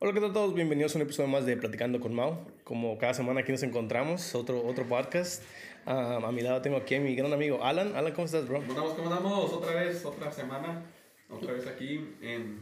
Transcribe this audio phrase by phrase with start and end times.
[0.00, 0.54] Hola, ¿qué tal todos?
[0.54, 2.46] Bienvenidos a un episodio más de Platicando con Mau.
[2.62, 5.42] Como cada semana aquí nos encontramos, otro, otro podcast.
[5.86, 7.96] Ah, a mi lado tengo aquí a mi gran amigo Alan.
[7.96, 8.60] Alan, ¿cómo estás, bro?
[8.60, 8.92] ¿Cómo andamos?
[8.92, 9.52] ¿Cómo andamos?
[9.52, 10.84] Otra vez, otra semana.
[11.28, 12.60] Otra vez aquí en...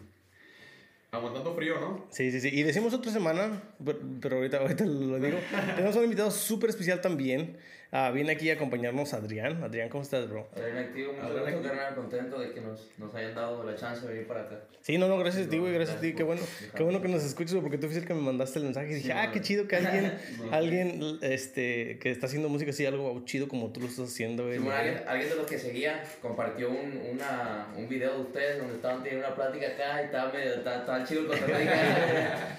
[1.11, 2.07] Aguantando frío, ¿no?
[2.09, 2.49] Sí, sí, sí.
[2.51, 5.37] Y decimos otra semana, pero, pero ahorita, ahorita lo digo.
[5.77, 7.59] Tenemos un invitado súper especial también.
[7.93, 9.63] Ah, viene aquí a acompañarnos Adrián.
[9.63, 10.49] Adrián, ¿cómo estás, bro?
[10.57, 11.75] Adrián activo, mucho Adrián gusto, activo.
[11.75, 14.57] carnal, contento de que nos, nos hayan dado la chance de venir para acá.
[14.83, 16.13] Sí, no, no, gracias a ti, güey, gracias a ti.
[16.15, 16.43] Qué bueno,
[16.75, 18.95] qué bueno que nos escuches, porque tú fuiste el que me mandaste el mensaje y
[18.95, 20.13] dije, Sí, ah, qué chido que alguien,
[20.53, 24.59] alguien, este, que está haciendo música así, algo chido como tú lo estás haciendo, güey.
[24.59, 28.75] Simón, alguien, alguien de los que seguía compartió un, una, un video de ustedes donde
[28.75, 31.73] estaban teniendo una plática acá y estaba medio, estaba, estaba chido el contenido.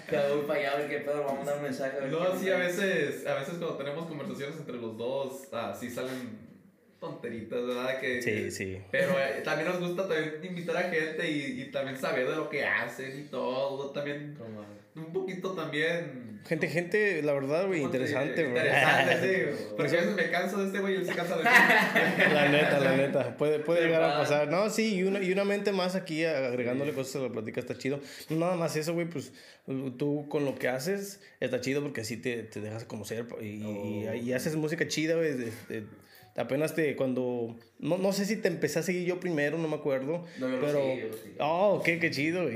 [0.10, 1.98] Cada uno para allá a ver qué pedo, vamos a dar un mensaje.
[1.98, 5.17] a No, sí, a veces, a veces cuando tenemos conversaciones entre los dos,
[5.54, 6.48] ah, sí salen
[7.00, 8.00] tonteritas, ¿verdad?
[8.00, 8.82] Que, Sí, sí.
[8.92, 12.50] Pero eh, también nos gusta también invitar a gente y, y también saber de lo
[12.50, 13.92] que hacen y todo.
[13.92, 16.27] También, Como- un poquito también...
[16.48, 18.58] Gente, gente, la verdad, güey, ¿cómo te interesante, güey.
[18.58, 19.18] Interesante,
[19.58, 19.66] sí.
[19.76, 21.50] Porque a veces me canso de este güey y él se cansa de mí.
[22.34, 23.38] La neta, la neta.
[23.38, 24.48] Puede, puede llegar a pasar.
[24.50, 27.78] No, sí, y una, y una mente más aquí agregándole cosas a la plática está
[27.78, 28.00] chido.
[28.30, 29.34] Nada más eso, güey, pues
[29.98, 34.08] tú con lo que haces está chido porque así te, te dejas conocer y, y-
[34.08, 34.14] Oh.
[34.14, 35.32] y haces música chida, güey.
[36.38, 39.76] Apenas te, cuando, no, no sé si te empecé a seguir yo primero, no me
[39.76, 40.24] acuerdo.
[40.40, 41.36] No, yo lo pero, seguí, yo lo seguí.
[41.40, 42.50] oh, qué, qué chido.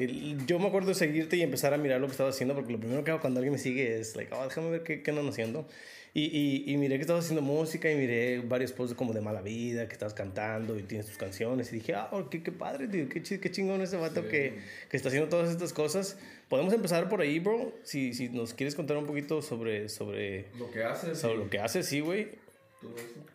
[0.47, 2.79] Yo me acuerdo de seguirte y empezar a mirar lo que estabas haciendo porque lo
[2.79, 5.27] primero que hago cuando alguien me sigue es, like, oh, déjame ver qué, qué andan
[5.27, 5.67] haciendo.
[6.13, 9.41] Y, y, y miré que estabas haciendo música y miré varios posts como de mala
[9.41, 11.71] vida, que estabas cantando y tienes tus canciones.
[11.71, 14.27] Y dije, ah, qué, qué padre, tío, qué, qué chingón ese vato Sí.
[14.27, 14.53] que,
[14.89, 16.17] que está haciendo todas estas cosas.
[16.49, 17.71] Podemos empezar por ahí, bro.
[17.83, 21.17] Si, si nos quieres contar un poquito sobre, sobre, Lo que haces.
[21.17, 22.27] sobre y lo que haces, sí, güey.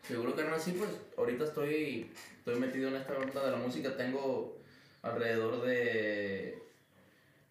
[0.06, 3.96] Seguro que no así, pues ahorita estoy, estoy metido en esta onda de la música.
[3.96, 4.56] Tengo
[5.02, 6.58] alrededor de.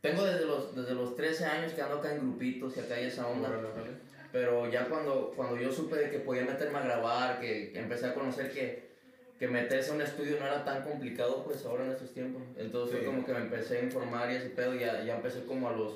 [0.01, 3.05] Tengo desde los, desde los 13 años que ando acá en grupitos y acá hay
[3.05, 3.49] esa onda.
[4.31, 8.07] Pero ya cuando, cuando yo supe de que podía meterme a grabar, que, que empecé
[8.07, 8.89] a conocer que,
[9.39, 12.43] que meterse a un estudio no era tan complicado, pues ahora en estos tiempos.
[12.57, 13.05] Entonces Sí.
[13.05, 15.73] fue como que me empecé a informar y ese pedo, ya, ya empecé como a
[15.73, 15.93] los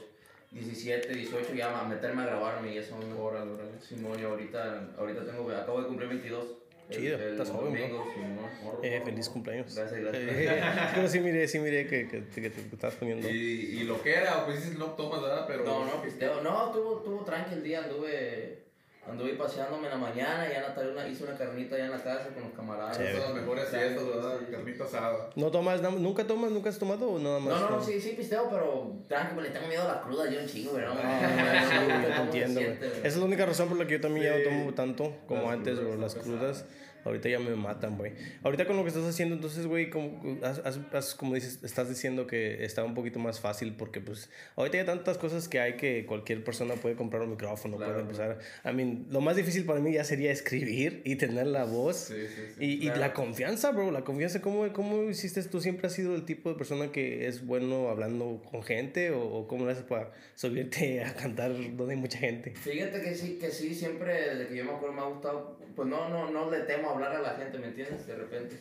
[0.52, 2.98] 17, 18 ya a meterme a grabarme y eso.
[3.00, 3.24] ¿no?
[3.24, 3.72] Órale, órale.
[3.82, 6.46] Simón, y ahorita, ahorita tengo, acabo de cumplir 22.
[6.90, 7.82] El- Chido, el estás joven, bro.
[7.82, 8.76] domingo, Simón.
[8.82, 9.76] Eh, feliz cumpleaños.
[9.76, 10.24] Gracias, gracias.
[10.40, 10.62] Eh,
[10.96, 13.30] pero sí miré, sí miré que, que, que te estás poniendo.
[13.30, 15.46] Y, y lo que era, pues dices, no tomas, ¿verdad?
[15.48, 15.64] Pero...
[15.66, 16.42] No, no, pisteo.
[16.42, 18.64] No, tuvo, tuvo tranqui el día, anduve,
[19.10, 22.30] anduve paseándome en la mañana, ya Natalia una, hice una carnita allá en la casa
[22.34, 23.00] con los camaradas.
[23.00, 24.36] Esas son las mejores fiestas, ¿verdad?
[24.40, 24.52] Sí, sí.
[24.52, 25.30] Carnita asada.
[25.36, 27.60] ¿No tomas, nunca tomas, nunca has tomado o nada más?
[27.62, 30.30] No, no, no, sí, sí pisteo, pero tranqui, pues le tengo miedo a la cruda,
[30.30, 30.94] yo un chingo, ¿verdad?
[31.04, 33.86] Ah, sí, No, yo no, te no, entiendo, Esa es la única razón por la
[33.88, 34.44] que yo también ya Sí.
[34.44, 36.66] no tomo tanto como Las antes, crudas las están crudas.
[37.06, 38.14] Ahorita ya me matan, güey.
[38.44, 42.64] Ahorita con lo que estás haciendo, entonces, güey, como, has- como dices, estás diciendo que
[42.66, 46.44] está un poquito más fácil porque, pues, ahorita hay tantas cosas que hay que cualquier
[46.44, 48.40] persona puede comprar un micrófono, Claro, puede empezar.
[48.66, 51.96] I mean, lo más difícil para mí ya sería escribir y tener la voz.
[51.98, 52.66] Sí, sí, sí.
[52.66, 53.00] Y, y Claro.
[53.00, 55.42] la confianza, bro, la confianza, ¿cómo, ¿cómo hiciste?
[55.44, 59.22] ¿Tú siempre has sido el tipo de persona que es bueno hablando con gente o,
[59.24, 62.52] o cómo lo haces para subirte a cantar donde hay mucha gente?
[62.56, 65.88] Fíjate que sí, que sí, siempre desde que yo me acuerdo me ha gustado, pues
[65.88, 68.06] no, no, no le temo hablar a la gente, ¿me entiendes?
[68.08, 68.58] De repente.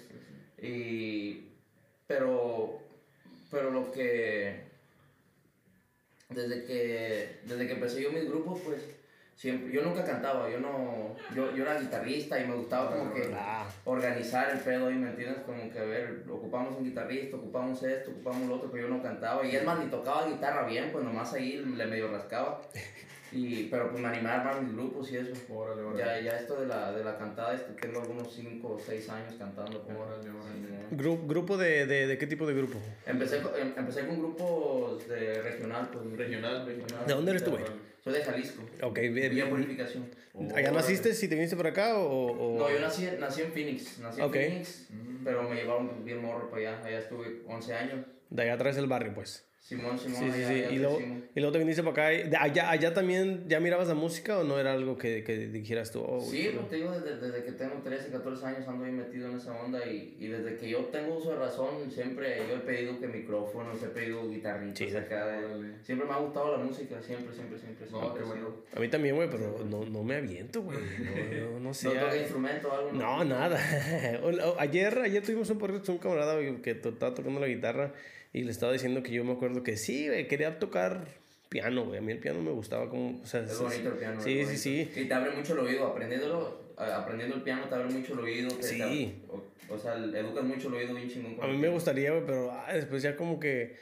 [0.61, 1.49] Y,
[2.07, 2.79] pero,
[3.51, 4.63] pero lo que,
[6.29, 8.83] desde que, desde que empecé yo mis grupos, pues,
[9.37, 13.31] siempre, yo nunca cantaba, yo no, yo, yo era guitarrista y me gustaba como que
[13.35, 15.43] Ah, organizar el pedo ahí, ¿me entiendes?
[15.47, 19.03] Como que, a ver, ocupamos un guitarrista, ocupamos esto, ocupamos lo otro, pero yo no
[19.03, 19.47] cantaba.
[19.47, 22.61] Y es más, ni tocaba guitarra bien, pues nomás ahí le medio rascaba.
[23.33, 25.33] Y, pero pues me animaba más mis grupos y eso.
[25.51, 25.99] Órale, órale.
[25.99, 29.35] Ya, ya esto de la, de la cantada, este, tengo algunos 5 o 6 años
[29.39, 29.83] cantando.
[29.83, 29.97] pues.
[29.99, 30.29] Órale,
[30.93, 32.79] gru- ¿Grupo de, de, de qué tipo de grupo?
[33.07, 36.05] Empecé, con- em- empecé con grupos de regional, pues.
[36.17, 37.07] Regional, regional.
[37.07, 37.65] ¿De dónde eres tú, güey?
[38.03, 38.63] Soy de Jalisco.
[38.83, 39.31] Ok, bien.
[39.35, 40.09] Vía Purificación.
[40.55, 42.31] ¿Allá naciste si te viniste para acá o...?
[42.33, 43.99] o- No, yo nací, nací en Phoenix.
[43.99, 44.89] Nací en Phoenix,
[45.25, 46.85] pero me llevaron bien morro para allá.
[46.87, 48.07] Allá estuve 11 años.
[48.31, 49.45] De allá atrás del barrio, pues.
[49.61, 50.55] Simón, Simón, Sí, sí, allá, sí.
[50.55, 50.99] allá Y luego,
[51.35, 52.15] y luego te viniste para acá.
[52.15, 55.37] y- de allá, ¿Allá también ya mirabas la música o no era algo que, que
[55.49, 56.01] dijeras tú?
[56.01, 58.93] oh, Sí, güey, pues te digo, desde, desde que tengo 13, 14 años ando ahí
[58.93, 62.57] metido en esa onda y, y desde que yo tengo uso de razón, siempre yo
[62.57, 65.01] he pedido que micrófonos, he pedido guitarritas Chido.
[65.01, 65.27] acá.
[65.27, 67.87] de- siempre me ha gustado la música, siempre, siempre, siempre.
[67.91, 68.49] No, siempre qué bueno.
[68.75, 70.79] A mí también, güey, pero no, no me aviento, güey.
[70.79, 71.89] No, no, no sé.
[71.89, 72.93] ¿No toca instrumento o algo?
[72.93, 73.59] No, nada.
[74.23, 77.93] O- o- ayer, ayer tuvimos un podcast con un camarada que estaba tocando la guitarra
[78.33, 81.07] y le estaba diciendo que yo me acuerdo que sí, güey, quería tocar
[81.49, 81.99] piano, güey.
[81.99, 83.21] A mí el piano me gustaba como...
[83.23, 84.21] O sea, Es bonito el piano.
[84.21, 84.91] Sí, sí, sí.
[84.95, 88.49] Y te abre mucho el oído, aprendiéndolo, aprendiendo el piano te abre mucho el oído.
[88.51, 88.79] te- Sí.
[88.79, 89.43] te- o,
[89.75, 91.37] o sea, educas mucho el oído bien chingón.
[91.43, 93.77] A mí me gustaría, güey, pero ah, después ya como que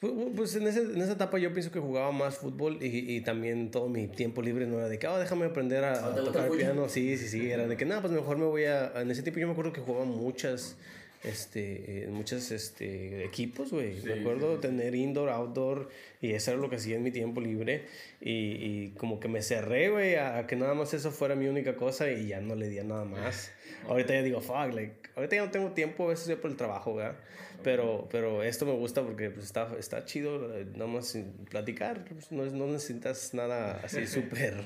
[0.00, 3.20] Pues, pues en, ese, en, esa etapa yo pienso que jugaba más fútbol y, y,
[3.20, 6.46] también todo mi tiempo libre no era de que, oh, déjame aprender a, a tocar
[6.50, 6.88] el piano.
[6.88, 8.98] Sí, sí, sí, era de que, nada, pues mejor me voy a...
[9.02, 10.78] En ese tiempo yo me acuerdo que jugaba muchas
[11.22, 14.00] este, en muchos este, equipos, güey.
[14.02, 15.88] me acuerdo tener indoor, outdoor,
[16.20, 17.86] y eso era lo que hacía en mi tiempo libre.
[18.20, 21.76] Y, y como que me cerré, güey, a, que nada más eso fuera mi única
[21.76, 23.52] cosa y ya no le di nada más.
[23.88, 26.56] ahorita ya digo, fuck, like, ahorita ya no tengo tiempo, a veces ya por el
[26.56, 27.16] trabajo, ¿verdad?
[27.62, 31.18] Pero, pero esto me gusta porque pues, está, está chido, eh, nada más
[31.50, 34.64] platicar, pues, no, no necesitas nada así súper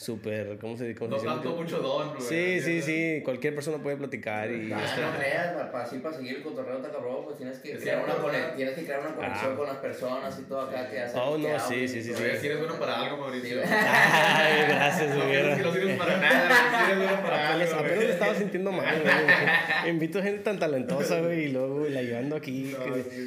[0.00, 1.06] súper, ¿cómo se dice?
[1.06, 2.22] No tanto mucho don, güey.
[2.22, 4.72] Sí, sí, sí, cualquier persona puede platicar y...
[4.72, 8.02] Ah, no creas, para, así para seguir el cotorreo tan cabrón, pues tienes que, crear
[8.02, 9.56] una, tienes que crear una conexión ah.
[9.56, 12.14] con las personas y todo acá que Oh, no, sí, sí, sí.
[12.14, 13.60] Si eres bueno para algo, Mauricio.
[13.62, 15.42] Ay, gracias, güey.
[15.42, 17.74] No, que no sirves para nada, si eres bueno para algo.
[17.74, 19.90] Apenas me estaba sintiendo mal, güey.
[19.90, 22.74] Invito a gente tan talentosa, güey, y luego la llevando aquí.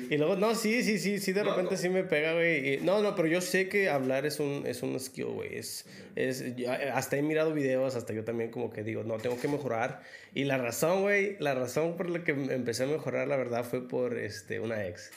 [0.10, 2.80] Y luego, no, sí, sí, sí, sí, de repente sí me pega, güey.
[2.82, 5.56] No, no, pero yo sé que hablar es un, es un skill, güey.
[5.56, 5.86] Es,
[6.16, 10.02] es, hasta he mirado videos, hasta yo también como que digo, no, tengo que mejorar.
[10.34, 13.88] Y la razón, güey, la razón por la que empecé a mejorar, la verdad, fue
[13.88, 15.12] por este, una ex.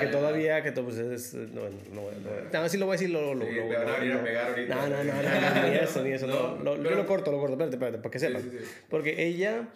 [0.00, 1.62] que todavía, que todo, pues es, no,
[1.92, 2.10] no,
[2.52, 4.74] no, sí lo voy a decir, lo, lo, sí, lo, pegar ahorita.
[4.74, 7.52] No, no, no, no, ni eso, ni eso, no, lo, yo lo corto, lo corto,
[7.52, 8.42] espérate, espérate, para que sepan.
[8.88, 9.68] Porque ella,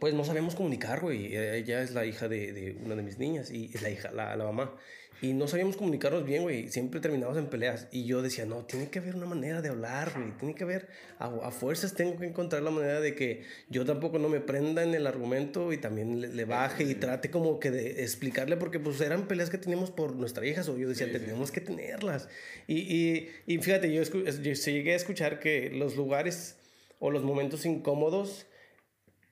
[0.00, 3.50] pues no sabemos comunicar, güey, ella es la hija de, de una de mis niñas
[3.50, 4.74] y es la hija, la, la mamá.
[5.20, 6.68] Y no sabíamos comunicarnos bien, güey.
[6.68, 7.88] Siempre terminábamos en peleas.
[7.90, 10.30] Y yo decía, no, tiene que haber una manera de hablar, güey.
[10.38, 10.88] Tiene que haber,
[11.18, 14.94] a, fuerzas tengo que encontrar la manera de que yo tampoco no me prenda en
[14.94, 19.26] el argumento y también le, baje y trate como que de explicarle, porque pues eran
[19.26, 20.62] peleas que teníamos por nuestra hija.
[20.68, 22.28] O yo decía, tenemos que tenerlas.
[22.68, 26.56] Y, y, y fíjate, yo, yo llegué a escuchar que los lugares
[27.00, 28.46] o los momentos incómodos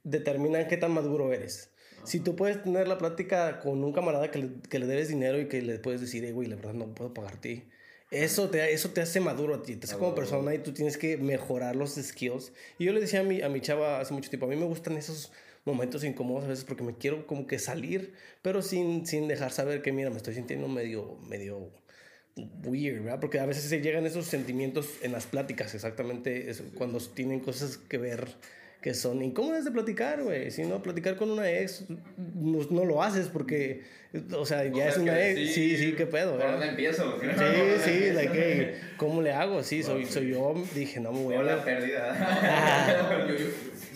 [0.02, 1.70] determinan qué tan maduro eres.
[2.04, 5.40] Si tú puedes tener la plática con un camarada que le, que le debes dinero
[5.40, 7.64] y que le puedes decir, hey, güey, la verdad no puedo pagarte.
[8.10, 10.96] Eso te, eso te hace maduro a ti, te hace como persona y tú tienes
[10.96, 12.52] que mejorar los skills.
[12.78, 14.66] Y yo le decía a mi, a mi chava hace mucho tiempo, a mí me
[14.66, 15.32] gustan esos
[15.64, 19.82] momentos incómodos a veces porque me quiero como que salir, pero sin, sin dejar saber
[19.82, 21.72] que, mira, me estoy sintiendo medio, medio
[22.36, 23.20] weird, ¿verdad?
[23.20, 27.98] Porque a veces se llegan esos sentimientos en las pláticas, exactamente, cuando tienen cosas que
[27.98, 28.28] ver
[28.86, 30.48] que son incómodas de platicar, güey.
[30.52, 31.86] Si no, platicar con una ex
[32.36, 33.82] no, no lo haces porque,
[34.32, 35.54] o sea, ya es una ex.
[35.54, 36.38] Sí, sí, qué pedo.
[36.38, 37.18] ¿Por dónde empiezo?
[37.20, 37.26] Sí,
[37.84, 39.64] sí, like, ¿cómo le hago?
[39.64, 40.54] Sí, soy, soy yo.
[40.72, 41.42] Dije, no me voy a.
[41.42, 43.26] la pérdida.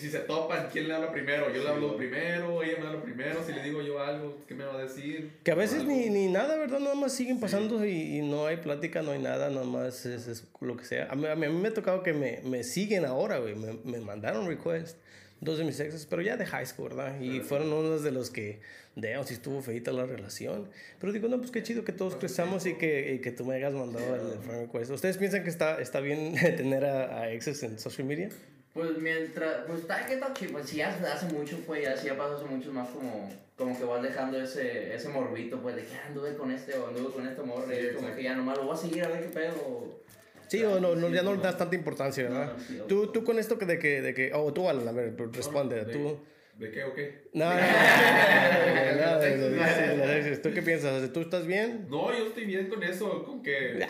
[0.01, 1.53] si se topan, ¿quién le habla primero?
[1.53, 3.43] Yo le hablo primero, ella me habla primero.
[3.45, 5.31] Si le digo yo algo, ¿qué me va a decir?
[5.43, 6.79] Que a veces ni, ni nada, ¿verdad?
[6.79, 10.27] Nada más siguen pasando y, y, no hay plática, no hay nada, nada más es,
[10.27, 11.07] es lo que sea.
[11.11, 13.55] A mí, a mí, me ha tocado que me, me siguen ahora, güey.
[13.55, 14.97] Me, me mandaron request
[15.41, 17.19] dos de mis exes, pero ya de high school, ¿verdad?
[17.19, 18.61] Y fueron unos de los que,
[18.95, 20.69] de, si estuvo feita la relación.
[20.99, 23.55] Pero digo, no, pues qué chido que todos crezamos y que, y que tú me
[23.55, 24.91] hayas mandado el friend request.
[24.91, 28.29] ¿Ustedes piensan que está, está bien tener a, a exes en social media?
[28.73, 32.15] Pues mientras, pues está que está pues si ya hace mucho, pues ya, si ya
[32.15, 35.93] pasó hace mucho más como, como que vas dejando ese, ese morbito, pues de que
[35.93, 38.63] ah, anduve con este o anduve con este morro, y como que ya nomás lo
[38.63, 39.99] voy a seguir a ver qué pedo.
[40.47, 42.55] Sí, o no, no, ya no le das tanta importancia, ¿verdad?
[42.87, 45.83] tú, tú con esto que de que, de que, oh, tú, Alan, a ver, responde,
[45.85, 46.17] tú.
[46.57, 47.29] ¿De qué o qué?
[47.33, 47.63] No, no, no,
[50.41, 51.11] ¿Tú qué piensas?
[51.11, 51.87] ¿Tú estás bien?
[51.89, 53.85] No, yo estoy bien con eso, con que...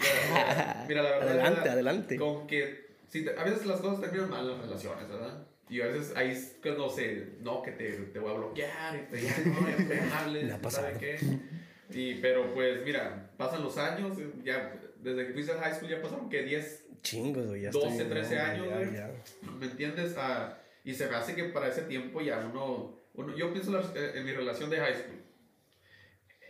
[0.88, 1.30] Mira, la verdad...
[1.30, 2.16] Adelante, adelante.
[2.16, 5.46] Con que sí, a veces las cosas terminan mal en las relaciones, ¿verdad?
[5.70, 9.12] Y a veces ahí es cuando se, no, que te, te voy a bloquear, y
[9.12, 11.18] te ya no, ya me hables, ¿sabe qué?
[11.92, 16.02] Y, pero pues, mira, pasan los años, ya, desde que fuiste al high school ya
[16.02, 18.90] pasaron, que 10, Chingos, güey, ya 12, 13 años, güey.
[19.60, 20.16] ¿Me entiendes?
[20.18, 24.26] Ah, y se me hace que para ese tiempo ya uno, uno yo pienso en
[24.26, 25.22] mi relación de high school,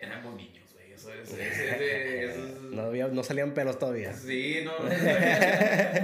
[0.01, 0.60] éramos niños
[2.71, 4.13] no, no, salían pelos todavía.
[4.13, 4.71] Sí, no.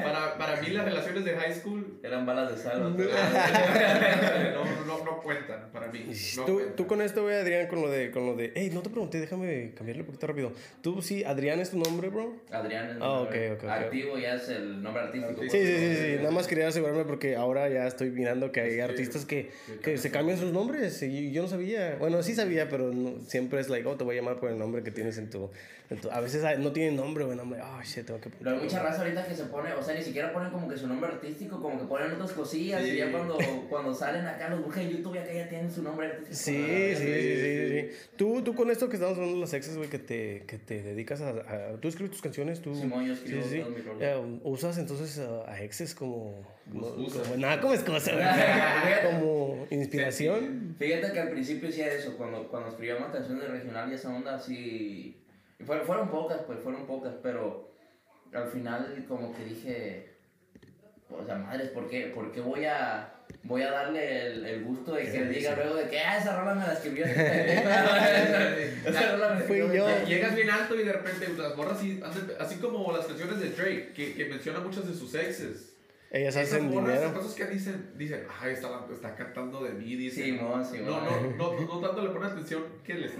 [0.03, 2.81] para, para mí las relaciones de high school eran balas de sal.
[2.81, 2.97] No, no,
[5.05, 6.05] no, cuentan para mí.
[6.45, 8.51] tú, tú, con esto, güey, Adrián, con lo de, con lo de...
[8.55, 10.51] Hey, no te pregunté, déjame cambiarle un poquito rápido.
[10.81, 12.35] ¿Tú sí, Adrián es tu nombre, bro?
[12.51, 15.41] Adrián es ah, okay, okay, Activo ya es el nombre artístico.
[15.41, 18.79] Sí, sí, sí, sí, Nada más quería asegurarme porque ahora ya estoy mirando que hay
[18.79, 19.51] artistas que,
[19.83, 21.95] que se cambian sus nombres y yo no sabía.
[21.99, 22.91] Bueno, sí sabía, pero
[23.27, 25.51] siempre es like, oh, te voy a llamar por el nombre que tienes en tu,
[26.11, 27.61] a veces no tienen nombre, güey, nombre.
[27.63, 30.03] Ay, shit, tengo que Pero hay mucha raza ahorita que se pone, o sea, ni
[30.03, 32.85] siquiera ponen como que su nombre artístico, como que ponen otras cosillas.
[32.85, 33.37] Y ya cuando,
[33.69, 36.35] cuando salen acá, los buscan en YouTube, ya que ya tienen su nombre artístico.
[36.35, 39.77] Sí, sí, sí, sí, sí, Tú, tú con esto que estamos hablando de los exes,
[39.77, 42.75] güey, que te, que te dedicas a, Tú escribes tus canciones, tú...
[42.75, 44.39] Sí, yo escribo sí, sí.
[44.43, 46.33] ¿Usas entonces a, exes como...
[46.69, 48.11] como, nada, como excusa,
[49.05, 50.75] como inspiración.
[50.77, 54.13] Fíjate que al principio hacía eso, cuando, cuando escribía más canciones de regional y esa
[54.13, 55.15] onda así
[55.59, 57.71] y fueron, pocas, pues fueron pocas, pero
[58.33, 60.17] al final como que dije,
[61.09, 64.93] o sea, madres, ¿por qué, ¿por qué voy a voy a darle el, el gusto
[64.93, 67.05] de que diga luego de que, ah, esa rola me la escribió.
[68.85, 70.05] esa rola me Fui yo.
[70.05, 72.01] Llegas bien alto y de repente las morras así,
[72.39, 75.73] así como las canciones de Drake, que, que menciona muchas de sus exes.
[76.09, 77.13] Ellas hacen dinero.
[77.13, 80.23] cosas que dicen, dicen, ay, está, está cantando de mí, dicen.
[80.23, 83.11] Sí, no, sí, no, no, no, no, tanto le ponen atención que les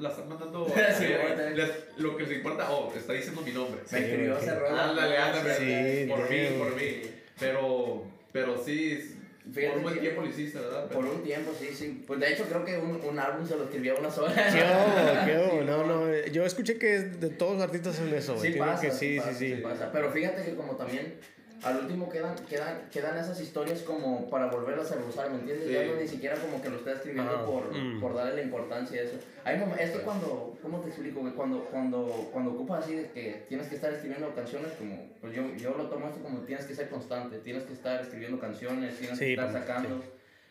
[0.00, 0.66] la están mandando
[1.98, 3.80] lo que les importa, oh, está diciendo mi nombre.
[3.90, 4.76] Me escribió hace rato.
[4.76, 5.54] Ándale, ándale.
[5.56, 7.02] Sí, por mí, por mí.
[7.38, 9.16] Pero, pero sí,
[9.54, 10.88] por un buen tiempo lo hiciste, ¿verdad?
[10.88, 12.04] Por un tiempo, sí, sí.
[12.06, 14.34] Pues de hecho creo que un, un álbum se lo escribió una sola.
[14.34, 14.42] ¿Qué
[15.26, 16.26] qué No, no.
[16.26, 18.38] Yo escuché que de todos los artistas en eso.
[18.38, 19.60] Sí, pasa, que sí, sí, sí, sí.
[19.62, 19.90] Pasa.
[19.92, 21.14] Pero fíjate que como también
[21.62, 25.70] al último quedan, quedan, quedan esas historias como para volverlas a usar, ¿me entiendes?
[25.70, 28.00] Ya no ni siquiera como que lo está escribiendo por, mm.
[28.00, 29.18] por darle la importancia a eso.
[29.44, 31.20] Hay es que cuando, ¿cómo te explico?
[31.36, 35.54] Cuando, cuando, cuando ocupas así de que tienes que estar escribiendo canciones, como, pues yo,
[35.56, 39.18] yo lo tomo esto como tienes que ser constante, tienes que estar escribiendo canciones, tienes
[39.18, 40.02] que estar pues, sacando.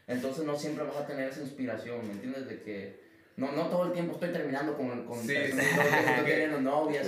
[0.07, 2.47] Entonces no siempre vas a tener esa inspiración, ¿me entiendes?
[2.47, 7.07] De que no, no todo el tiempo estoy terminando con, con sí, estoy teniendo novias.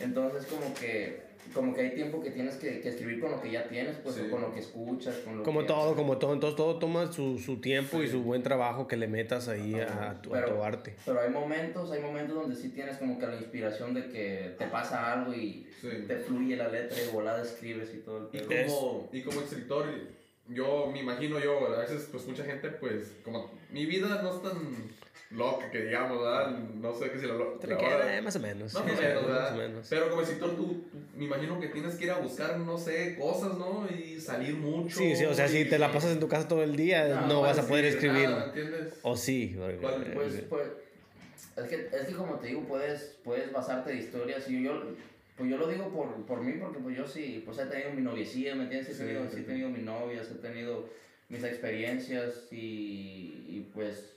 [0.00, 3.50] Entonces como que como que hay tiempo que tienes que, que escribir con lo que
[3.50, 6.32] ya tienes, pues, con lo que escuchas, con lo como todo, como todo.
[6.32, 10.20] Entonces, todo toma su, su tiempo y su buen trabajo que le metas ahí a,
[10.22, 10.94] tu, pero, arte.
[11.04, 14.66] Pero hay momentos, hay momentos donde sí tienes como que la inspiración de que te
[14.66, 19.08] pasa algo y te fluye la letra y volada escribes y todo el y como,
[19.12, 19.86] y como escritor,
[20.48, 24.42] yo me imagino yo, a veces, pues, mucha gente, pues, como mi vida no es
[24.42, 24.56] tan
[25.30, 26.50] loca que digamos, ¿verdad?
[26.50, 28.74] No sé qué si lo eh, más o menos.
[28.74, 29.42] Más o menos, ¿verdad?
[29.42, 29.86] Más o menos.
[29.90, 30.84] Pero como escritor, tú,
[31.16, 33.88] me imagino que tienes que ir a buscar, no sé, cosas, ¿no?
[33.88, 34.96] Y salir mucho.
[34.96, 37.42] Sí, sí, o sea, si te la pasas en tu casa todo el día, no,
[37.42, 38.28] vas a poder escribir.
[38.28, 38.94] ¿entiendes?
[39.02, 39.56] O sí.
[40.14, 40.68] pues, pues,
[41.56, 44.48] es que, es que como te digo, puedes, puedes basarte de historias.
[44.48, 44.82] Y yo,
[45.36, 48.02] pues yo lo digo por, por mí, porque pues yo sí, pues he tenido mi
[48.02, 49.00] noviecía, ¿me entiendes?
[49.00, 50.88] He tenido, sí, he tenido mis novias, he tenido
[51.28, 54.15] mis experiencias y, y pues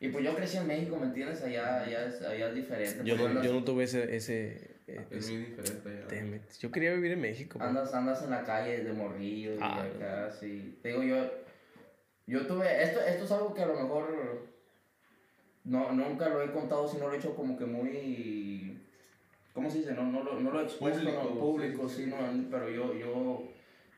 [0.00, 1.42] y pues yo crecí en México, ¿me entiendes?
[1.42, 3.00] Allá, allá, es, allá es diferente.
[3.04, 4.14] Yo no, yo no tuve ese...
[4.14, 6.40] ese es muy diferente allá.
[6.60, 7.58] Yo quería vivir en México.
[7.60, 10.78] Andas, andas en la calle de morrillo y ah, acá, sí.
[10.82, 11.28] Te digo, yo...
[12.28, 12.82] Yo tuve...
[12.82, 14.46] Esto, esto es algo que a lo mejor...
[15.64, 18.80] No, nunca lo he contado, sino lo he hecho como que muy...
[19.52, 19.94] ¿Cómo se dice?
[19.94, 22.16] No, no, lo, no lo he expuesto público, público, sí, no,
[22.48, 23.48] pero yo, yo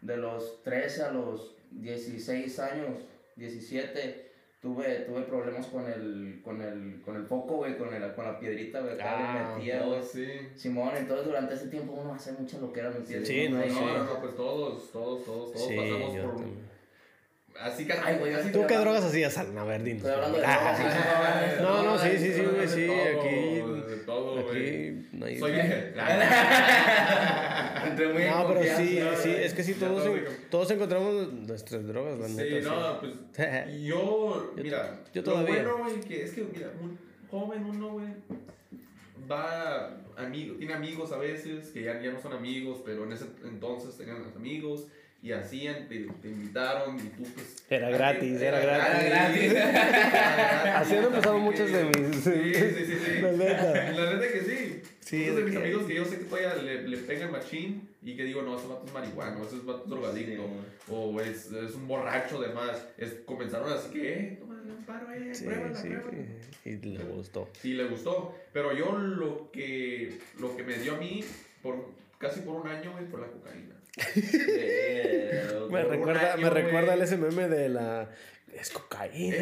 [0.00, 3.04] de los 13 a los 16 años,
[3.36, 4.29] 17
[4.60, 8.38] tuve, tuve problemas con el, con el, con el foco, güey, con, el, con la
[8.38, 10.02] piedrita, güey, ah, metía, güey.
[10.02, 10.26] Sí.
[10.54, 13.28] Simón, entonces durante ese tiempo uno hace mucha loquera, ¿me entiendes?
[13.28, 16.70] Sí, no, no, no, pues todos, todos, todos, todos pasamos por...
[17.60, 17.92] Así que.
[17.92, 19.62] Ay, güey, ¿Tú qué drogas hacías, Alna?
[19.62, 23.60] A ver, Estoy hablando de drogas, No, no, sí, sí, sí, güey, sí, aquí.
[23.90, 25.06] De todo, güey.
[25.12, 25.38] No hay.
[25.38, 25.94] Soy virgen.
[28.08, 30.08] No, pero sí, sí, es que sí, todos,
[30.50, 32.60] todos encontramos nuestras drogas, la neta.
[32.60, 33.82] Sí, no, pues.
[33.82, 35.00] Yo, mira.
[35.14, 35.62] Yo todavía.
[35.62, 36.98] Lo bueno, güey, que es que, mira, un
[37.30, 38.06] joven, uno, güey,
[39.30, 39.96] va.
[40.16, 43.96] Amigo, tiene amigos a veces que ya, ya no son amigos, pero en ese entonces
[43.96, 44.86] tenían amigos
[45.22, 47.62] y hacían, te, te, invitaron y tú pues...
[47.68, 49.02] Era gratis, era, gratis.
[49.02, 49.54] Era gratis.
[50.74, 52.16] Así han empezado muchos de mis...
[52.16, 53.20] Sí, sí, sí, sí.
[53.22, 53.92] La neta.
[53.92, 54.82] La neta que sí.
[55.10, 55.22] Sí.
[55.22, 58.22] Muchos de mis amigos que yo sé que todavía le, le pegan machín y que
[58.22, 60.44] digo, no, ese vato es marihuano, ese vato es drogadicto,
[60.88, 62.86] o es, es un borracho de más.
[62.96, 66.28] Es, comenzaron así que, eh, toma un paro, eh, sí, pruébala, sí, pruébala.
[66.64, 67.48] Y le gustó.
[67.60, 68.36] Sí, le gustó.
[68.52, 71.24] Pero yo lo que, lo que me dio a mí,
[71.60, 71.86] por,
[72.18, 73.74] casi por un año, es por la cocaína
[75.70, 78.08] me recuerda, me recuerda el SMM de la
[78.54, 79.36] es cocaína.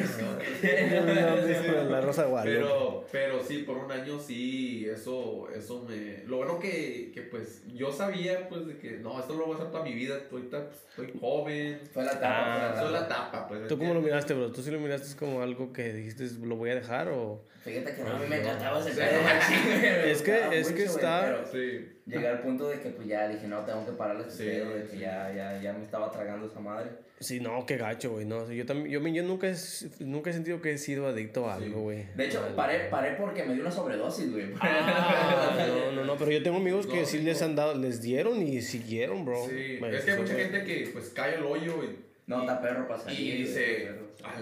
[1.88, 6.24] la Rosa Pero, pero sí, por un año sí, eso, eso me...
[6.26, 9.58] Lo bueno que, que pues yo sabía pues de que no, esto lo voy a
[9.58, 11.80] hacer toda mi vida, estoy, estoy joven.
[11.92, 12.80] Fue la tapa.
[12.80, 13.68] fue la tapa, pues.
[13.68, 14.52] ¿Tú cómo lo miraste, bro?
[14.52, 17.44] ¿Tú sí lo miraste como algo que dijiste, lo voy a dejar o...?
[17.64, 18.90] Fíjate que no, a mí me encantaba ese
[20.10, 21.44] Es que, es que está...
[21.50, 21.98] Sí.
[22.08, 24.84] Llegué al punto de que pues ya dije, no, tengo que parar este pedo, de
[24.84, 26.90] que ya, ya, ya me estaba tragando esa madre.
[27.20, 28.24] Sí, no, qué gacho, güey.
[28.24, 29.54] No, yo también, yo, yo nunca, he,
[30.00, 32.06] nunca he sentido que he sido adicto a algo, güey.
[32.14, 34.46] De hecho, paré, paré porque me dio una sobredosis, güey.
[34.60, 35.56] Ah,
[35.94, 39.24] no, no, Pero yo tengo amigos que sí les han dado, les dieron y siguieron,
[39.24, 39.44] bro.
[39.48, 42.87] Sí, es que hay mucha gente que pues cae el hoyo y no, está perro
[42.87, 43.37] para salir.
[43.37, 43.88] Y dice,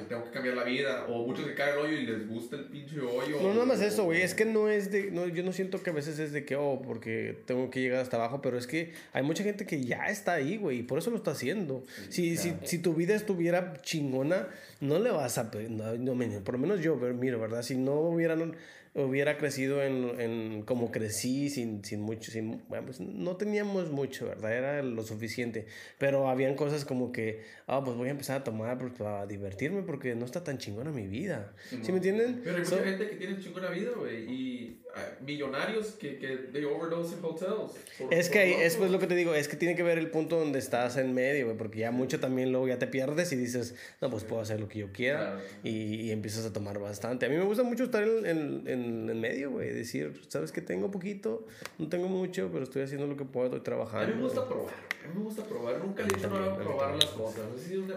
[0.08, 1.06] tengo que cambiar la vida.
[1.08, 3.40] O muchos que caen el hoyo y les gusta el pinche hoyo.
[3.40, 4.22] No, nada más eso, güey.
[4.22, 5.12] Es que no es de.
[5.12, 8.00] No, yo no siento que a veces es de que, oh, porque tengo que llegar
[8.00, 8.42] hasta abajo.
[8.42, 10.80] Pero es que hay mucha gente que ya está ahí, güey.
[10.80, 11.84] Y por eso lo está haciendo.
[12.08, 14.48] si, si, si, tu vida estuviera chingona,
[14.80, 15.48] no le vas a.
[15.68, 17.62] No, no, por lo menos yo, mira, ¿verdad?
[17.62, 18.56] Si no hubieran
[19.04, 24.26] hubiera crecido en, en como crecí, sin, sin mucho, sin, bueno, pues no teníamos mucho,
[24.26, 24.56] ¿verdad?
[24.56, 25.66] Era lo suficiente,
[25.98, 29.82] pero habían cosas como que, ah, pues voy a empezar a tomar pues, para divertirme
[29.82, 32.40] porque no está tan chingona mi vida, ¿sí, me entienden?
[32.42, 34.82] Pero hay mucha gente que tiene chingona vida, güey, y
[35.20, 37.72] millonarios que, que they overdose en hotels.
[38.10, 40.38] es que es pues lo que te digo, es que tiene que ver el punto
[40.38, 43.74] donde estás en medio, güey, porque ya mucho también luego ya te pierdes y dices,
[44.00, 47.26] no, pues puedo hacer lo que yo quiera y, y, empiezas a tomar bastante.
[47.26, 50.90] A mí me gusta mucho estar en, en, en medio, güey, decir, sabes que tengo
[50.90, 51.46] poquito,
[51.78, 54.04] no tengo mucho, pero estoy haciendo lo que puedo, estoy trabajando.
[54.04, 56.94] A mí me gusta probar, a mí me gusta probar, nunca le he no probar
[56.94, 57.44] las cosas.
[57.56, 57.96] Así una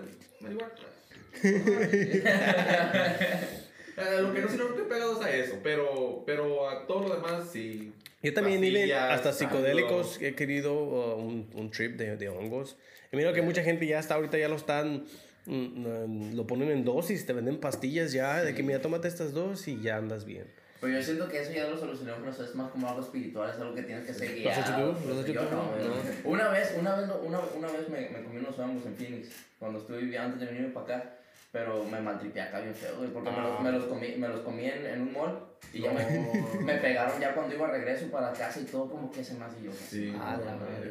[4.00, 7.16] Eh, lo que no sé, no estoy pegados a eso, pero, pero a todo lo
[7.16, 7.92] demás sí.
[8.22, 12.78] Yo también iba hasta psicodélicos, he querido uh, un, un, trip de, de, hongos.
[13.12, 15.06] Y mira que mucha gente ya está ahorita ya lo están,
[15.46, 19.34] mm, mm, lo ponen en dosis, te venden pastillas ya, de que mira, tómate estas
[19.34, 20.46] dos y ya andas bien.
[20.80, 23.76] Pero yo siento que eso ya lo solucionamos, es más como algo espiritual, es algo
[23.76, 24.46] que tienes que seguir.
[24.46, 25.08] ¿Lo has hecho tú?
[25.10, 25.56] ¿Lo has hecho tú?
[25.56, 29.30] No, Una vez, una vez, una, una vez me, me comí unos hongos en Phoenix,
[29.60, 31.19] cuando estuve viviendo antes de venirme para acá.
[31.52, 34.42] Pero me maltripié acá bien feo, güey, porque me, los, me, los, comí, me los
[34.42, 38.06] comí en, en un mall y ya me, me, pegaron ya cuando iba a regreso
[38.12, 39.72] para casa y todo como que se me hace yo.
[39.72, 40.40] Sí, ah,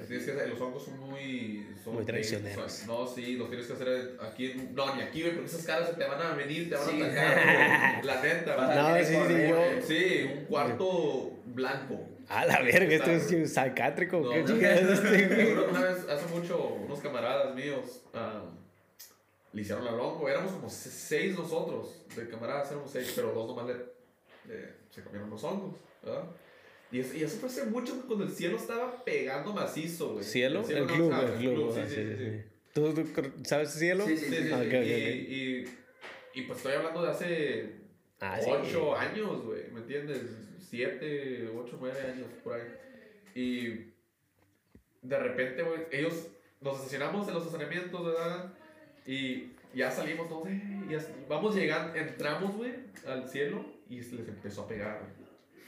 [0.07, 1.65] sí, es que los hongos son muy...
[1.83, 2.87] Son muy traicioneros.
[2.89, 6.05] no, sí, los tienes que hacer aquí, no, ni aquí, güey, porque esas caras te
[6.05, 8.75] van a venir, te van a atacar, la neta.
[8.75, 9.87] No, sí, sí, yo...
[9.87, 12.05] Sí, un cuarto blanco.
[12.29, 14.21] A la verga, esto es psicátrico.
[14.21, 18.03] No, ¿Qué este, Una vez, hace mucho, unos camaradas míos...
[18.13, 18.68] Um,
[19.53, 20.29] le hicieron la loco.
[20.29, 25.43] Éramos como seis nosotros, de camaradas éramos seis, pero dos nomás le, se comieron los
[25.45, 26.25] hongos, ¿verdad?
[26.91, 30.25] Y eso, y eso fue hace mucho cuando el cielo estaba pegando macizo, güey.
[30.25, 30.65] ¿Cielo?
[30.69, 31.75] El, club, el club.
[31.75, 32.95] Sí, sí, sí, ¿Tú,
[33.45, 34.07] sabes cielo?
[34.07, 34.51] Sí, sí, sí.
[34.53, 35.65] Ah, y,
[36.35, 37.73] y, pues estoy hablando de hace
[38.21, 40.23] ah, ocho años, güey, ¿me entiendes?
[40.59, 42.63] Siete, ocho, nueve años, por ahí.
[43.35, 43.93] Y
[45.03, 46.29] de repente, güey, ellos
[46.61, 48.53] nos estacionamos en los estacionamientos, ¿verdad?
[49.09, 52.73] Y ya salimos todos, eh, vamos llegando, entramos, güey,
[53.07, 55.01] al cielo y se les empezó a pegar,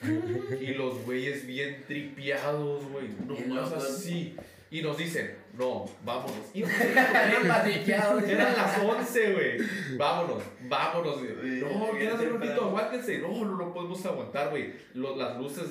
[0.60, 4.36] y los güeyes bien tripiados, güey, no más así.
[4.70, 6.38] Y nos dicen, no, vámonos.
[6.54, 9.58] Y eran las 11, güey.
[9.98, 11.20] Vámonos, vámonos.
[11.20, 13.18] No, quédate un ratito, aguántense.
[13.18, 14.72] No, no, no podemos aguantar, güey.
[14.94, 15.66] Las luces,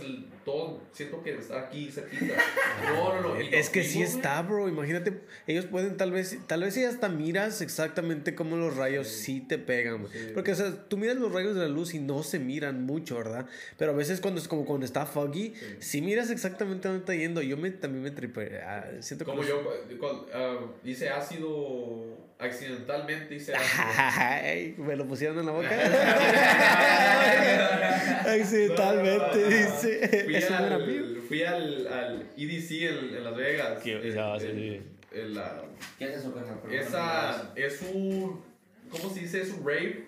[0.46, 2.36] todo, siento que está aquí cerquita.
[2.84, 3.36] No, no, no.
[3.36, 4.70] Es que sí está, bro.
[4.70, 9.42] Imagínate, ellos pueden tal vez, tal vez si hasta miras exactamente cómo los rayos sí,
[9.42, 12.38] te pegan, Porque, o sea, tú miras los rayos de la luz y no se
[12.40, 13.48] miran mucho, ¿verdad?
[13.78, 17.42] Pero a veces cuando es como cuando está foggy, sí, miras exactamente dónde está yendo.
[17.42, 18.60] Yo me, también me tripe.
[18.62, 19.62] Ah, siento como yo,
[20.02, 23.54] uh, hice ácido accidentalmente hice
[24.78, 25.70] me lo pusieron en la boca.
[28.26, 30.24] accidentalmente, dice.
[30.24, 33.84] Fui, al, fui al, al, EDC en, en Las Vegas.
[33.84, 35.64] ¿Qué, el, ah, el, el, la,
[35.98, 36.34] ¿Qué es eso,
[36.72, 38.42] Esa es un.
[38.90, 39.42] ¿Cómo se dice?
[39.42, 40.06] Es un rave.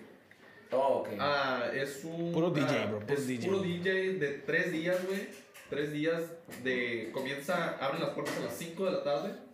[0.70, 1.18] Oh, okay.
[1.20, 2.32] Ah, es un.
[2.32, 3.00] Puro DJ, bro.
[3.00, 3.46] Puro es DJ.
[3.46, 5.28] Puro DJ de tres días, güey.
[5.68, 6.22] Tres días
[6.64, 7.10] de.
[7.12, 9.51] Comienza, abren las puertas a las 5 de la tarde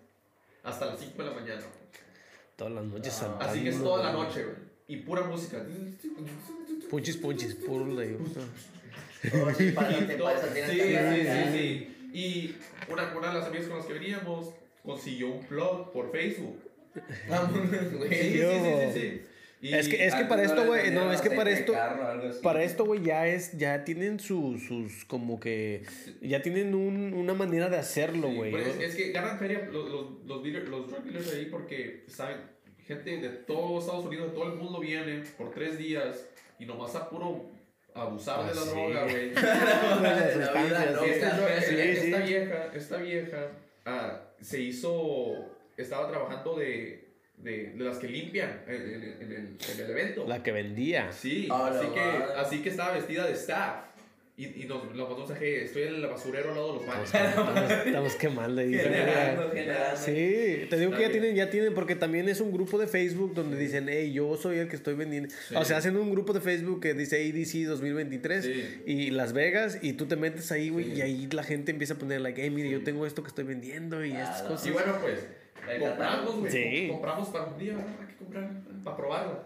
[0.62, 1.62] hasta las 5 de la mañana.
[2.56, 4.56] Todas las noches ah, Así que es toda la noche, güey.
[4.88, 5.64] Y pura música.
[6.90, 8.16] Punchis, punchis, puro le
[9.22, 9.74] sí, sí,
[10.70, 12.10] sí, sí.
[12.12, 12.56] Y
[12.90, 16.58] una, una de las amigas con las que veníamos consiguió un blog por Facebook.
[16.94, 17.02] sí,
[18.08, 19.22] sí, sí, sí
[19.60, 21.74] es que, es que para esto, güey, no, es que para esto,
[22.42, 25.82] para esto, güey, ya es, ya tienen sus, sus, como que,
[26.20, 28.54] ya tienen un, una manera de hacerlo, güey.
[28.54, 32.38] es, es, que ganan feria los, los, los, los drug dealers ahí porque, saben,
[32.86, 36.94] gente de todo Estados Unidos, de todo el mundo viene por tres días y nomás
[36.94, 37.50] a puro
[37.94, 39.32] abusar de la ah, droga, güey.
[41.10, 43.50] esta, vieja, esta vieja
[43.84, 45.34] ah, se hizo,
[45.76, 47.07] estaba trabajando de
[47.42, 50.27] de, de, las que limpian en, en, en, el, en, el, evento.
[50.27, 51.12] La que vendía.
[51.12, 52.01] Sí, así, que,
[52.37, 53.85] así que estaba vestida de staff.
[54.37, 56.87] Y, y nos, nos mandó un mensaje, estoy en el basurero al lado de los
[56.87, 57.12] baños.
[57.12, 58.72] Estamos, estamos quemando ahí.
[58.72, 59.96] Generando, generando.
[60.01, 63.35] Sí, te digo que ya tienen, ya tienen, porque también es un grupo de Facebook
[63.35, 65.35] donde dicen, hey, yo soy el que estoy vendiendo.
[65.57, 68.83] O sea, hacen un grupo de Facebook que dice ADC 2023 Sí.
[68.87, 70.92] y Las Vegas y tú te metes ahí, güey, Sí.
[70.98, 73.42] y ahí la gente empieza a poner, like, hey, mire, yo tengo esto que estoy
[73.44, 74.48] vendiendo y estas Claro.
[74.55, 74.66] cosas.
[74.68, 75.18] Y bueno, pues,
[75.80, 76.52] compramos, güey.
[76.52, 76.86] Sí.
[76.88, 77.96] com- Compramos para un día, ¿verdad?
[78.00, 78.50] Hay que comprar
[78.84, 79.44] para probarla.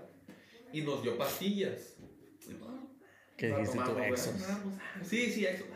[0.72, 1.96] Y nos dio pastillas.
[2.58, 2.90] Bueno,
[3.36, 3.98] ¿Qué dijiste tú.
[3.98, 4.34] Exos?
[5.02, 5.66] Sí, sí, Exos.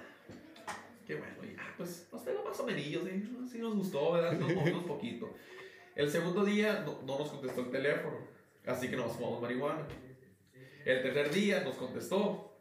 [1.06, 1.34] Qué bueno.
[1.44, 3.28] Y, ah, pues nos pegó más o menos, ¿sí?
[3.52, 4.32] sí nos gustó, ¿verdad?
[4.32, 5.34] Nos movimos poquito.
[5.94, 8.18] El segundo día no, no nos contestó el teléfono,
[8.66, 9.86] así que nos fumamos marihuana.
[10.84, 12.58] El tercer día nos contestó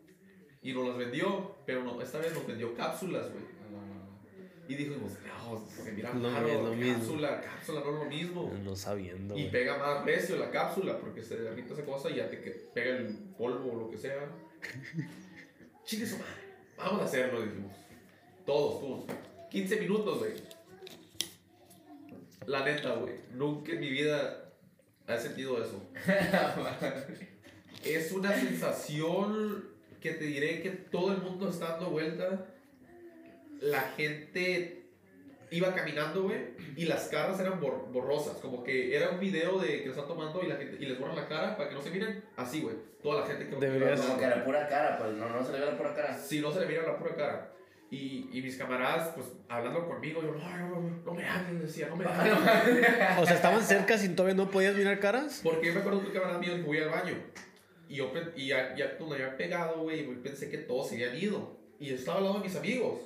[0.62, 3.44] y nos las vendió, pero no, esta vez nos vendió cápsulas, güey.
[4.68, 6.94] Y dijimos, no, se mira No, raro, es lo mismo.
[6.96, 8.54] cápsula, cápsula no es lo mismo.
[8.64, 9.38] No sabiendo.
[9.38, 12.50] Y pega más recio la cápsula porque se derrita esa cosa y ya te que
[12.74, 14.28] pega el polvo o lo que sea.
[15.86, 16.34] Chingue su madre.
[16.78, 17.72] Vamos a hacerlo, dijimos.
[18.46, 19.04] Todos, todos.
[19.52, 20.32] 15 minutos, güey.
[22.48, 23.14] La neta, güey.
[23.34, 24.52] Nunca en mi vida
[25.08, 25.82] he sentido eso.
[27.84, 29.64] Es una sensación
[30.02, 32.48] que te diré que todo el mundo está dando vuelta.
[33.66, 34.82] La gente
[35.52, 36.38] iba caminando, güey,
[36.76, 38.38] y las caras eran bor- borrosas.
[38.38, 41.00] Como que era un video de que lo están tomando y, la gente, y les
[41.00, 42.24] borran la cara para que no se miren.
[42.36, 42.76] Así, güey.
[43.02, 45.60] Toda la gente que Deberías- Como que la pura cara, pues no, no se le
[45.60, 46.18] ve la pura cara.
[46.18, 47.52] Si no se le mira la pura cara.
[47.92, 51.88] Y, y mis camaradas, pues, hablando conmigo, yo, no, no, no, no me hables, decía,
[51.88, 52.34] no me hables.
[53.20, 55.40] O sea, estaban cerca sin todavía no podías mirar caras.
[55.44, 57.14] Porque yo me acuerdo que un camarada mío voy al baño.
[57.88, 61.16] Y yo, pen- y ya, ya cuando había pegado, güey, pensé que todos se habían
[61.16, 61.58] ido.
[61.80, 63.00] Y yo estaba al lado de mis amigos.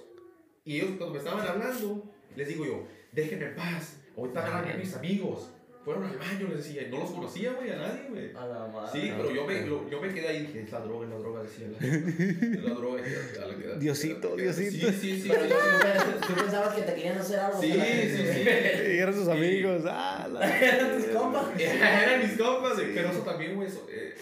[0.69, 2.03] Y ellos, cuando me estaban hablando,
[2.35, 3.95] les digo yo, déjenme en paz.
[4.15, 5.49] Ahorita van a venir mis amigos.
[5.83, 6.83] Fueron al baño, les decía.
[6.83, 8.35] Y no los conocía, güey, a nadie, güey.
[8.35, 9.01] A la madre.
[9.01, 11.11] Sí, pero yo me, lo- yo me quedé ahí y dije, es la droga, es
[11.11, 11.67] la droga, decía.
[11.71, 14.87] La, es la droga, la queda- Diosito, Diosito.
[14.91, 15.29] Sí, sí, sí.
[15.29, 17.59] Pero yo, tú, tú pensabas que te querían hacer algo.
[17.61, 18.49] Sí, la- sí, sí.
[18.93, 19.83] Y eran sus amigos.
[19.87, 21.59] Ah, la- Eran tus compas.
[21.59, 24.13] Eran mis compas, pero eso también, güey, eso, eh,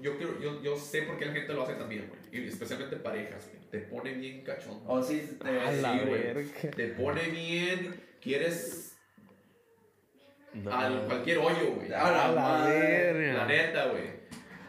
[0.00, 2.96] yo, quiero, yo, yo sé por qué la gente lo hace también, güey, y especialmente
[2.96, 4.82] parejas, güey, te pone bien cachondo.
[4.90, 6.22] O sí, te A la Sí, güey.
[6.22, 6.70] verga.
[6.76, 8.96] Te pone bien, quieres
[10.54, 10.72] No.
[10.72, 11.88] al cualquier hoyo, güey.
[11.92, 12.80] A la A la madre.
[12.80, 13.32] verga.
[13.34, 14.20] La neta, güey.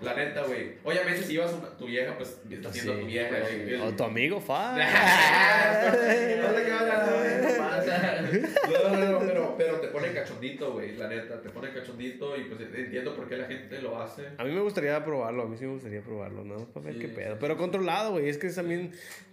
[0.02, 0.74] La neta, güey.
[0.84, 3.08] Obviamente, si ibas a tu vieja, pues estás viendo a tu Sí.
[3.08, 3.76] vieja, güey.
[3.82, 4.76] O tu amigo, fa.
[5.82, 7.10] No te quedas-
[8.32, 8.90] No.
[8.90, 12.46] No, no, no, pero, pero te pone cachondito, güey, la neta, te pone cachondito y
[12.46, 14.24] pues entiendo por qué la gente lo hace.
[14.38, 16.66] A mí me gustaría probarlo, a mí sí me gustaría probarlo, ¿no?
[16.70, 17.34] Para ver Sí, qué sí, pedo.
[17.34, 17.38] sí.
[17.42, 18.30] Pero controlado, güey.
[18.30, 18.92] Es que también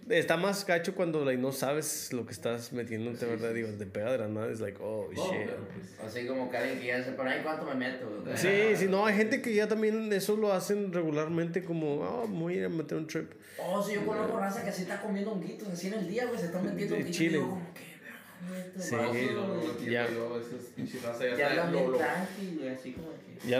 [0.09, 3.53] está más cacho cuando like, no sabes lo que estás metiéndote, ¿verdad?
[3.53, 5.23] Digo, te pega de la nada, es like, oh, shit.
[5.45, 8.23] pero, pues, Así como que alguien que ya se pero ahí cuánto me meto.
[8.35, 12.53] Sí, sí, no, hay gente que ya también eso lo hacen regularmente como, oh, voy
[12.53, 13.31] a ir a meter un trip.
[13.57, 16.39] Oh, sí, yo conozco raza que así está comiendo honguitos así en el día, güey,
[16.39, 17.15] se están metiendo honguitos.
[17.17, 17.39] chile.
[17.39, 17.55] como
[18.49, 20.07] verga, güey, Sí, no, vato, no, no, no entiendo ya.
[20.07, 20.29] ya lo-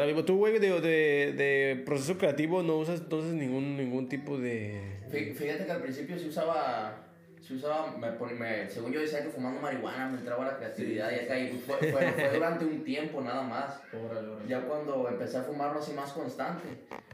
[0.06, 0.24] mismo.
[0.26, 4.82] Tú, güey, de, de, de proceso creativo no usas entonces ningún, ningún tipo de...
[5.12, 7.09] Fí- Fíjate que al principio sí usaba,
[7.50, 11.16] sí usaba, me me- según yo decía que fumando marihuana me entraba la creatividad y
[11.16, 13.82] acá, y fue, fue, fue durante un tiempo nada más.
[13.92, 14.48] Órale, órale.
[14.48, 16.68] Ya cuando empecé a fumarlo así más constante,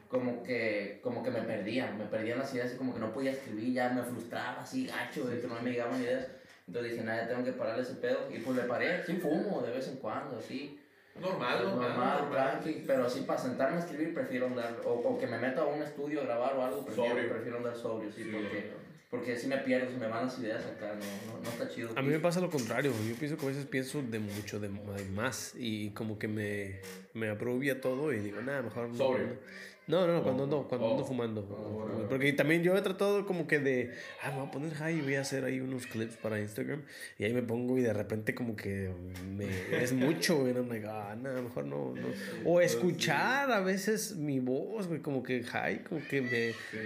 [0.10, 3.32] como que, como que me perdía, me perdían las ideas y como que no podía
[3.32, 6.28] escribir, ya me frustraba así gacho de que no me llegaban ideas.
[6.68, 8.28] Entonces dije, nada, tengo que pararle ese pedo.
[8.30, 10.82] Y pues le paré, sí fumo de vez en cuando, así.
[11.18, 12.60] Normal, normal, normal, normal.
[12.62, 15.66] tranqui, pero así para sentarme a escribir prefiero andar, o, o que me meta a
[15.66, 17.30] un estudio a grabar o algo, prefiero, Sobrio.
[17.30, 18.74] prefiero andar sobrio, sí, Sí, porque,
[19.10, 21.92] porque si me pierdo, se me van las ideas acá, no, no, no está chido.
[21.96, 24.68] A mí me pasa lo contrario, yo pienso que a veces pienso de mucho, de
[24.70, 26.82] de más y como que me,
[27.14, 28.96] me aprobia todo y digo, nada, mejor no.
[28.96, 29.40] Sobrio.
[29.88, 30.92] No, no, cuando ando, cuando Oh.
[30.92, 31.42] ando fumando.
[31.50, 32.10] Oh, bueno, bueno.
[32.10, 33.94] Porque también yo he tratado como que de,
[34.24, 36.82] ah, me voy a poner high y voy a hacer ahí unos clips para Instagram.
[37.20, 38.90] Y ahí me pongo y de repente como que
[39.36, 39.48] me,
[39.84, 40.54] es mucho, güey.
[40.54, 42.08] No me digo, ah, nada, mejor no, no.
[42.46, 46.30] O escuchar a veces mi voz, güey, como que high, como que me...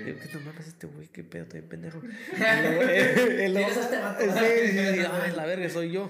[0.03, 2.01] Digo, que no mames este güey, qué pedo, estoy pendejo.
[2.37, 6.09] Luego, eh, el- ay, la verga, soy yo.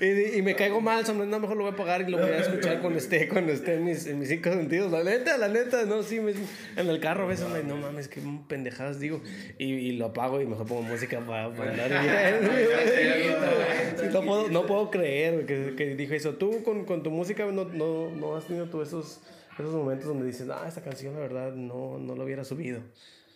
[0.00, 2.38] Y, me caigo mal, hombre, no, mejor lo voy a pagar y lo voy a
[2.38, 4.90] escuchar cuando esté, cuando esté en mis, en mis cinco sentidos.
[4.92, 6.32] La neta, la neta, no, sí, me-
[6.76, 9.20] en el carro a veces, no mames, qué pendejadas digo.
[9.58, 14.12] Y, y lo apago y mejor pongo música para, para andar bien.
[14.12, 16.34] No, puedo, no puedo creer que, que dijo eso.
[16.34, 19.20] Tú con, con tu música no, no, no has tenido tú esos,
[19.58, 22.80] esos momentos donde dices, ah, esta canción la verdad no, no lo hubiera subido.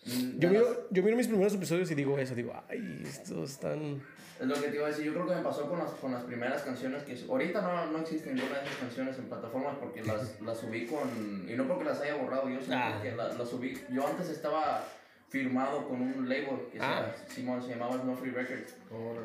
[0.07, 4.03] Mm, Yo miro, yo miro mis primeros episodios y digo eso, digo, ay, estos están...
[4.41, 6.13] Es lo que te iba a decir, yo creo que me pasó con las, con
[6.13, 7.19] las primeras canciones que...
[7.29, 11.47] Ahorita no, no existe ninguna de esas canciones en plataformas porque las, las subí con...
[11.49, 12.93] Y no porque las haya borrado yo, sino Ah.
[12.95, 13.79] porque la- las subí...
[13.91, 14.85] Yo antes estaba
[15.29, 17.13] firmado con un label que ah.
[17.29, 18.75] se, se, llamaba No Free Records.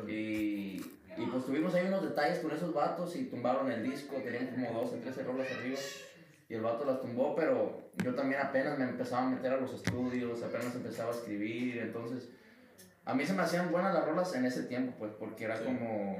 [0.08, 0.82] Y,
[1.16, 4.80] y pues tuvimos ahí unos detalles con esos vatos y tumbaron el disco, tenían como
[4.82, 5.78] 12, 13 rolas arriba
[6.48, 9.72] y el vato las tumbó, pero yo también apenas me empezaba a meter a los
[9.72, 12.28] estudios, apenas empezaba a escribir, entonces
[13.04, 16.16] a mí se me hacían buenas las rolas en ese tiempo, pues, porque era como,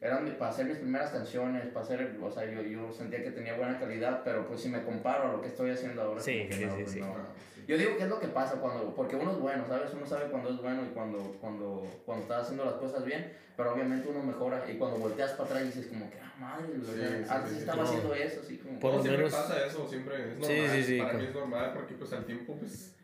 [0.00, 3.56] eran para hacer mis primeras canciones, para hacer, o sea, yo, yo sentía que tenía
[3.56, 6.64] buena calidad, pero pues si me comparo a lo que estoy haciendo ahora, sí, sí,
[6.86, 9.92] sí, pues, Yo digo que es lo que pasa cuando, porque uno es bueno, ¿sabes?
[9.94, 13.74] Uno sabe cuando es bueno y cuando, cuando, cuando está haciendo las cosas bien, pero
[13.74, 17.82] obviamente uno mejora y cuando volteas para atrás dices como que, ah, madre, antes estaba
[17.82, 18.78] haciendo eso, así como...
[18.78, 22.24] Por lo siempre pasa eso, siempre es normal, para mí es normal porque pues al
[22.24, 22.94] tiempo pues...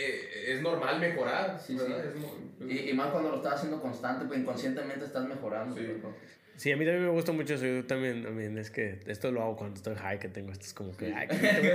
[0.00, 2.66] Eh, es normal mejorar, sí, sí.
[2.68, 5.76] y, y, más cuando lo estás haciendo constante, pues inconscientemente estás mejorando.
[5.76, 6.00] Sí.
[6.60, 7.64] Sí, a mí también me gusta mucho eso.
[7.64, 10.74] Yo también, también es que esto lo hago cuando estoy high, que tengo esto es
[10.74, 11.10] como que.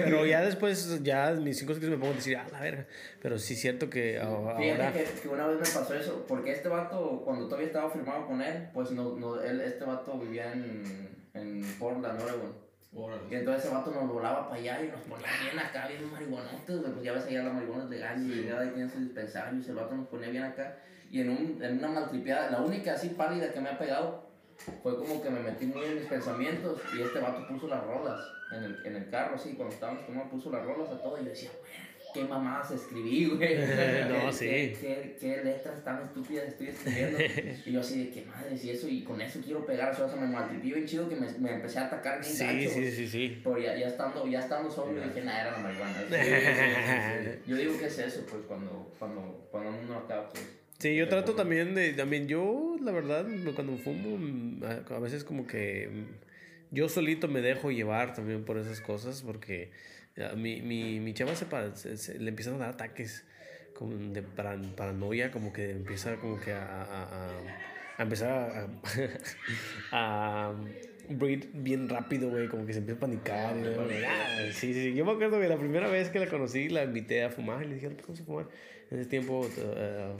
[0.03, 2.85] pero ya después, ya mis cinco segundos me pongo a decir, ah, la verga.
[3.19, 4.57] Pero sí es cierto que ahora.
[4.59, 8.43] Fíjate que, una vez me pasó eso, porque este vato, cuando todavía estaba firmado con
[8.43, 12.64] él, pues no, no, él, este vato vivía en, en Portland, Oregon.
[13.29, 16.79] Y entonces ese vato nos volaba para allá y nos ponía bien acá, bien marihuanotes,
[16.93, 19.73] pues ya ves allá las marihuanas de gas y ahí tienen su dispensario y ese
[19.73, 20.77] vato nos ponía bien acá.
[21.11, 24.29] Y en, un, en una maltripeada, la única así pálida que me ha pegado
[24.81, 28.19] fue como que me metí muy en mis pensamientos y este vato puso las rolas
[28.53, 31.25] en el, en el carro, así, cuando estábamos tomando, puso las rolas a todo y
[31.25, 31.49] yo decía,
[32.15, 33.57] qué mamadas escribí, güey.
[34.09, 34.45] no, sí.
[34.79, 37.17] ¿Qué, qué, letras tan estúpidas estoy escribiendo.
[37.65, 40.15] y yo así de qué madre, y eso, y con eso quiero pegar, o sea,
[40.15, 43.41] me maltripió bien chido que me, me, empecé a atacar bien sí, Sí, sí, sí.
[43.43, 46.05] Pero ya, ya estando, ya estando sobrio dije, nada, era la marihuana.
[47.45, 50.43] yo digo que es eso, pues, cuando, cuando, cuando uno acaba, pues
[50.79, 53.25] Sí, yo trato también de, también yo, la verdad,
[53.55, 58.81] cuando fumo, a veces como que mm, yo solito me dejo llevar también por esas
[58.81, 59.71] cosas, porque
[60.35, 63.25] mi, mi, mi chava se, le empiezan a dar ataques
[63.73, 67.29] como de paranoia, como que empieza como que a, a,
[67.97, 68.69] a, empezar
[69.91, 70.53] a, a,
[71.09, 73.55] breed bien rápido, güey, como que se empieza a panicar.
[74.07, 77.23] Ah, sí, sí, yo me acuerdo que la primera vez que la conocí la invité
[77.23, 78.47] a fumar y le dije, ¿cómo se fumar?
[78.89, 79.41] En ese tiempo...
[79.41, 80.17] Uh,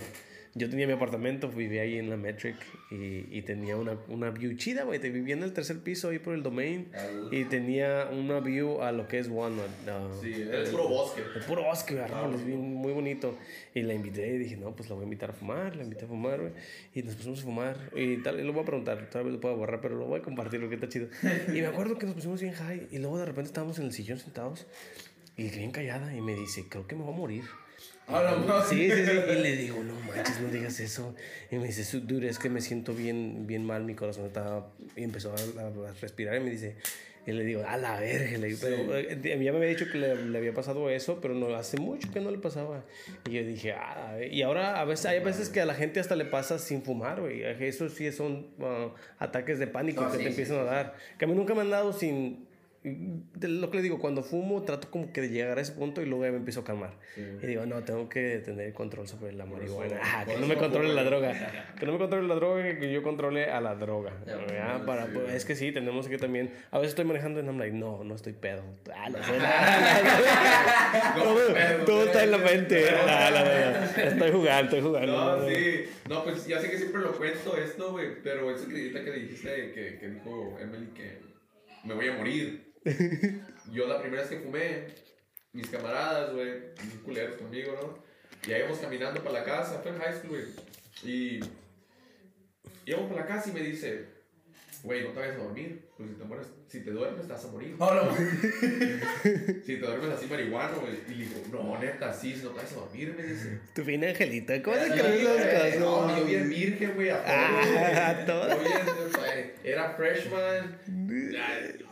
[0.57, 2.55] yo tenía mi apartamento, vivía ahí en la Metric
[2.89, 4.99] y, y tenía una, una view chida, güey.
[4.99, 6.87] Vivía en el tercer piso ahí por el domain
[7.29, 9.65] y tenía una view a lo que es Walnut.
[9.65, 11.23] Uh, sí, el, puro bosque.
[11.35, 13.37] El puro bosque, árboles, muy bonito.
[13.73, 16.05] Y la invité y dije, no, pues la voy a invitar a fumar, la invité
[16.05, 16.53] a fumar, güey.
[16.93, 19.41] Y nos pusimos a fumar y tal, y lo voy a preguntar, tal vez lo
[19.41, 21.09] puedo borrar, pero lo voy a compartir porque está chido.
[21.49, 23.91] y me acuerdo que nos pusimos bien high y luego de repente estábamos en el
[23.91, 24.67] sillón sentados
[25.35, 27.43] y bien callada y me dice, creo que me voy a morir.
[28.69, 29.11] Sí, sí, sí.
[29.11, 31.15] Y le digo, no manches, no digas eso.
[31.51, 34.71] Y me dice, dude, es que me siento bien, bien mal, mi corazón estaba.
[34.95, 36.75] Y empezó a, respirar y me dice,
[37.25, 38.37] y le digo, a la verga.
[38.37, 41.33] Le digo, pero eh, ya me había dicho que le, le, había pasado eso, pero
[41.33, 42.83] no hace mucho que no le pasaba.
[43.27, 46.15] Y yo dije, ah, y ahora a veces hay veces que a la gente hasta
[46.15, 47.41] le pasa sin fumar, güey.
[47.43, 50.95] Eso sí son uh, ataques de pánico que te empiezan a dar.
[51.17, 52.45] Que a mí nunca me han dado sin
[53.41, 56.05] lo que le digo, cuando fumo trato como que de llegar a ese punto y
[56.05, 56.93] luego ya me empiezo a calmar.
[57.17, 59.99] Y digo, no, tengo que tener control sobre la marihuana.
[60.01, 61.33] Ah, que no me controle la droga.
[61.79, 64.13] Que no me controle la droga, que yo controle a la droga.
[64.85, 66.51] Para, pues, es que sí, tenemos que también...
[66.71, 68.63] A veces estoy manejando y no, no estoy pedo.
[68.93, 69.09] Ah,
[71.85, 72.85] todo, está en la mente.
[73.97, 75.37] estoy jugando, estoy jugando.
[75.37, 75.85] No, sí.
[76.09, 79.71] No, pues ya sé que siempre lo cuento esto, güey, pero esa acredita que dijiste,
[79.73, 81.19] que, que dijo Emily que
[81.83, 82.64] me voy a morir.
[83.71, 84.85] Yo la primera vez que fumé,
[85.53, 86.51] mis camaradas, güey,
[86.83, 88.05] muy culeros conmigo, ¿no?
[88.47, 90.45] Y ahí íbamos caminando para la casa, fue en high school, güey.
[91.03, 91.39] Y
[92.85, 94.05] íbamos para la casa y me dice,
[94.83, 95.89] güey, no te vayas a dormir.
[95.97, 97.75] Pues si te, mueres, si te duermes, te vas a morir.
[97.79, 98.15] Oh, no.
[99.65, 100.93] si te duermes así marihuano, güey.
[101.07, 103.61] Y le digo, no, neta, sí, si no te vas a dormir, me dice.
[103.73, 105.79] Tu fin angelito, ¿cómo te crees las cosas?
[105.79, 107.33] No, yo bien virgen, güey, a todo.
[107.33, 108.49] Ah, a todo.
[109.63, 110.77] Era freshman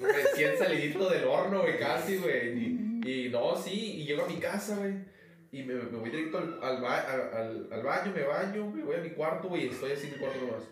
[0.00, 2.78] recién salidito del horno, güey, casi, güey.
[3.04, 4.94] Y, no, sí, y llego a mi casa, güey.
[5.50, 9.00] Y me, me, voy directo al, al, al, al, baño, me baño, me voy a
[9.00, 10.64] mi cuarto, güey, y estoy así en mi cuarto nomás.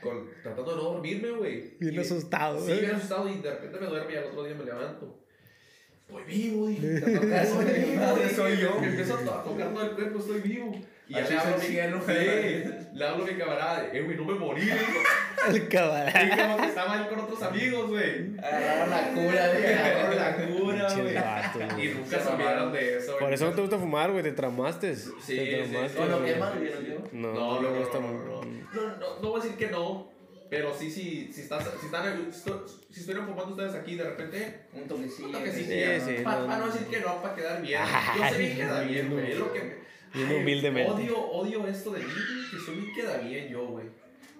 [0.00, 1.76] Con, tratando de no dormirme, güey.
[1.80, 4.64] Bien asustado, Sí, bien asustado, y de repente me duermo y al otro día me
[4.64, 5.24] levanto.
[6.06, 7.00] Estoy vivo, dije.
[7.46, 8.80] Soy vivo, soy yo.
[8.80, 10.72] Me empiezo a tocar todo el cuerpo, estoy vivo.
[11.06, 12.12] Y ya le hablo, cielo, sí,
[12.94, 14.70] le hablo a mi camarada, eh, güey, no me morí,
[15.48, 16.24] El camarada.
[16.24, 18.38] Y como que estaba ahí con otros amigos, güey.
[18.38, 19.74] Agarraron la cura, güey.
[19.74, 21.84] Agarraron la cura, güey.
[21.84, 24.96] Y nunca se olvidaron de eso, Por eso no te gusta fumar, güey, te tramaste.
[24.96, 25.98] Sí, te tramaste.
[25.98, 26.54] Sí, ¿O no quema,
[27.12, 30.14] No, no, no, no, no, no, no, no, voy a decir que no.
[30.48, 34.86] Pero sí, sí, si, estás, si, están, si estuvieran fumando ustedes aquí de repente, un
[34.86, 35.26] toquecillo.
[35.26, 36.00] Un toquecillo.
[36.00, 37.80] Sí, sí, para no, decir que no, para quedar bien.
[38.16, 39.32] Yo sé bien queda bien, güey.
[39.32, 39.83] Es lo que.
[40.14, 40.92] Bien humildemente.
[40.92, 42.12] Odio, odio esto de mí,
[42.50, 43.86] que soy bien queda bien yo, güey.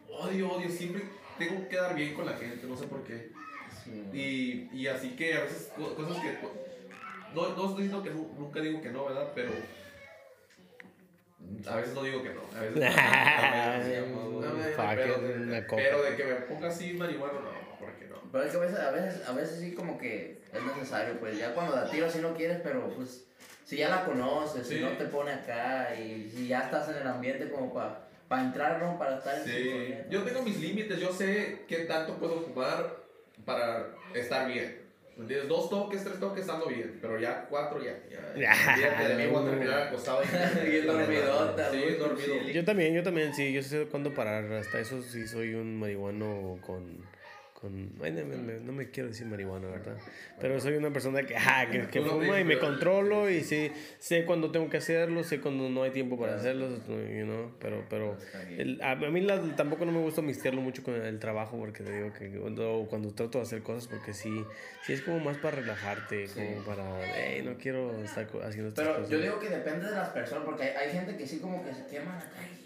[0.08, 0.70] Odio, odio.
[0.70, 1.02] Siempre
[1.36, 3.32] tengo que quedar bien con la gente, no sé por qué.
[4.12, 6.38] Y, y así que a veces cosas que.
[7.34, 9.32] No, no estoy diciendo que nunca digo que no, ¿verdad?
[9.34, 9.50] Pero
[11.66, 12.42] a veces no digo que no.
[12.56, 12.74] A veces
[15.74, 18.20] pero, de que me ponga así marihuana, no, porque no.
[18.30, 21.36] Pero es que a veces, a veces, a veces sí como que es necesario, pues
[21.38, 23.26] ya cuando la tiro si no quieres, pero pues
[23.64, 27.06] si ya la conoces, si no te pone acá y si ya estás en el
[27.06, 28.98] ambiente como para para entrar, ¿no?
[28.98, 32.96] Para estar en Sí, yo tengo mis límites, yo sé qué tanto puedo fumar
[33.44, 34.82] para estar bien.
[35.16, 35.48] ¿Entiendes?
[35.48, 36.98] Dos toques, tres toques, ando bien.
[37.00, 37.96] Pero ya cuatro, ya.
[38.36, 39.14] Ya.
[39.16, 41.70] mí voy a terminar acostado y dormidota.
[41.70, 42.42] Sí, dormido.
[42.52, 43.52] Yo también, yo también, sí.
[43.52, 44.50] Yo sé cuándo parar.
[44.52, 46.98] Hasta eso sí soy un marihuano con
[47.70, 49.96] no, me, quiero decir marihuana, ¿verdad?
[50.40, 54.24] Pero soy una persona que, ah, que, que fuma y me controlo y sí, sé
[54.24, 57.52] cuando tengo que hacerlo, sé cuando no hay tiempo para hacerlo, you know?
[57.60, 58.16] pero, pero
[58.56, 62.12] el, a, mí tampoco no me gusta mistearlo mucho con el trabajo porque te digo
[62.12, 64.44] que cuando, cuando trato de hacer cosas porque sí,
[64.84, 66.84] sí es como más para relajarte, como para,
[67.16, 69.08] hey, no quiero estar haciendo estas pero cosas.
[69.08, 71.64] Pero yo digo que depende de las personas porque hay, hay gente que sí como
[71.64, 72.63] que se quema la calle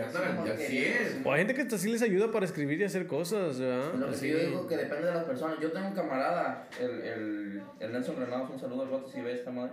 [0.00, 1.16] y sí es.
[1.24, 3.94] O hay gente que sí les ayuda para escribir y hacer cosas, ¿verdad?
[3.94, 5.58] Lo que yo digo que depende de las personas.
[5.60, 9.34] Yo tengo un camarada, el, el, el Nelson Granados, un saludo al vato si ve
[9.34, 9.72] esta madre.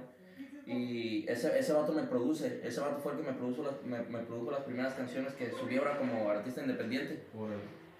[0.65, 3.99] Y ese, ese vato me produce, ese vato fue el que me produjo las, me,
[4.03, 7.23] me produjo las primeras canciones que subí ahora como artista independiente.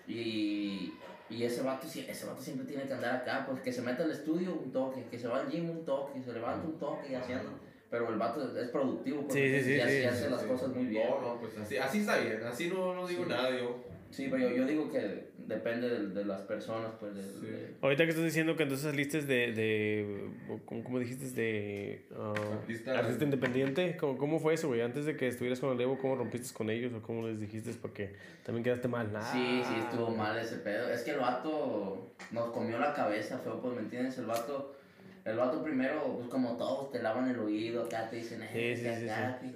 [0.08, 0.94] Y,
[1.30, 4.12] y ese vato, ese vato siempre tiene que andar acá, pues que se mete al
[4.12, 7.12] estudio un toque, que se va al gym un toque, que se levanta un toque
[7.12, 7.50] y haciendo
[7.92, 11.10] pero el vato es productivo porque sí, sí, sí, hace las cosas muy bien.
[11.10, 13.84] No, no, pues así, así está bien, así no, no digo nada yo.
[14.10, 17.16] Sí, pero yo, yo digo que depende de, de, las personas, pues.
[17.16, 20.30] De, Ahorita que estás diciendo que entonces saliste de, de
[20.66, 21.32] ¿cómo, dijiste?
[21.32, 23.98] De uh, artista, independiente.
[23.98, 24.82] ¿Cómo, ¿Cómo, fue eso, güey?
[24.82, 27.72] Antes de que estuvieras con el Evo, ¿cómo rompiste con ellos o cómo les dijiste?
[27.82, 29.32] Porque también quedaste mal, nada.
[29.32, 30.90] Sí, sí, estuvo mal ese pedo.
[30.90, 34.18] Es que el vato nos comió la cabeza, feo, pues, ¿me entiendes?
[34.18, 34.76] El vato
[35.24, 38.82] el vato primero, pues como todos, te lavan el oído, acá te dicen, eh, sí,
[38.82, 39.56] sí, acá, sí,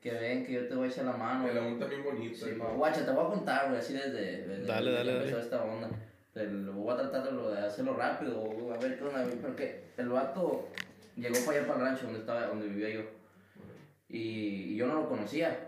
[0.00, 1.48] que, ven, que yo te voy a echar la mano.
[1.48, 2.46] El amor también bonito.
[2.46, 5.90] Sí, guacha, te voy a contar, güey, así desde, desde, dale, dale, empezó esta onda.
[6.34, 10.68] lo voy a tratar de, hacerlo rápido, a ver qué onda, porque el vato
[11.16, 13.02] llegó para allá para el rancho donde, estaba, donde vivía yo.
[14.08, 15.66] Y, yo no lo conocía.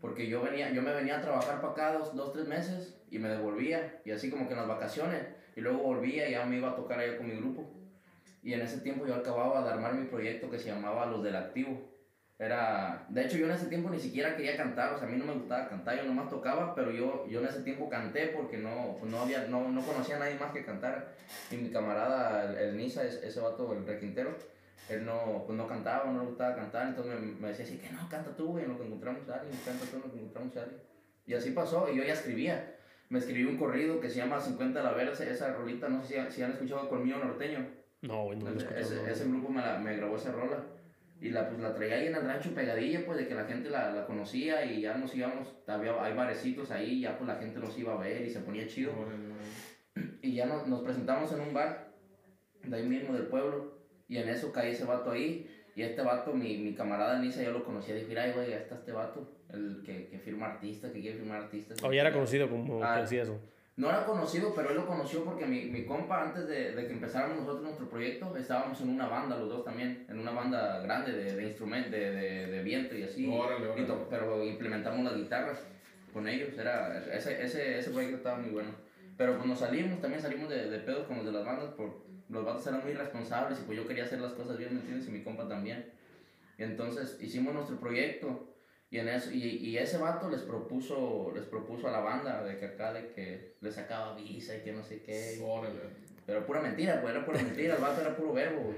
[0.00, 3.18] Porque yo, venía, yo me venía a trabajar para acá dos, dos, tres meses y
[3.18, 4.00] me devolvía.
[4.04, 5.22] Y así como que en las vacaciones.
[5.56, 7.77] Y luego volvía y ya me iba a tocar allá con mi grupo.
[8.48, 11.36] Y en ese tiempo yo acababa de armar mi proyecto que se llamaba Los del
[11.36, 11.86] Activo.
[12.38, 15.18] Era, de hecho yo en ese tiempo ni siquiera quería cantar, o sea, a mí
[15.18, 18.56] no me gustaba cantar, yo nomás tocaba, pero yo, yo en ese tiempo canté porque
[18.56, 21.12] no, pues no, había, no, no conocía a nadie más que cantara.
[21.50, 24.34] Y mi camarada, el, Nisa, ese, vato, el requintero,
[24.88, 27.90] él no, pues no cantaba, no le gustaba cantar, entonces me, me, decía así que
[27.90, 30.18] no, canta tú, güey, en lo que encontramos a alguien, canta tú en lo que
[30.20, 30.80] encontramos alguien.
[31.26, 32.76] Y así pasó, y yo ya escribía.
[33.10, 36.36] Me escribí un corrido que se llama 50 la Vera, esa rolita, no sé si,
[36.36, 37.77] si han escuchado Colmillo Norteño.
[38.02, 40.64] No, güey, no ese, ese, grupo me, la, me grabó esa rola.
[41.20, 43.70] Y la, pues, la traía ahí en el rancho pegadilla, pues, de que la gente
[43.70, 47.58] la, la conocía y ya nos íbamos, había, hay barecitos ahí, ya pues la gente
[47.58, 48.92] nos iba a ver y se ponía chido.
[50.22, 51.92] Y ya nos, nos presentamos en un bar,
[52.62, 55.48] de ahí mismo del pueblo, y en eso caí ese vato ahí.
[55.74, 57.94] Y este vato, mi, mi camarada Nisa, yo lo conocía.
[57.94, 61.42] Dije, ay, güey, ya está este vato, el que, que firma artistas, que quiere firmar
[61.42, 61.82] artistas.
[61.82, 63.40] O ya era conocido como ah, decía eso.
[63.78, 66.94] No era conocido, pero él lo conoció porque mi, mi compa, antes de, de, que
[66.94, 71.12] empezáramos nosotros nuestro proyecto, estábamos en una banda, los dos también, en una banda grande
[71.12, 73.32] de, de instrumentos, de, de, de, viento y así.
[74.10, 75.60] pero implementamos las guitarras
[76.12, 78.72] con ellos, era, ese, ese, ese proyecto estaba muy bueno.
[79.16, 82.02] Pero pues nos salimos, también salimos de, de pedos con los de las bandas, por,
[82.28, 85.06] los bandas eran muy responsables y pues yo quería hacer las cosas bien, ¿me entiendes?
[85.06, 85.92] Y mi compa también.
[86.58, 88.57] Y entonces hicimos nuestro proyecto
[88.90, 92.56] y, en eso, y, y, ese vato les propuso, les propuso a la banda de
[92.56, 95.38] que acá de que le sacaba visa y que no sé qué.
[96.24, 98.76] Pero pura mentira, pues era pura mentira, el vato era puro verbo, güey.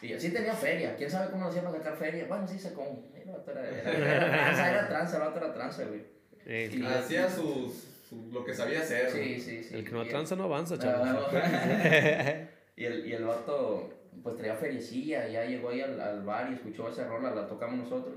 [0.00, 2.26] Y así tenía feria, quién sabe cómo lo hacía para sacar feria.
[2.26, 3.02] Bueno, sí sacó.
[3.14, 6.04] El vato era, era, tranza, era tranza, el vato era tranza, güey.
[6.46, 9.10] y, hacía sus, lo que sabía hacer.
[9.10, 9.74] Sí, sí, sí.
[9.74, 11.26] El que no tranza no avanza, chaval.
[12.76, 13.90] y, el, y el vato,
[14.22, 17.78] pues traía feriecilla, ya llegó ahí al, al bar y escuchó esa rola, la tocamos
[17.78, 18.14] nosotros.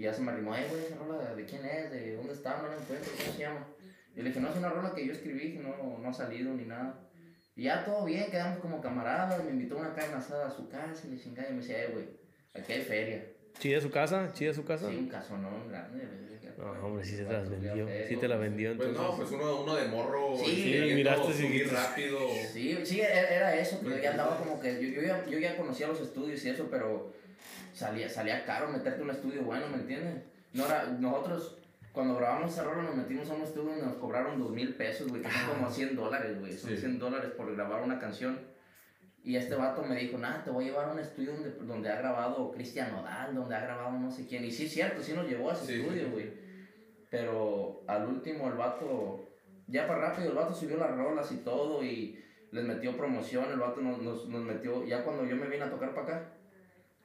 [0.00, 1.90] Y ya se me arrimó, ay, güey, esa rola, ¿de quién es?
[1.90, 2.56] ¿De dónde está?
[2.62, 3.66] No la encuentro, ¿cómo se llama?
[4.16, 6.54] Y le dije, no, es una rola que yo escribí, que no, no ha salido
[6.54, 7.06] ni nada.
[7.54, 10.70] Y ya todo bien, quedamos como camaradas, me invitó a una carne asada a su
[10.70, 12.06] casa y le chingada y me decía, ay, güey,
[12.54, 13.26] aquí hay feria.
[13.58, 14.32] ¿Chida su casa?
[14.32, 14.88] ¿Chida su casa?
[14.88, 16.02] Sí, un casonón grande,
[16.56, 17.86] No, hombre, sí se te las vendió.
[18.08, 18.96] Sí te la vendió entonces.
[18.96, 20.34] Pues no, pues uno, uno de morro.
[20.38, 22.20] Sí, sí miraste subir rápido.
[22.50, 23.78] Sí, sí, era eso.
[23.82, 24.80] Pero ya andaba como que.
[24.80, 27.12] Yo, yo, ya, yo ya conocía los estudios y eso, pero
[27.80, 30.22] salía, salía caro meterte un estudio bueno, ¿me entiendes?
[30.52, 31.56] No era, nosotros
[31.92, 35.08] cuando grabamos esa rola nos metimos a un estudio y nos cobraron dos mil pesos,
[35.08, 36.52] güey, que son como 100 dólares, güey.
[36.52, 38.38] Son 100 dólares por grabar una canción.
[39.22, 41.90] Y este vato me dijo, nada, te voy a llevar a un estudio donde, donde
[41.90, 44.44] ha grabado Cristian Nodal, donde ha grabado no sé quién.
[44.44, 46.30] Y sí, cierto, sí nos llevó a ese estudio, güey.
[47.10, 49.28] Pero al último el vato,
[49.66, 52.22] ya para rápido, el vato subió las rolas y todo y
[52.52, 55.70] les metió promoción, el vato nos, nos, nos metió, ya cuando yo me vine a
[55.70, 56.32] tocar para acá,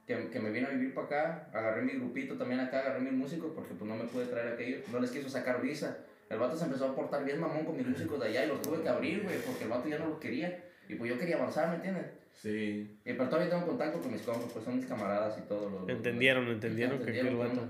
[0.05, 3.13] que, que, me vine a vivir para acá, agarré mi grupito también acá, agarré mis
[3.13, 5.97] músicos porque pues no me pude traer aquello, no les quiso sacar visa.
[6.29, 8.61] El vato se empezó a portar bien mamón con mis músicos de allá y los
[8.61, 10.63] tuve que abrir, güey, porque el vato ya no los quería.
[10.87, 12.05] Y pues yo quería avanzar, ¿me entiendes?
[12.33, 12.99] Sí.
[13.05, 15.69] Y pero todavía tengo contacto con mis compas, pues son mis camaradas y todo.
[15.69, 17.67] Lo, entendieron, entendieron, que el vato.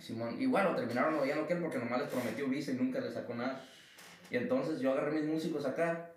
[0.00, 3.34] Simón, igual lo terminaron odiando él porque nomás les prometió visa y nunca le sacó
[3.34, 3.64] nada.
[4.30, 6.15] Y entonces yo agarré mis músicos acá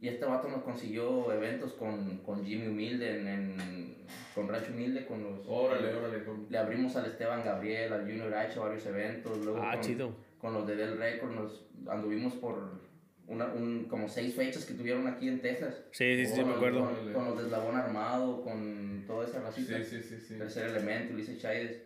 [0.00, 3.96] y este vato nos consiguió eventos con, con Jimmy Humilde, en, en,
[4.32, 5.40] con Rancho Humilde, con los...
[5.48, 6.22] Órale, órale.
[6.48, 9.44] Le abrimos al Esteban Gabriel, al Junior H varios eventos.
[9.44, 10.14] Luego ah, con, chido.
[10.38, 12.80] Con los de Del Record nos anduvimos por
[13.26, 15.82] una, un, como seis fechas que tuvieron aquí en Texas.
[15.90, 16.88] Sí, sí, sí, me acuerdo.
[17.12, 19.78] Con, los de Eslabón Armado, con toda esa racita.
[19.78, 20.20] Sí, sí, sí.
[20.20, 20.38] sí.
[20.38, 21.82] Tercer Elemento, Ulises Chaides.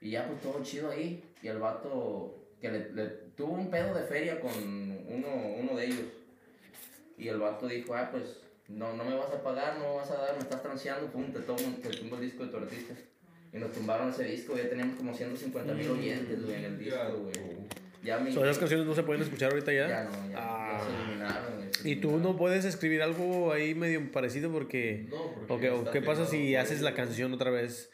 [0.00, 1.22] Y ya pues todo chido ahí.
[1.42, 5.28] Y el vato que le, le tuvo un pedo de feria con uno,
[5.60, 6.23] uno de ellos
[7.16, 8.38] y el vato dijo, ah, pues
[8.68, 11.32] no, no me vas a pagar, no me vas a dar, me estás transeando, pum,
[11.32, 12.94] te, tomo, te tumbo el disco de tu artista.
[13.52, 16.98] Y nos tumbaron ese disco, ya teníamos como 150 mil oyentes, güey, en el disco,
[17.22, 17.34] güey.
[18.02, 19.88] Ya mi, ¿Son esas canciones no se pueden escuchar ahorita ya?
[19.88, 20.80] Ya no, ya, ah.
[20.84, 21.70] se eliminaron.
[21.84, 25.06] ¿Y tú no puedes escribir algo ahí medio parecido porque...
[25.08, 25.70] No, porque...
[25.70, 27.90] o ¿Qué pasa si haces la canción otra vez?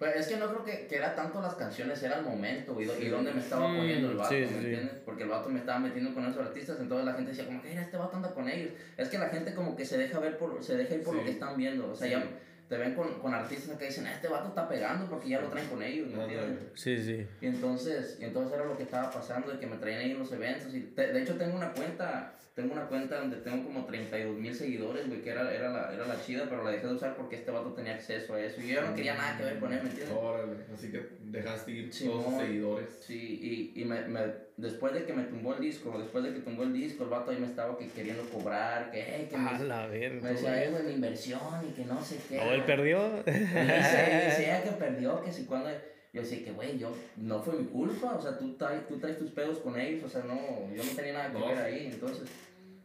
[0.00, 2.84] Pues es que no creo que, que era tanto las canciones, era el momento y,
[2.84, 4.94] y dónde me estaba poniendo el vato, ¿me entiendes?
[5.04, 7.68] Porque el vato me estaba metiendo con esos artistas, entonces la gente decía como que,
[7.68, 8.72] mira, este vato anda con ellos.
[8.96, 11.22] Es que la gente como que se deja ver por, se deja ir por lo
[11.22, 12.24] que están viendo, o sea, ya
[12.66, 15.68] te ven con, con artistas que dicen, este vato está pegando porque ya lo traen
[15.68, 16.60] con ellos, ¿me entiendes?
[16.76, 17.26] Sí, sí.
[17.42, 20.20] Y entonces, y entonces era lo que estaba pasando, de que me traían ahí en
[20.20, 20.72] los eventos.
[20.72, 25.08] Y de hecho tengo una cuenta, tengo una cuenta donde tengo como 32 mil seguidores,
[25.08, 27.50] güey, que era, era, la, era la chida, pero la dejé de usar porque este
[27.50, 28.60] vato tenía acceso a eso.
[28.60, 30.16] Y yo no quería nada que ver con él, ¿me entiendes?
[30.16, 32.88] Órale, así que dejaste ir todos sus seguidores.
[33.00, 34.20] Sí, y, y me, me,
[34.56, 37.30] después de que me tumbó el disco, después de que tumbó el disco, el vato
[37.30, 40.70] ahí me estaba que queriendo cobrar, que, hey, que me, la verga, me decía, eh,
[40.70, 42.38] güey, mi inversión y que no sé qué.
[42.38, 43.22] ¿O él perdió?
[43.26, 45.70] Y decía, que perdió, que si cuando...
[46.12, 49.16] Yo decía que, güey, yo, no fue mi culpa, o sea, tú traes, tú traes
[49.16, 50.34] tus pedos con ellos, o sea, no,
[50.74, 52.28] yo no tenía nada que ver ahí, entonces...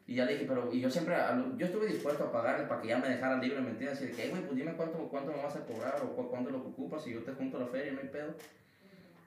[0.08, 1.16] Y ya le dije, pero, y yo siempre,
[1.58, 4.02] yo estuve dispuesto a pagarle para que ya me dejara libre, ¿me entiendes?
[4.04, 7.08] Y que, güey, pues dime cuánto, cuánto me vas a cobrar o cuánto lo ocupas
[7.08, 8.36] y yo te junto la feria, no hay pedo.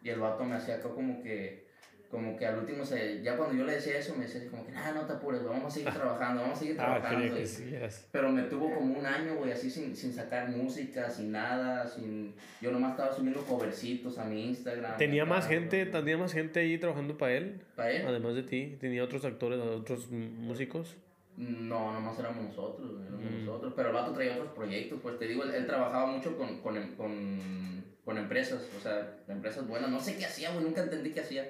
[0.02, 1.67] Y el vato me hacía como que,
[2.10, 4.72] como que al último, se, ya cuando yo le decía eso, me decía como que,
[4.72, 7.34] nada, no te apures, vamos a seguir trabajando, vamos a seguir ah, trabajando.
[7.36, 11.86] Ah, Pero me tuvo como un año, güey, así sin, sin sacar música, sin nada,
[11.86, 12.34] sin...
[12.62, 14.96] Yo nomás estaba subiendo covercitos a mi Instagram.
[14.96, 17.60] ¿Tenía más gente, tenía más gente ahí trabajando para él?
[17.76, 18.06] ¿Para él?
[18.06, 20.96] Además de ti, ¿tenía otros actores, otros músicos?
[21.36, 23.44] No, nomás éramos nosotros, éramos mm.
[23.44, 23.72] nosotros.
[23.76, 27.84] Pero el vato traía otros proyectos, pues te digo, él, trabajaba mucho con, con, con,
[28.02, 29.90] con empresas, o sea, empresas buenas.
[29.90, 31.44] No sé qué hacía, güey, nunca entendí qué hacía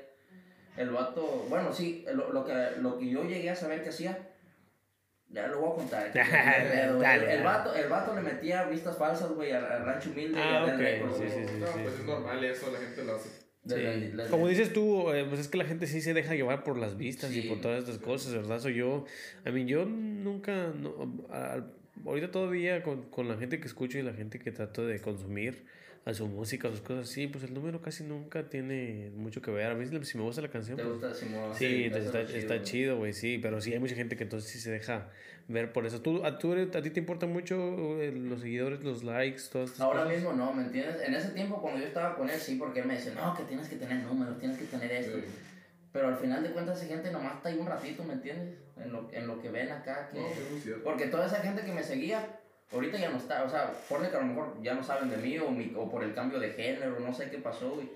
[0.79, 4.17] el vato, bueno, sí, lo, lo, que, lo que yo llegué a saber que hacía,
[5.29, 6.07] ya lo voy a contar.
[6.15, 10.39] el, el, vato, el vato le metía vistas falsas, güey, al, rancho humilde.
[10.41, 11.03] Ah, y al okay.
[11.17, 13.29] sí, sí, sí, no, pues es normal eso, la gente lo hace.
[13.67, 14.13] Sí.
[14.31, 16.97] Como dices tú, eh, pues es que la gente sí se deja llevar por las
[16.97, 18.61] vistas y por todas estas cosas, ¿verdad?
[18.61, 19.05] Soy yo,
[19.45, 20.95] a mí yo nunca, no,
[22.07, 25.67] ahorita todavía con, con la gente que escucho y la gente que trato de consumir,
[26.05, 29.51] a su música, a sus cosas así, pues el número casi nunca tiene mucho que
[29.51, 29.71] ver.
[29.71, 30.77] A mí si me gusta la canción.
[30.77, 31.55] ¿Te pues, gusta Simón?
[31.55, 34.59] Sí, entonces está, está, chido, güey, sí, pero sí hay mucha gente que entonces sí
[34.59, 35.11] se deja
[35.49, 36.01] ver por eso.
[36.01, 39.83] ¿Tú, a, tú, a ti te importa mucho eh, los seguidores, los likes, todo esto?
[39.83, 41.03] Ahora mismo no, ¿me entiendes?
[41.07, 43.45] En ese tiempo cuando yo estaba con él, sí, porque él me decía, no, que
[43.45, 45.19] tienes que tener números, tienes que tener esto.
[45.93, 48.59] Pero al final de cuentas esa gente nomás está ahí un ratito, ¿me entiendes?
[48.77, 50.11] En lo, en lo que ven acá.
[50.13, 50.73] Que...
[50.85, 52.38] porque toda esa gente que me seguía
[52.73, 55.17] Ahorita ya no está, o sea, ponle que a lo mejor ya no saben de
[55.17, 57.89] mí o, mi, o por el cambio de género, no sé qué pasó, güey.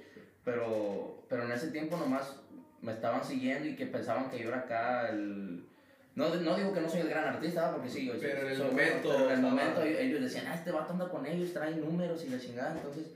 [0.44, 2.36] Pero, pero en ese tiempo nomás
[2.80, 5.66] me estaban siguiendo y que pensaban que yo era acá el...
[6.14, 8.58] No, no digo que no soy el gran artista, porque sí, yo pero en el
[8.58, 12.24] momento, pero en el momento ellos decían, ah, este vato anda con ellos, trae números
[12.24, 13.06] y la chingada, entonces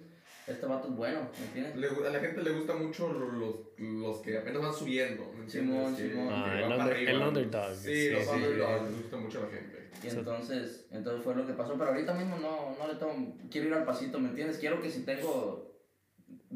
[0.46, 1.76] este vato es bueno, ¿me entiendes?
[1.76, 5.96] Le, a la gente le gusta mucho los, los que apenas van subiendo, ¿me Simón,
[5.96, 6.28] Simón.
[6.30, 7.74] Ah, el, el, underdog.
[7.74, 9.86] Sí, los underdogs, les gusta mucho a la gente.
[10.02, 11.74] Y entonces, entonces fue lo que pasó.
[11.78, 13.36] Pero ahorita mismo no, no le tomo.
[13.50, 14.58] Quiero ir al pasito, ¿me entiendes?
[14.58, 15.66] Quiero que si tengo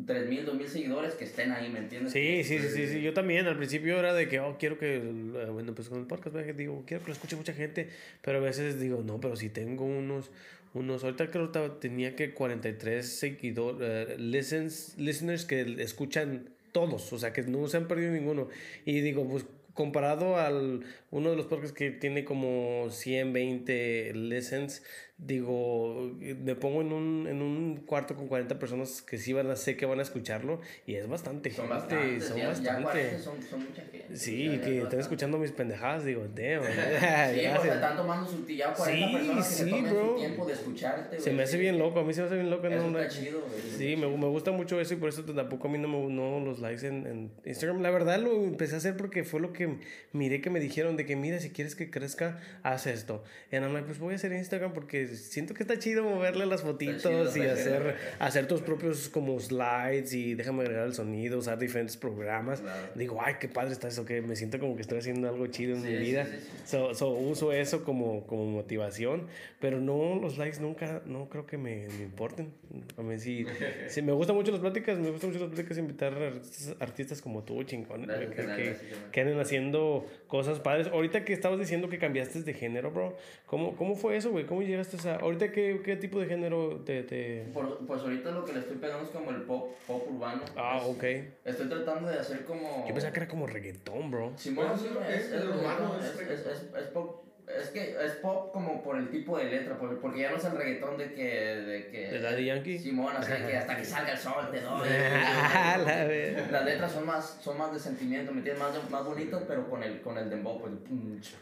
[0.06, 2.12] 3000, 2000 seguidores que estén ahí, ¿me entiendes?
[2.12, 5.46] Sí, sí, sí, sí, Yo también al principio era de que, oh, quiero que, eh,
[5.50, 7.88] bueno, pues con el podcast, digo, quiero que lo escuche mucha gente,
[8.22, 10.30] pero a veces digo, no, pero si tengo unos,
[10.74, 17.32] unos, ahorita creo que tenía que 43 seguidores, uh, listeners que escuchan todos, o sea,
[17.32, 18.48] que no se han perdido ninguno.
[18.84, 19.44] Y digo, pues
[19.74, 24.82] comparado al uno de los podcasts que tiene como 120 listens,
[25.26, 29.56] digo, me pongo en un, en un cuarto con 40 personas que sí van a,
[29.56, 33.18] sé que van a escucharlo y es bastante son gente, bastante, son bastante.
[33.18, 34.16] son, son, mucha gente.
[34.16, 36.62] Sí, que están escuchando mis pendejadas, digo, damn.
[37.34, 40.08] sí, porque están tomando su ya 40 sí, personas que sí, se tomen bro.
[40.10, 41.20] su tiempo de escucharte.
[41.20, 42.66] Se me hace bien loco, a mí se me hace bien loco.
[42.66, 43.60] Eso no, está chido, güey.
[43.76, 46.40] Sí, me, me, gusta mucho eso y por eso tampoco a mí no me no
[46.40, 47.82] los likes en, en, Instagram.
[47.82, 49.78] La verdad lo empecé a hacer porque fue lo que
[50.12, 53.22] miré que me dijeron de que mira, si quieres que crezca, haz esto.
[53.52, 56.62] Y I'm like, pues voy a hacer Instagram porque siento que está chido moverle las
[56.62, 61.96] fotitos y hacer, hacer tus propios como slides y déjame agregar el sonido, usar diferentes
[61.96, 62.62] programas.
[62.94, 65.76] Digo, ay, qué padre está eso, que me siento como que estoy haciendo algo chido
[65.76, 66.26] en mi vida.
[66.64, 69.26] so, so, uso eso como, como motivación,
[69.60, 72.52] pero no, los likes nunca, no creo que me, me importen.
[72.96, 73.44] A mí sí,
[73.88, 77.42] sí, me gustan mucho las pláticas, me gustan mucho las pláticas, invitar a artistas, como
[77.42, 78.76] tú, chingón, que, que,
[79.12, 80.86] que, anden haciendo cosas padres.
[80.86, 83.16] Ahorita que estabas diciendo que cambiaste de género, bro,
[83.46, 84.46] ¿cómo, cómo fue eso, güey?
[84.46, 85.16] ¿Cómo llegaste a...
[85.16, 87.46] Ahorita que ¿qué, tipo de género te, te...
[87.86, 90.42] pues ahorita lo que le estoy pegando es como el pop, pop urbano.
[90.56, 91.04] Ah, ok.
[91.44, 92.86] Estoy tratando de hacer como...
[92.86, 94.32] Yo pensaba que era como reggaetón, bro.
[94.36, 97.24] Sí, bueno, es, es, es, urbano, es, es, pop
[97.58, 100.52] es que es pop como por el tipo de letra, porque ya no es el
[100.52, 101.24] reggaetón de que...
[101.24, 102.78] ¿De, que, ¿De Daddy Yankee?
[102.78, 104.88] Simón, así que hasta que salga el sol te doy.
[106.50, 108.62] Las letras son más, son más de sentimiento, ¿me entiendes?
[108.62, 110.72] Más, más bonito, pero con el, con el dembow, pues...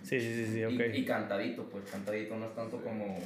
[0.02, 0.94] Sí, sí, sí, sí, ok.
[0.94, 3.18] Y, y cantadito, pues cantadito, no es tanto como...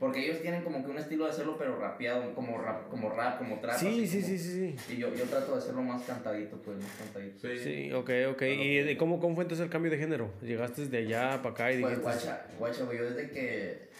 [0.00, 3.36] Porque ellos tienen como que un estilo de hacerlo, pero rapeado, como rap, como rap,
[3.36, 3.76] como trap.
[3.76, 4.94] Sí, sí, sí, sí, sí.
[4.94, 7.46] Y yo, yo trato de hacerlo más cantadito, pues, más cantadito.
[7.46, 8.42] Sí, sí ok, ok.
[8.42, 10.32] ¿Y cómo, cómo fue entonces el cambio de género?
[10.40, 12.02] ¿Llegaste desde allá para acá y pues, dijiste...?
[12.02, 13.90] Guacha, guacha, yo desde que...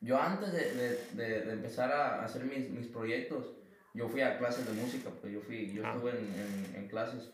[0.00, 3.56] Yo antes de, de, de, empezar a hacer mis, mis, proyectos,
[3.94, 5.92] yo fui a clases de música, pues yo fui, yo ah.
[5.92, 7.32] estuve en, en, en, clases.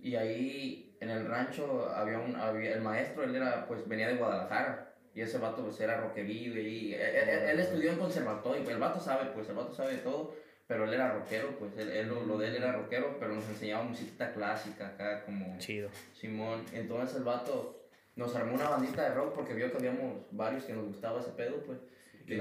[0.00, 4.14] Y ahí en el rancho había un, había, el maestro, él era, pues venía de
[4.14, 4.95] Guadalajara.
[5.16, 9.30] Y ese vato pues era rockerillo y él, estudió en conservatorio, pues el vato sabe,
[9.34, 10.34] pues el vato sabe de todo,
[10.66, 14.30] pero él era rockero, pues él, lo, de él era rockero, pero nos enseñaba música
[14.34, 15.56] clásica acá como...
[15.58, 15.88] Chido.
[16.12, 20.64] Simón, entonces el vato nos armó una bandita de rock porque vio que habíamos varios
[20.64, 21.78] que nos gustaba ese pedo, pues.
[22.26, 22.34] Y,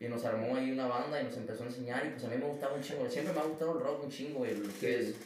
[0.00, 2.36] y nos armó ahí una banda y nos empezó a enseñar y pues a mí
[2.38, 5.16] me gustaba un chingo, siempre me ha gustado el rock un chingo, el que es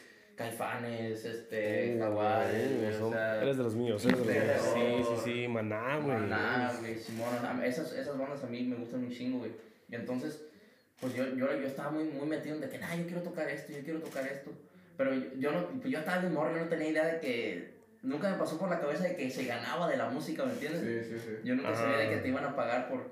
[0.40, 5.08] Caifanes, este, Jaguares, uh, eres de los míos, eres de los míos.
[5.14, 6.16] Sí, sí, sí, Maná, güey.
[6.16, 7.28] Maná, güey, Simón,
[7.62, 9.52] esas, esas bandas a mí me gustan un chingo, güey.
[9.90, 10.42] Y entonces,
[10.98, 13.50] pues yo, yo, yo estaba muy, muy metido en de que, nah, yo quiero tocar
[13.50, 14.50] esto, yo quiero tocar esto.
[14.96, 18.30] Pero yo, no, pues yo estaba de morro, yo no tenía idea de que, nunca
[18.30, 20.80] me pasó por la cabeza de que se ganaba de la música, ¿me entiendes?
[20.80, 21.32] Sí, sí, sí.
[21.44, 23.10] Yo nunca sabía de que te iban a pagar por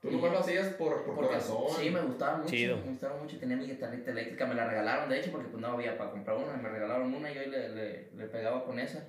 [0.00, 1.64] Tú nomás lo hacías por, por corazón.
[1.78, 2.50] Sí, me gustaba mucho.
[2.50, 3.38] Me gustaba mucho.
[3.38, 4.46] Tenía mi guitarrita eléctrica.
[4.46, 6.56] Me la regalaron, de hecho, porque pues no había para comprar una.
[6.56, 9.06] Me regalaron una y yo le, le, le pegaba con esa.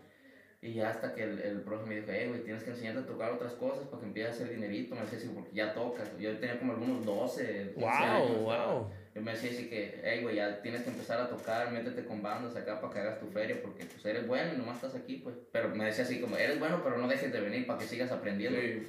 [0.64, 3.06] Y ya hasta que el, el profe me dijo, hey, güey, tienes que enseñarte a
[3.06, 4.94] tocar otras cosas para que empieces a hacer dinerito.
[4.94, 6.12] Me decía así, porque ya tocas.
[6.20, 8.92] Yo tenía como algunos 12, 15 wow, Wow.
[9.16, 12.22] Yo me decía así que, hey, güey, ya tienes que empezar a tocar, métete con
[12.22, 15.18] bandas acá para que hagas tu feria, porque pues eres bueno y nomás estás aquí,
[15.18, 15.36] pues.
[15.52, 18.12] Pero me decía así como, eres bueno, pero no dejes de venir para que sigas
[18.12, 18.60] aprendiendo.
[18.60, 18.88] Sí.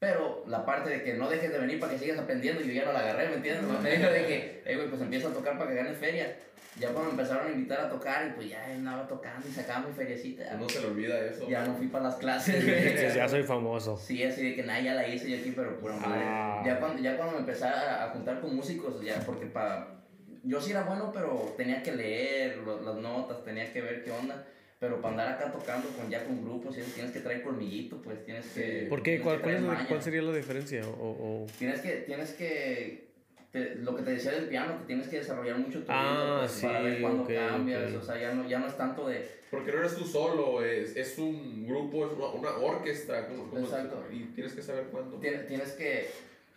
[0.00, 2.86] Pero la parte de que no dejes de venir para que sigas aprendiendo, yo ya
[2.86, 3.82] no la agarré, ¿me entiendes?
[3.82, 6.38] Me dijo de que, hey, güey, pues empieza a tocar para que ganes feria.
[6.78, 9.92] Ya cuando empezaron a invitar a tocar, y pues ya andaba tocando y sacaba mi
[9.92, 10.54] feriecita.
[10.54, 11.46] No se le olvida eso.
[11.46, 13.14] Ya no fui para las clases.
[13.14, 13.98] ya soy famoso.
[13.98, 16.22] Sí, así de que nada, ya la hice yo aquí, pero pura madre.
[16.24, 16.62] Ah.
[16.64, 20.00] Ya, cuando, ya cuando me empecé a, juntar con músicos, ya porque para...
[20.42, 24.46] Yo sí era bueno, pero tenía que leer las notas, tenía que ver qué onda.
[24.80, 28.46] Pero para andar acá tocando con ya con grupos, tienes que traer colmillito, pues tienes
[28.46, 28.86] que...
[28.88, 29.20] ¿Por qué?
[29.20, 30.82] ¿Cuál, cuál, sería la diferencia?
[30.88, 31.90] O, Tienes que...
[32.06, 33.10] Tienes que
[33.52, 36.66] lo que te decía del piano, que tienes que desarrollar mucho tu ah, pues, sí,
[36.66, 39.28] para ver cuándo cambias, o sea, ya no, ya no es tanto de...
[39.50, 44.04] Porque no eres tú solo, es, es un grupo, es una, una orquesta, como, Exacto.
[44.12, 45.16] y tienes que saber cuándo.
[45.16, 46.08] Tienes, tienes que...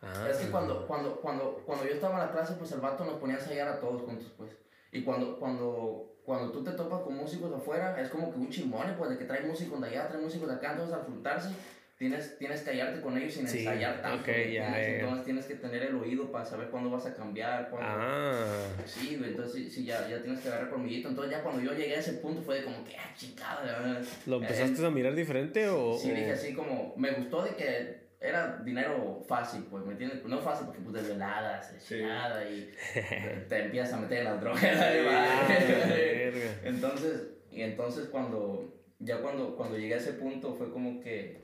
[0.03, 0.27] Ah.
[0.29, 3.19] Es que cuando, cuando, cuando, cuando yo estaba en la clase, pues el vato nos
[3.19, 4.51] ponía a ensayar a todos juntos, pues.
[4.91, 8.93] Y cuando, cuando, cuando tú te topas con músicos afuera, es como que un chimone,
[8.93, 11.49] pues de que trae músicos de allá, trae músicos de acá, entonces al juntarse,
[11.97, 14.21] tienes, tienes que hallarte con ellos sin ensayar tanto.
[14.21, 17.69] Okay, ya, Entonces tienes que tener el oído para saber cuándo vas a cambiar.
[17.69, 17.87] Cuándo...
[17.89, 18.67] Ah.
[18.85, 21.09] Sí, entonces sí, ya, ya tienes que agarrar colmillito.
[21.09, 24.37] Entonces ya cuando yo llegué a ese punto fue de como que, ah, chingada, ¿Lo
[24.37, 25.97] empezaste a mirar diferente o...?
[25.97, 30.23] Sí, dije así como, me gustó de que era dinero fácil, pues, ¿me entiendes?
[30.23, 31.95] No fácil porque pues desveladas, sí.
[31.95, 32.71] y
[33.49, 34.63] te empiezas a meter en las drogas.
[36.63, 41.41] Entonces, y entonces cuando, ya cuando, cuando llegué a ese punto fue como que,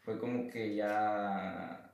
[0.00, 1.85] fue como que ya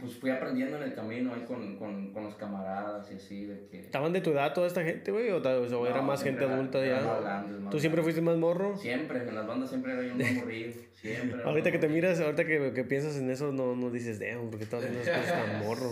[0.00, 3.66] pues fui aprendiendo en el camino ahí con, con, con, los camaradas y así de
[3.66, 3.80] que...
[3.80, 5.30] ¿Estaban de tu edad toda esta gente, güey?
[5.30, 7.00] ¿O, o era más gente adulta ya?
[7.00, 8.76] Más grandes, más ¿Tú siempre fuiste más morro?
[8.76, 11.42] Siempre, en las bandas siempre era yo un morrillo, siempre.
[11.42, 14.64] ahorita que te miras, ahorita que, que, piensas en eso, no, no dices, damn, porque
[14.64, 15.90] estás haciendo las cosas tan morro.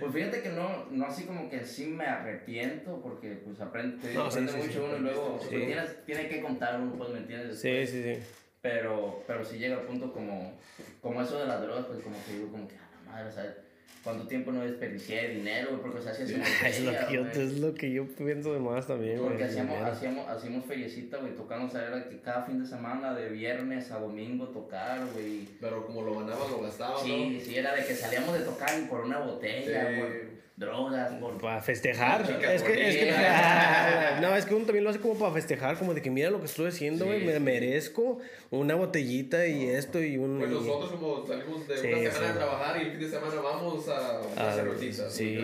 [0.00, 4.24] Pues fíjate que no, no así como que sí me arrepiento, porque pues aprende, no,
[4.24, 7.60] aprende mucho uno y luego pues, tienes, tiene que contar uno, pues, ¿me entiendes?
[7.60, 8.22] Sí, sí, sí.
[8.60, 10.58] Pero, pero sí llega al punto como,
[11.02, 12.76] como eso de las drogas, pues como que digo, como que
[13.14, 13.54] madre, o sea,
[14.02, 16.24] cuánto tiempo no desperdicié dinero, porque o sea, hacía
[16.68, 20.28] es, lo que yo, es lo que yo pienso de más también, Porque hacíamos, hacíamos,
[20.28, 23.98] hacíamos feriecita, güey, tocando, o sea, era que cada fin de semana, de viernes a
[23.98, 25.48] domingo, tocar, güey.
[25.60, 28.86] Pero como lo ganaba, lo gastaba, Sí, sí, era de que salíamos de tocar y
[28.86, 32.22] por una botella, güey drogas, Para festejar.
[32.22, 33.12] es que, es que,
[34.20, 36.38] no, es que uno también lo hace como para festejar, como de que mira lo
[36.38, 38.18] que estoy haciendo, güey, me merezco
[38.50, 40.38] una botellita y esto y un...
[40.38, 43.88] Pues nosotros como salimos de una semana a trabajar y el fin de semana vamos
[43.88, 45.10] a una ah, cervecita.
[45.10, 45.42] Sí,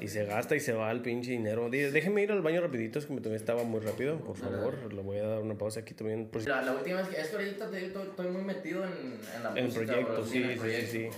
[0.00, 1.68] y se gasta y se va el pinche dinero.
[1.68, 5.02] Déjenme ir al baño rapidito, es que me también estaba muy rápido, por favor, le
[5.02, 6.30] voy a dar una pausa aquí también.
[6.46, 9.72] La, última vez que, es que ahorita estoy, muy metido en, en la en el
[9.72, 11.08] proyecto, sí, sí, sí.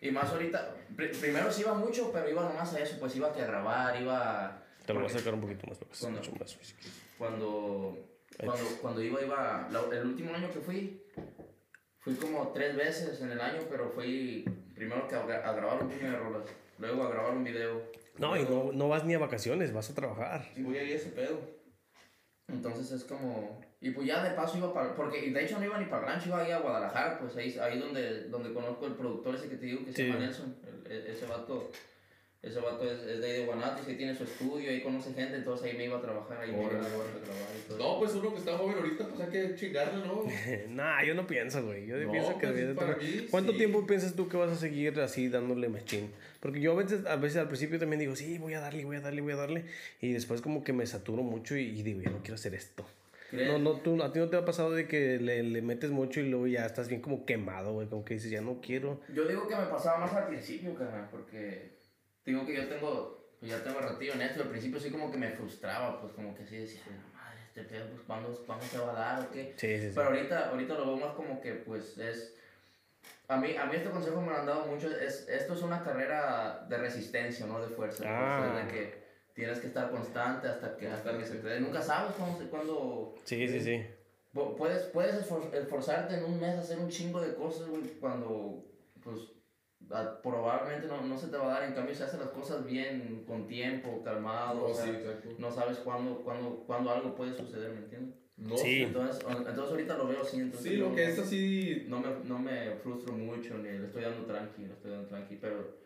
[0.00, 3.32] Y más ahorita, primero sí iba mucho, pero iba nomás a eso, pues iba a
[3.32, 4.64] grabar, iba...
[4.86, 6.20] Te lo voy a sacar un poquito más, cuando,
[7.18, 7.98] Cuando,
[8.38, 11.02] cuando, cuando, iba, iba, el último año que fui,
[11.98, 14.44] fui como tres veces en el año, pero fui
[14.74, 16.42] primero que a, grabar un puño de rolas,
[16.78, 17.82] luego a grabar un video.
[18.18, 20.48] No, y no, no vas ni a vacaciones, vas a trabajar.
[20.54, 21.40] Sí, voy a ir a ese pedo.
[22.46, 25.78] Entonces es como, y pues ya de paso iba para, porque de hecho no iba
[25.78, 29.36] ni para rancho, iba ahí a Guadalajara, pues ahí, ahí donde, donde conozco el productor
[29.36, 31.70] ese que te digo que se llama Nelson, e, ese vato,
[32.42, 35.36] ese vato es, es de ahí de Guanatos y tiene su estudio, ahí conoce gente,
[35.36, 37.06] entonces ahí me iba a trabajar, ahí me iba a trabajar
[37.56, 37.78] y todo.
[37.78, 40.24] No, pues uno que está joven ahorita, pues hay que chingarle, ¿no?
[40.70, 44.50] nah, yo no pienso, güey, yo pienso que pues, ¿Cuánto tiempo piensas tú que vas
[44.50, 46.10] a seguir así dándole machín?
[46.40, 48.96] Porque yo a veces, a veces al principio también digo, sí, voy a darle, voy
[48.96, 49.66] a darle, voy a darle,
[50.00, 52.84] y después como que me saturo mucho y, y digo, ya no quiero hacer esto.
[53.32, 56.20] No, no, tú, a ti no te ha pasado de que le, le metes mucho
[56.20, 59.00] y luego ya estás bien como quemado, güey, como que dices, ya no quiero.
[59.12, 61.76] Yo digo que me pasaba más al principio, carnal, porque
[62.24, 65.18] digo que yo tengo, pues ya tengo ratito en esto, al principio sí como que
[65.18, 68.90] me frustraba, pues como que así decía, madre, este pedo, pues ¿cuándo, ¿cuándo se va
[68.92, 69.52] a dar o qué?
[69.56, 69.92] Sí, sí, sí.
[69.94, 72.34] Pero ahorita, ahorita lo veo más como que, pues, es...
[73.28, 75.84] A mí, a mí este consejo me lo han dado mucho, es, esto es una
[75.84, 77.98] carrera de resistencia, no de fuerza.
[77.98, 78.62] Pues, ah.
[78.64, 79.07] de que
[79.38, 81.60] tienes que estar constante hasta que, hasta que se te dé.
[81.60, 82.50] Nunca sabes cuándo...
[82.50, 83.86] cuándo sí, sí, sí.
[84.32, 88.64] Puedes, puedes esforzarte en un mes a hacer un chingo de cosas, güey, cuando,
[89.00, 89.32] pues,
[90.22, 91.68] probablemente no, no, se te va a dar.
[91.68, 94.92] En cambio, si haces las cosas bien, con tiempo, calmado, o sea,
[95.38, 98.16] no sabes cuándo, cuándo, cuándo algo puede suceder, ¿me entiendes?
[98.36, 98.56] No.
[98.56, 98.82] Sí.
[98.82, 100.40] Entonces, entonces ahorita lo veo así.
[100.40, 101.86] Entonces sí, lo que es así.
[101.88, 105.36] No me, no me frustro mucho, ni le estoy dando tranqui, le estoy dando tranqui,
[105.36, 105.78] pero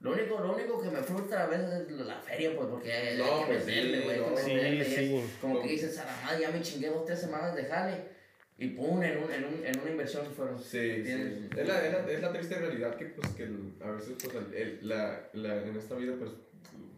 [0.00, 3.16] lo único, lo único que me frustra a veces es la feria, pues, porque hay
[3.16, 4.20] que pues meterle, güey.
[4.20, 5.24] No, sí, sí.
[5.40, 8.14] Como que dices, a la madre, ya me chingué dos, tres semanas de jale.
[8.56, 10.58] Y pum, en, un, en, un, en una inversión fueron.
[10.58, 11.48] Sí, sí.
[11.56, 13.48] Es, la, es, la, es la triste realidad que, pues, que
[13.82, 16.30] a veces, pues, el, la, la, en esta vida, pues,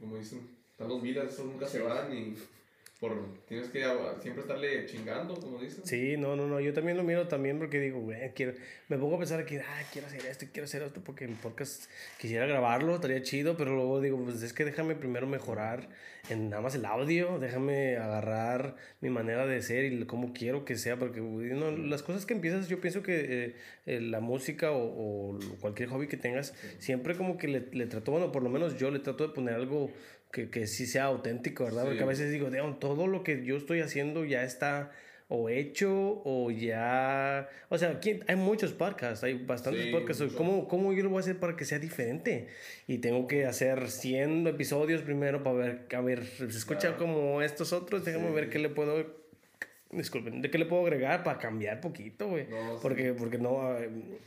[0.01, 2.37] como dicen, están los vidas, eso nunca se van y
[3.01, 3.85] por tienes que
[4.23, 5.85] siempre estarle chingando, como dicen.
[5.85, 8.55] Sí, no, no, no, yo también lo miro también porque digo, güey, quiero,
[8.89, 11.91] me pongo a pensar que, ah, quiero hacer esto, quiero hacer esto, porque en podcast
[12.19, 15.91] quisiera grabarlo, estaría chido, pero luego digo, pues es que déjame primero mejorar
[16.31, 20.77] en nada más el audio, déjame agarrar mi manera de ser y cómo quiero que
[20.77, 25.35] sea, porque no, las cosas que empiezas, yo pienso que eh, eh, la música o,
[25.35, 28.79] o, cualquier hobby que tengas, siempre como que le, le trato, bueno, por lo menos
[28.79, 29.91] yo le trato de poner algo
[30.33, 31.85] que, que sí sea auténtico, ¿verdad?
[31.85, 32.49] Porque a veces digo,
[32.79, 34.91] todo lo que yo estoy haciendo ya está
[35.29, 37.49] o hecho o ya...
[37.69, 40.23] O sea, aquí hay muchos podcasts, hay bastantes podcasts.
[40.37, 42.49] ¿Cómo, ¿Cómo yo lo voy a hacer para que sea diferente?
[42.87, 47.73] Y tengo que hacer 100 episodios primero para ver, a ver, se escucha como estos
[47.73, 49.27] otros, déjame ver qué le puedo
[49.93, 52.47] Disculpen, ¿de qué le puedo agregar para cambiar poquito, güey?
[52.83, 53.77] porque, porque no,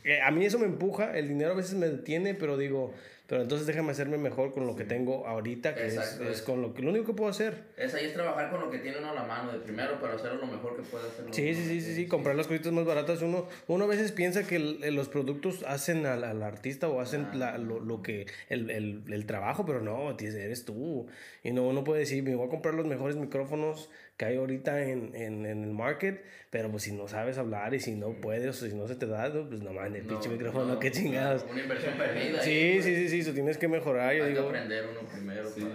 [0.04, 2.94] eh, a mí eso me empuja, el dinero a veces me detiene, pero digo,
[3.30, 6.74] pero entonces déjame hacerme mejor con lo que tengo ahorita, que es, es, con lo
[6.74, 7.62] que lo único que puedo hacer.
[7.76, 10.16] Es ahí es trabajar con lo que tiene uno a la mano de primero para
[10.16, 11.26] hacerlo lo mejor que puede hacer.
[11.30, 13.22] Sí, sí, sí, sí, sí, comprar las cositas más baratas.
[13.22, 17.56] Uno, uno a veces piensa que los productos hacen al, al artista o hacen la,
[17.56, 21.06] lo, lo, que, el, el, el, trabajo, pero no, eres tú.
[21.44, 24.82] Y no, uno puede decir, me voy a comprar los mejores micrófonos que hay ahorita
[24.82, 28.62] en, en, en, el market, pero pues si no sabes hablar y si no puedes
[28.62, 31.46] o si no se te da, pues no mames, el pinche micrófono, qué chingados.
[31.50, 32.42] Una inversión perdida.
[32.42, 34.14] Sí, sí, sí, sí, eso tienes que mejorar.
[34.14, 35.48] Yo hay digo, que aprender uno primero.
[35.48, 35.66] Sí.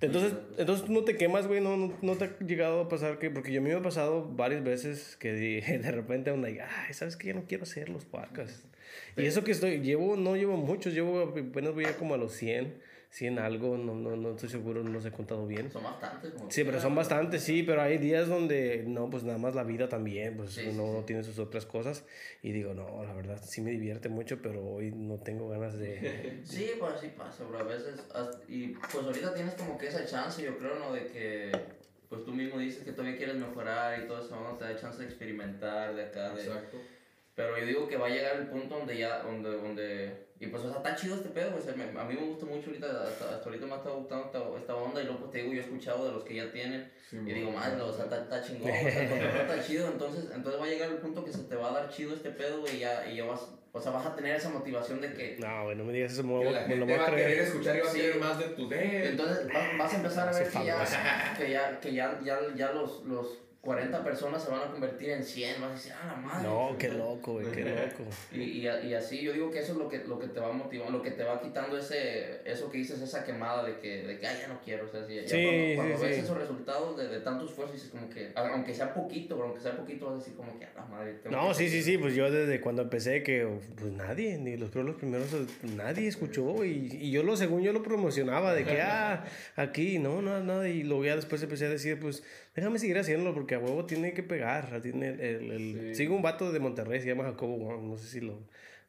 [0.00, 3.18] Entonces, entonces tú no te quemas, güey, no, no, no, te ha llegado a pasar
[3.18, 5.32] que, porque yo a mí me ha pasado varias veces que
[5.82, 8.64] de repente ando ahí, ay, ¿sabes que Ya no quiero hacer los podcasts.
[9.16, 12.32] Y eso que estoy, llevo, no llevo muchos, llevo apenas voy a como a los
[12.34, 15.70] 100 100 algo, no, no, no estoy seguro, no los he contado bien.
[15.70, 16.32] Son bastantes.
[16.48, 19.90] Sí, pero son bastantes, sí, pero hay días donde, no, pues nada más la vida
[19.90, 22.06] también, pues uno, tiene sus otras cosas
[22.42, 26.40] y digo, no, la verdad sí me divierte mucho, pero hoy no tengo ganas de...
[26.44, 28.02] sí, pues así pasa, bro, a veces,
[28.48, 30.94] y pues ahorita tienes como que esa chance, yo creo, ¿no?
[30.94, 31.52] De que,
[32.08, 34.56] pues tú mismo dices que todavía quieres mejorar y todo eso, ¿no?
[34.56, 36.44] Te da chance de experimentar de acá, de...
[36.44, 36.78] Exacto.
[37.34, 40.64] Pero yo digo que va a llegar el punto donde ya, donde, donde y pues,
[40.64, 43.64] o sea, está chido este pedo, pues, a mí me gusta mucho ahorita, hasta, ahorita
[43.64, 46.24] me está gustando esta, onda, y luego pues te digo, yo he escuchado de los
[46.24, 50.60] que ya tienen, y digo, madre, o sea, está, está chingón, está chido, entonces, entonces
[50.60, 52.80] va a llegar el punto que se te va a dar chido este pedo, y
[52.80, 55.36] ya, y ya vas, o sea, vas a tener esa motivación de que...
[55.38, 57.76] No, güey, no me digas eso, me, la me lo voy a, a querer escuchar
[57.76, 59.10] y va a querer más de tu dedo.
[59.10, 62.72] Entonces vas, vas, a empezar a ver que ya, que ya, que ya, ya, ya
[62.72, 66.16] los, los 40 personas se van a convertir en 100, vas a decir, ah, la
[66.16, 66.48] madre.
[66.48, 68.02] No, qué loco, güey, qué loco.
[68.32, 70.50] Y, y, y, así, yo digo que eso es lo que, lo que te va
[70.50, 74.18] motivando, lo que te va quitando ese, eso que dices, esa quemada de que, de
[74.18, 77.06] que ay, ya no quiero, o sea, ya sí, cuando, sí, ves esos resultados de,
[77.06, 80.18] de tanto esfuerzo, dices como que, aunque sea poquito, pero aunque sea poquito, vas a
[80.18, 81.20] decir como que, a la madre.
[81.30, 83.46] No, sí, sí, sí, pues yo desde cuando empecé, que
[83.76, 85.28] pues nadie, ni los creo los primeros,
[85.62, 90.20] nadie escuchó, y, y yo lo, según yo lo promocionaba, de que, ah, aquí, no,
[90.20, 92.24] no, nada, y luego ya después empecé a decir, pues,
[92.56, 94.80] déjame seguir haciéndolo porque a huevo tiene que pegar.
[94.82, 98.20] Tiene el, el, Sigue un vato de Monterrey, se llama Jacobo Wong, no sé si
[98.20, 98.38] lo,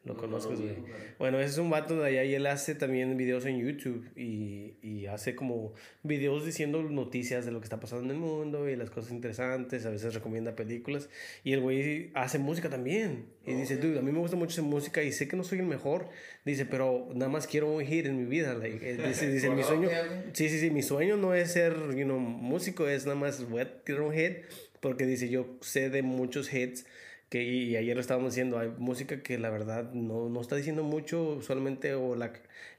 [0.06, 0.76] lo conozcas, güey.
[1.18, 4.74] Bueno, ese es un vato de allá y él hace también videos en YouTube y,
[4.82, 8.76] y, hace como videos diciendo noticias de lo que está pasando en el mundo y
[8.76, 11.10] las cosas interesantes, a veces recomienda películas
[11.46, 13.28] y el güey hace música también.
[13.46, 15.60] Y dice, dude, a mí me gusta mucho esa música y sé que no soy
[15.60, 16.10] el mejor,
[16.44, 18.54] dice, pero nada más quiero un hit en mi vida.
[18.56, 19.90] Like, dice, dice mi sueño,
[20.34, 23.62] sí, sí, sí, mi sueño no es ser, you know, músico, es nada más, voy
[23.62, 24.40] a tirar un hit
[24.84, 26.86] porque dice, yo sé de muchos hits
[27.34, 30.84] que, y ayer lo estábamos diciendo, hay música que la verdad no, no está diciendo
[30.84, 32.32] mucho, solamente o la,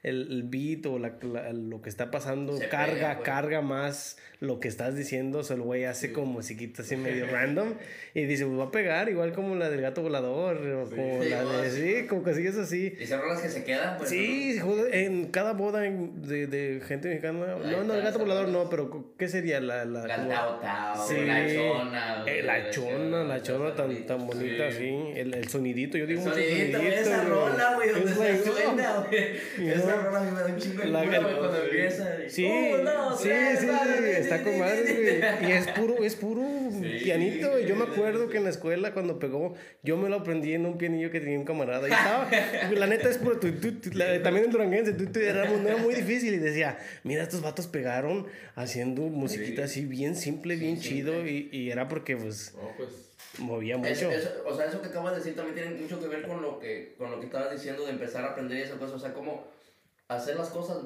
[0.03, 1.17] el, el beat o la,
[1.53, 6.11] lo que está pasando carga, carga más lo que estás diciendo, o el güey hace
[6.11, 7.73] como musiquita así medio random
[8.13, 11.43] y dice, pues va a pegar, igual como la del gato volador, o como la
[11.61, 12.95] de, sí, como cosillas así.
[12.99, 14.09] Y son rolas que se quedan, pues.
[14.09, 14.59] Sí,
[14.91, 19.27] en cada boda de, de gente mexicana, no, no, el gato volador no, pero ¿qué
[19.27, 19.85] sería la...
[19.85, 22.23] La, la tao tao, sí, la chona.
[22.27, 25.11] Eh, la chona, la chona tan, tan bonita, sí.
[25.15, 29.74] El, el sonidito, yo digo el sonidito, sonidito, esa rola, güey, donde se suena, güey.
[29.75, 32.17] Esa rola me da un chingo de cuando empieza.
[32.27, 32.49] Sí,
[33.17, 35.49] sí, sí, está con madre, güey.
[35.49, 36.41] Y es puro, es puro
[37.03, 40.65] pianito, Yo me acuerdo que en la escuela cuando pegó, yo me lo aprendí en
[40.65, 41.87] un pianillo que tenía un camarada.
[41.87, 42.29] Y estaba,
[42.71, 46.33] la neta es puro, también en Duranguense, era, era muy difícil.
[46.33, 51.25] Y decía, mira, estos vatos pegaron haciendo musiquita así bien simple, bien chido.
[51.27, 52.89] Y, y, era porque, pues, pues
[53.39, 54.09] movía mucho.
[54.45, 56.95] o sea, eso que acabas de decir también tiene mucho que ver con lo que,
[56.97, 58.95] con lo que estabas diciendo de empezar a aprender esas cosas.
[58.95, 59.47] O sea, como
[60.07, 60.77] hacer las cosas,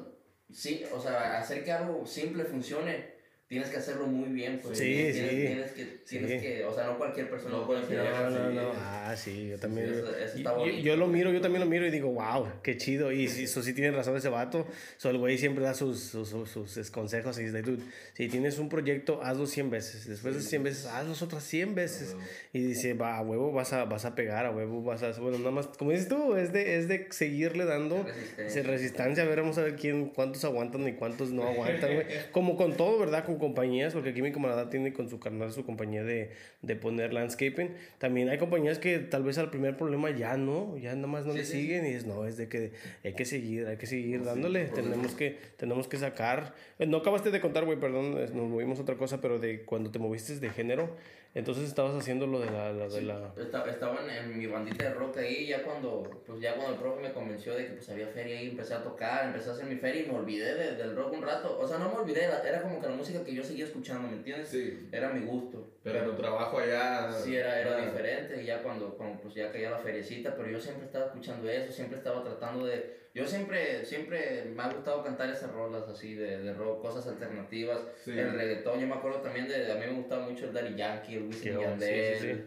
[0.50, 3.19] sí, o sea, hacer que algo simple funcione
[3.50, 4.78] tienes que hacerlo muy bien, pues.
[4.78, 5.22] Sí, tienes, sí.
[5.28, 7.98] Tienes que, tienes que, o sea, no cualquier persona lo puede hacer.
[7.98, 8.72] No, no, no.
[8.76, 9.92] Ah, sí, yo también.
[10.36, 13.10] yo, yo, lo miro, yo también lo miro y digo, wow, qué chido.
[13.10, 14.68] Y eso sí tiene razón ese vato.
[14.98, 17.82] So, el güey siempre da sus, sus, sus, consejos y dice, dude,
[18.12, 20.06] si tienes un proyecto, hazlo 100 veces.
[20.06, 22.14] Después de 100 veces, hazlo otras 100 veces.
[22.52, 25.10] Y dice, va, a huevo vas a, vas a pegar, a huevo vas a...
[25.18, 28.62] Bueno, nada más, como dices tú, es de, es de seguirle dando resistencia.
[28.62, 29.24] resistencia.
[29.24, 32.06] A ver, vamos a ver quién, cuántos aguantan y cuántos no aguantan, güey.
[32.30, 33.24] Como con todo, ¿verdad?
[33.24, 36.30] Con compañías, porque aquí mi camarada tiene con su carnal su compañía de,
[36.62, 37.74] de poner landscaping.
[37.98, 41.32] También hay compañías que tal vez al primer problema ya no, ya nada más no
[41.32, 42.72] le siguen y es no, es de que
[43.02, 46.54] hay que seguir, hay que seguir dándole, tenemos que, tenemos que sacar.
[46.78, 49.98] Eh, no acabaste de contar, güey, perdón, nos movimos otra cosa, pero de cuando te
[49.98, 50.96] moviste de género,
[51.32, 52.72] entonces estabas haciendo lo de la...
[52.72, 53.32] de la...
[53.38, 57.12] Estaba en, mi bandita de rock ahí, ya cuando, pues ya cuando el profe me
[57.12, 60.02] convenció de que pues había feria ahí, empecé a tocar, empecé a hacer mi feria
[60.02, 61.56] y me olvidé del rock un rato.
[61.60, 64.08] O sea, no me olvidé, era como que la música que que yo seguía escuchando,
[64.08, 64.48] ¿me entiendes?
[64.48, 64.88] Sí.
[64.92, 65.72] Era mi gusto.
[65.82, 67.10] Pero, tu trabajo allá...
[67.12, 70.60] Sí, era, era diferente, y ya cuando, cuando pues ya caía la feriecita, pero yo
[70.60, 73.00] siempre estaba escuchando eso, siempre estaba tratando de...
[73.12, 77.80] Yo siempre, siempre me ha gustado cantar esas rolas así de, de rock, cosas alternativas,
[78.06, 81.16] el reggaetón, yo me acuerdo también de, a mí me gustaba mucho el Daddy Yankee,
[81.16, 82.42] el Wisin Yandel, sí, sí,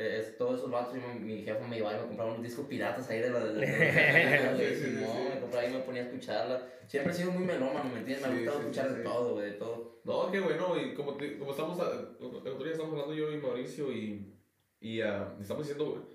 [0.00, 3.20] es, todos esos vatos, mi jefe me iba y me compraba unos discos piratas ahí
[3.20, 3.44] de la...
[3.44, 3.66] De,
[5.34, 6.66] me compraba y me ponía a escucharla.
[6.86, 8.26] Siempre he sido muy melómano, ¿me entiendes?
[8.26, 10.00] Me ha gustado escuchar de todo, de todo.
[10.04, 14.34] No, qué bueno, y como, como estamos, otro día estamos hablando yo y Mauricio y,
[14.80, 16.08] y uh, estamos diciendo,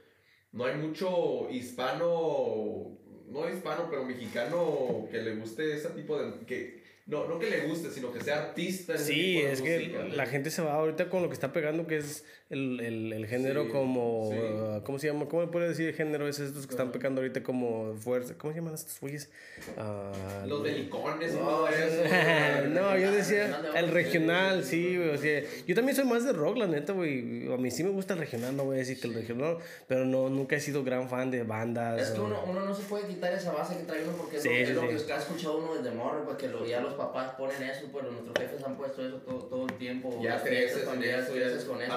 [0.51, 6.45] no hay mucho hispano, no hispano, pero mexicano que le guste ese tipo de...
[6.45, 8.97] Que, no, no que le guste, sino que sea artista.
[8.97, 12.25] sí, es que la gente se va ahorita con lo que está pegando, que es
[12.49, 14.29] el, el, el género como.
[14.29, 15.27] Uh, ¿Cómo se llama?
[15.27, 16.27] ¿Cómo le puede decir género?
[16.27, 18.33] Es estos que están pegando ahorita como fuerza.
[18.39, 19.29] ¿Cómo se llaman estos güeyes?
[19.77, 22.03] Uh, Los delicones y todo eso.
[22.69, 25.09] no, yo decía el regional, sí, güey.
[25.09, 27.53] O sea, yo también soy más de rock, la neta, güey.
[27.53, 30.05] A mí sí me gusta el regional, no voy a decir que el regional, pero
[30.05, 32.01] no, nunca he sido gran fan de bandas.
[32.01, 34.69] Es que uno, uno no se puede quitar esa base que trae uno porque es
[34.71, 38.05] lo, que ha escuchado uno desde morro, porque lo, ya los papás ponen eso, pues
[38.05, 40.19] nuestros jefes han puesto eso todo, todo el tiempo.
[40.21, 40.95] Ya creces eso,
[41.35, 41.93] ya es con eso.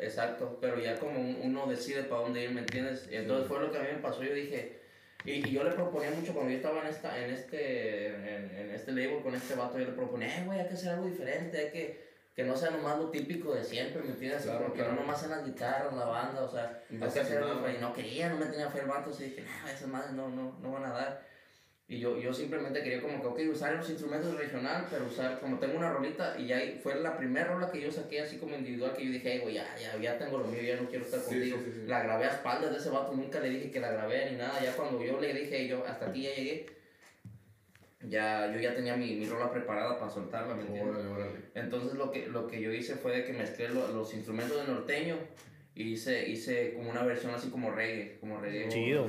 [0.00, 3.08] Exacto, pero ya como uno decide para dónde ir, ¿me entiendes?
[3.10, 4.80] Y entonces fue lo que a mí me pasó, yo dije,
[5.24, 8.92] y, yo le proponía mucho cuando yo estaba en, esta, en, este, en, en este
[8.92, 12.08] label con este vato, yo le proponía, güey, hay que hacer algo diferente, hay que
[12.38, 14.44] que no sea nomás lo típico de siempre, ¿me entiendes?
[14.44, 17.68] Claro, Porque no nomás en las guitarras, la banda, o sea, hay que hacer algo,
[17.68, 20.28] y no quería, no me tenía fe el vato, así dije, no, esas madres no,
[20.28, 21.26] no, no van a dar.
[21.90, 25.58] Y yo, yo simplemente quería como que, ok, usar los instrumentos regional, pero usar, como
[25.58, 28.92] tengo una rolita, y ahí fue la primera rola que yo saqué así como individual,
[28.94, 31.22] que yo dije, hey, güey, ya, ya, ya tengo lo mío, ya no quiero estar
[31.22, 31.56] contigo.
[31.86, 34.62] la grabé a espaldas de ese vato, nunca le dije que la grabé ni nada,
[34.62, 36.66] ya cuando yo le dije, yo, hasta aquí ya llegué,
[38.02, 41.06] ya, yo ya tenía mi, mi rola preparada para soltarla, ¿me entiendes?
[41.54, 45.16] Entonces lo que, lo que yo hice fue de que mezclé los instrumentos de norteño,
[45.74, 48.68] y hice, hice como una versión así como reggae, como reggae.
[48.68, 49.08] Chido.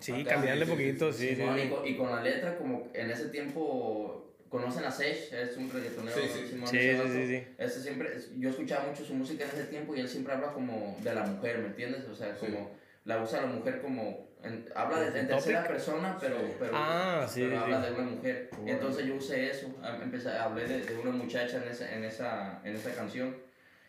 [0.00, 1.42] Sí, cambiarle poquito, sí, sí,
[1.84, 6.16] Y, con, la letra, como en ese tiempo conocen a Sech, es un reggaetonero.
[6.16, 9.94] Sí, sí, sí, sí, sí, Ese siempre, yo escuchaba mucho su música en ese tiempo
[9.94, 12.04] y él siempre habla como de la mujer, ¿me entiendes?
[12.08, 12.70] O sea, como
[13.04, 14.28] la usa la mujer como,
[14.74, 18.50] habla de, en tercera persona, pero, pero, ah, pero habla de una mujer.
[18.66, 19.68] Y entonces yo usé eso,
[20.02, 23.36] empecé, hablé de, de, una muchacha en esa, en, esa, en esa canción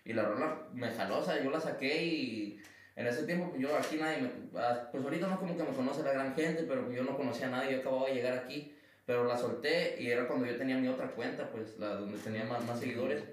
[0.04, 2.62] y la rola me jaló, o sea, yo la saqué y
[2.96, 4.30] en ese tiempo, pues yo aquí nadie me.
[4.60, 7.48] Ah, pues ahorita no como que me conoce la gran gente, pero yo no conocía
[7.48, 8.74] a nadie, yo acababa de llegar aquí.
[9.06, 12.46] Pero la solté y era cuando yo tenía mi otra cuenta, pues la donde tenía
[12.46, 13.24] más, más seguidores.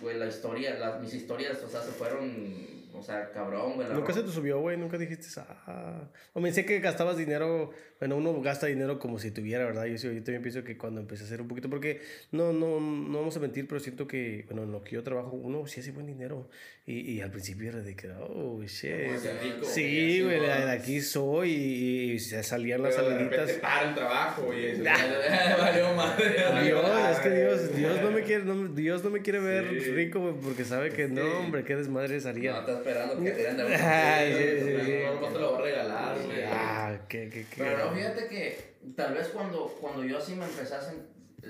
[0.00, 3.88] Pues la historia, las, mis historias, o sea, se fueron o sea, cabrón, güey.
[3.88, 4.76] Nunca se te subió, güey.
[4.76, 6.08] Nunca dijiste, ah.
[6.34, 7.70] O me sé que gastabas dinero.
[7.98, 9.86] Bueno, uno gasta dinero como si tuviera, ¿verdad?
[9.86, 11.70] Yo, yo también pienso que cuando empecé a hacer un poquito.
[11.70, 12.00] Porque
[12.32, 15.32] no, no, no vamos a mentir, pero siento que, bueno, en lo que yo trabajo,
[15.32, 16.48] uno sí hace buen dinero.
[16.84, 19.16] Y, y al principio era de que, oh, shit.
[19.62, 21.50] sí, güey, de, aquí soy.
[21.52, 23.46] Y, se salían las saliditas.
[23.46, 24.82] De para el trabajo y eso.
[25.58, 26.64] Valió madre.
[26.64, 29.64] Dios, es que Dios, Dios no me quiere, no, Dios no me quiere ver
[29.94, 32.60] rico, güey, porque sabe que no, hombre, qué desmadre salía.
[32.60, 36.16] No, esperando que te den de No te lo voy a regalar,
[36.52, 37.56] Ah, qué, qué, qué.
[37.56, 40.80] Pero no, fíjate que tal vez cuando, cuando yo así me empecé a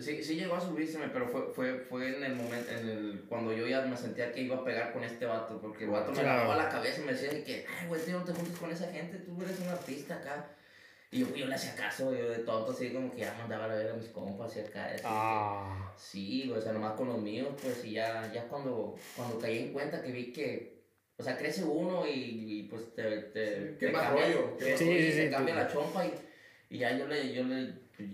[0.00, 3.52] Sí, sí llegó a subírseme, pero fue, fue, fue en el momento, en el, cuando
[3.52, 6.22] yo ya me sentía que iba a pegar con este vato, porque el vato me
[6.22, 8.90] lavaba la cabeza y me decía que, ay, güey, tío, no te juntes con esa
[8.90, 10.48] gente, tú eres un artista acá.
[11.12, 13.68] Y yo, yo le hacía caso, yo de tonto, así como que ya mandaba a
[13.68, 14.86] ver a mis compas y acá.
[14.86, 15.92] Así ah.
[15.96, 19.72] sí, o sea, nomás con los míos, pues, y ya, ya cuando, cuando caí en
[19.72, 20.72] cuenta que vi que
[21.22, 24.56] o sea, crece uno y, pues te, te, ¿Qué más rollo?
[24.58, 26.12] sí, sí, sí, cambia la chompa y,
[26.70, 28.08] y, ya yo le, yo le pues,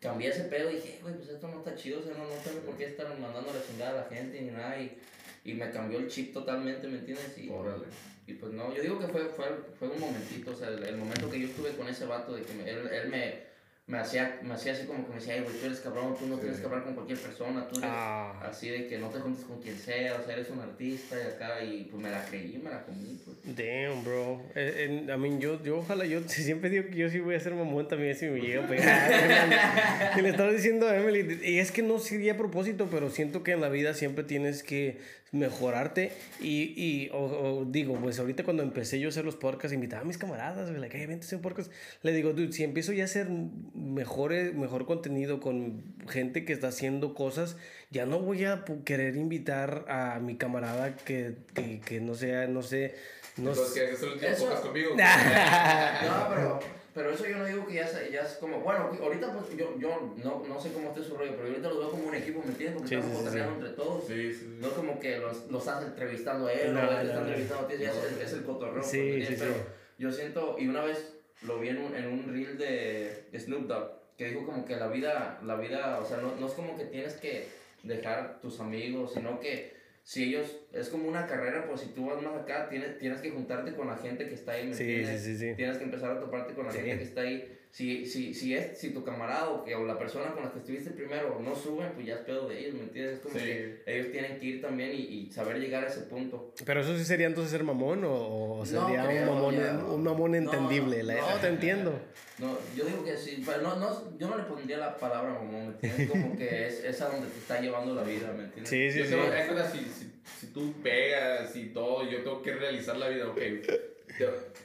[0.00, 2.34] cambié ese pedo y dije, güey, pues esto no está chido, o sea, no, no
[2.42, 4.96] tengo por qué estar mandando la chingada a la gente ni nada y,
[5.44, 7.36] y me cambió el chip totalmente, ¿me entiendes?
[7.36, 7.84] Y, Órale.
[8.28, 9.46] Y pues no, yo digo que fue, fue,
[9.78, 12.42] fue un momentito, o sea, el, el momento que yo estuve con ese vato de
[12.42, 13.48] que él, él me
[13.88, 16.26] me hacía, me hacía así como que me decía, ay, güey, tú eres cabrón, tú
[16.26, 18.38] no tienes que hablar con cualquier persona, tú eres ah.
[18.44, 21.26] así de que no te juntes con quien sea, o sea, eres un artista y
[21.26, 23.38] acá, y pues me la creí, me la comí, pues.
[23.56, 24.42] Damn, bro.
[24.54, 27.54] Eh, I mean, yo, yo ojalá, yo siempre digo que yo sí voy a ser
[27.54, 30.18] mamón también si me llega a pegar.
[30.18, 33.42] y le estaba diciendo a Emily, y es que no sería a propósito, pero siento
[33.42, 34.98] que en la vida siempre tienes que
[35.32, 36.12] mejorarte.
[36.40, 40.04] Y, y o, digo, pues ahorita cuando empecé yo a hacer los podcasts, invitaba a
[40.04, 41.70] mis camaradas, like, hey, vente a hacer podcast.
[42.02, 43.28] Le digo, dude, si empiezo ya a hacer
[43.74, 47.56] mejor, mejor contenido con gente que está haciendo cosas,
[47.90, 51.36] ya no voy a querer invitar a mi camarada que,
[51.84, 52.94] que, no sea, no sé.
[53.36, 54.90] No Entonces, que último podcast conmigo.
[54.96, 56.60] no, pero
[56.98, 60.16] pero eso yo no digo que ya, ya es como, bueno, ahorita pues yo, yo
[60.24, 62.50] no, no sé cómo esté su rollo, pero ahorita los veo como un equipo, ¿me
[62.50, 62.82] entiendes?
[62.82, 64.10] Porque estamos sí, entre todos.
[64.58, 67.64] No es como que los, los estás entrevistando a él o él te está entrevistando
[67.64, 68.82] a ti, ya es, es, el cotorreo.
[68.82, 69.54] Sí, sí, pero
[69.96, 73.92] yo siento, y una vez lo vi en un, en un reel de Snoop Dogg,
[74.16, 76.86] que dijo como que la vida, la vida, o sea, no, no es como que
[76.86, 77.46] tienes que
[77.84, 79.77] dejar tus amigos, sino que
[80.08, 83.30] si ellos, es como una carrera, pues si tú vas más acá, tienes, tienes que
[83.30, 86.18] juntarte con la gente que está ahí, ¿me sí, sí, sí, Tienes que empezar a
[86.18, 89.64] toparte con la gente que está ahí si, si, si, es, si tu camarada o,
[89.64, 92.48] que, o la persona con la que estuviste primero no suben, pues ya es pedo
[92.48, 93.14] de ellos, ¿me entiendes?
[93.14, 96.52] Es como que ellos tienen que ir también y, y, saber llegar a ese punto.
[96.64, 101.02] Pero eso sí sería entonces ser mamón o, sería un, mamón, un mamón entendible.
[101.02, 102.00] No, la, te entiendo.
[102.38, 105.68] No, yo digo que sí, pero no, no, yo no le pondría la palabra mamón,
[105.68, 106.10] ¿me entiendes?
[106.10, 108.70] Como que es, es a donde te está llevando la vida, ¿me entiendes?
[108.70, 109.14] Sí, sí, sí.
[109.14, 113.38] Es si, si, si tú pegas y todo, yo tengo que realizar la vida, ok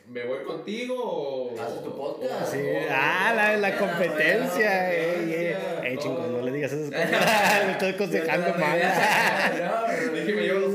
[0.10, 1.62] ¿Me voy contigo o.?
[1.62, 2.52] ¿Haces tu podcast?
[2.52, 2.60] Sí.
[2.90, 4.94] ah, la, la competencia.
[4.94, 7.66] Eh, eh, chingón, no le digas esas cosas.
[7.66, 8.80] me estoy aconsejando mal.
[10.14, 10.74] Dije, me llevo los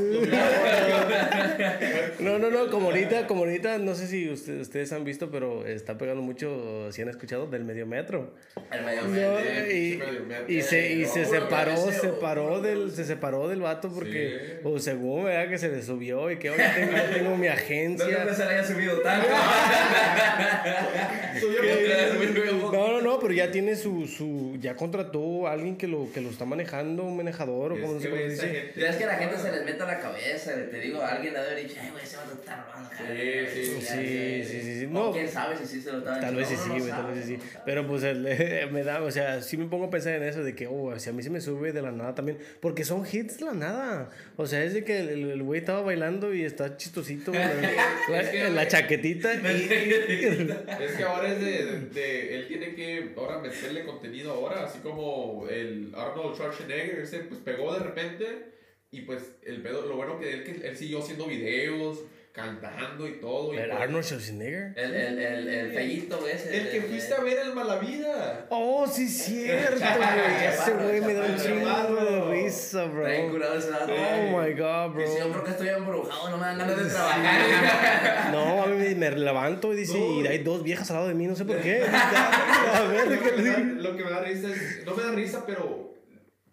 [2.20, 5.66] no, no, no, como ahorita, como ahorita, no sé si ustedes, ustedes han visto, pero
[5.66, 8.34] está pegando mucho, si han escuchado, del medio metro.
[8.70, 9.70] El medio metro.
[9.70, 10.02] y,
[10.48, 15.24] y, se, y se separó, se separó del, se separó del vato porque, o según,
[15.24, 15.48] ¿verdad?
[15.48, 18.24] Que se le subió y que ahora tengo, tengo mi agencia.
[18.24, 19.28] No se le haya subido tanto.
[21.42, 22.47] no, no, no,
[23.28, 27.02] pero ya tiene su, su, ya contrató a alguien que lo, que lo está manejando,
[27.02, 28.72] un manejador, o como no sé cómo dice.
[28.74, 31.66] Es que la gente se les mete a la cabeza, te digo, alguien debe haber
[31.66, 32.90] dicho, ay, güey, se va a estar robando.
[32.96, 36.48] Sí, sí, sí, sí, sí, No, quién sabe si sí se lo está Tal vez
[36.48, 37.38] sí, sí, güey, tal vez sí.
[37.66, 38.02] Pero pues
[38.72, 41.10] me da, o sea, sí me pongo a pensar en eso de que, oh, si
[41.10, 44.10] a mí se me sube de la nada también, porque son hits de la nada.
[44.36, 47.30] O sea, es de que el güey estaba bailando y está chistosito
[48.54, 49.34] la chaquetita.
[49.34, 55.46] es que ahora es de, de, él tiene que ahora meterle contenido ahora, así como
[55.48, 58.52] el Arnold Schwarzenegger, ese pues pegó de repente
[58.90, 62.00] y pues el pedo, lo bueno que él, que él siguió haciendo videos,
[62.32, 63.52] cantando y todo.
[63.52, 64.72] ¿El Arnold Schwarzenegger?
[64.76, 66.56] El, el, el, el fellito ese.
[66.56, 68.46] El, que fuiste a ver el Malavida.
[68.50, 70.46] Oh, sí, cierto, güey.
[70.46, 73.06] ese güey me da un chingo de risa, bro.
[73.06, 73.92] Está curado ese lado.
[73.92, 75.02] Oh my god, bro.
[75.02, 78.30] Dice, yo creo que estoy embrujado, no me dan ganas de trabajar.
[78.32, 81.26] no, a mí me levanto y dice, y hay dos viejas al lado de mí,
[81.26, 81.82] no sé por qué.
[82.74, 85.97] a ver, ¿qué le Lo que me da risa es, no me da risa, pero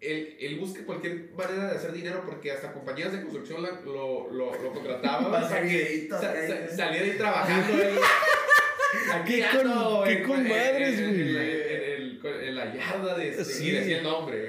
[0.00, 4.62] él, él, busca cualquier manera de hacer dinero porque hasta compañías de construcción lo, lo,
[4.62, 6.08] lo contrataban para que
[6.76, 7.72] saliera ahí trabajando.
[9.12, 11.66] Aquí ¿Qué con, ¿qué con madres, güey?
[12.48, 13.70] En, la yarda de sí.
[13.70, 14.48] decía el nombre.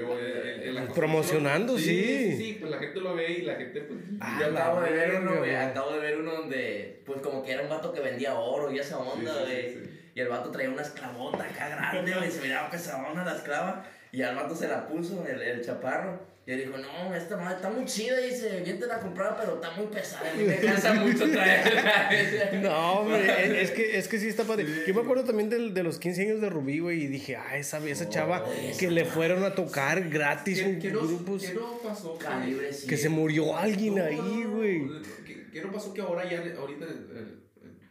[0.94, 1.84] Promocionando, sí.
[1.84, 4.00] Sí, sí, pues la gente lo ve y la gente pues...
[4.20, 7.52] Ah, yo acabo de ver uno, güey, acabo de ver uno donde, pues como que
[7.52, 9.76] era un vato que vendía oro y esa onda, güey.
[10.14, 12.70] Y el vato traía una esclavota acá grande, güey, se miraba
[13.08, 13.86] onda la esclava.
[14.12, 16.38] Y al vato se la puso, el, el chaparro.
[16.48, 18.16] Y él dijo, no, esta madre está muy chida.
[18.16, 20.32] Dice, bien te la compraba, pero está muy pesada.
[20.34, 22.52] Me cansa mucho traerla.
[22.62, 24.64] no, hombre, es que, es que sí está padre.
[24.86, 27.02] Yo me acuerdo también de, de los 15 años de Rubí, güey.
[27.02, 28.46] Y dije, ah, esa, esa chava
[28.78, 31.42] que le fueron a tocar gratis en grupos.
[31.42, 32.16] ¿Qué no pasó?
[32.16, 34.88] Calibre, que se murió alguien ahí, güey.
[35.26, 36.86] ¿Qué, ¿Qué, no pasó que ahora ya, ahorita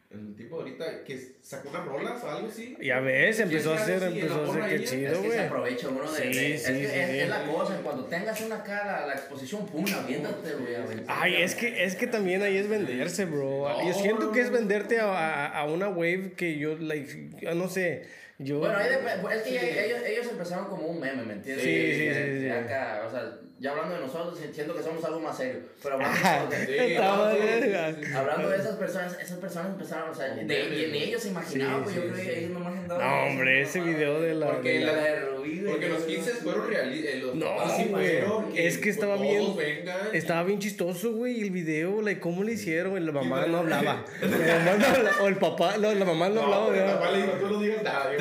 [0.10, 2.78] el tipo de ahorita que sacó unas rolas o algo así.
[2.82, 5.26] Ya ves, empezó a hacer, empezó a hacer, qué chido, güey.
[5.26, 8.40] Es que se aprovecha uno de, sí, sí, es, sí, es, la cosa, cuando tengas
[8.40, 10.76] una cara, la exposición, pum, aviéntate, güey.
[11.08, 13.68] Ay, es que, es que también ahí es venderse, bro.
[13.86, 18.60] yo siento que es venderte a, a, una wave que yo, like, no sé, yo...
[18.60, 21.66] Bueno, ahí es que ellos, ellos empezaron como un meme, ¿me entiendes?
[21.66, 22.40] Sí, sí, sí.
[22.42, 25.62] sí, Acá, o sea ya hablando de nosotros, siento que somos algo más serio.
[25.82, 26.98] Pero hablando, de,
[28.16, 31.96] hablando de esas personas, esas personas empezaron, o sea, de, de, ellos se imaginaban, pues
[31.96, 33.00] yo creo que ellos no imaginaban.
[33.00, 34.48] No, hombre, ese video de la.
[34.52, 37.14] Porque, la, de Rubí, porque los 15 fueron realistas.
[37.16, 38.60] Eh, no, güey.
[38.68, 39.56] Es que estaba bien.
[40.14, 41.42] Estaba bien chistoso, güey.
[41.42, 43.04] El video, like, ¿cómo le hicieron?
[43.04, 44.06] La mamá no hablaba.
[44.22, 45.18] La mamá no hablaba.
[45.22, 46.78] O el papá, no, la mamá no hablaba.
[46.78, 48.12] El papá le dijo, tú no digas nada.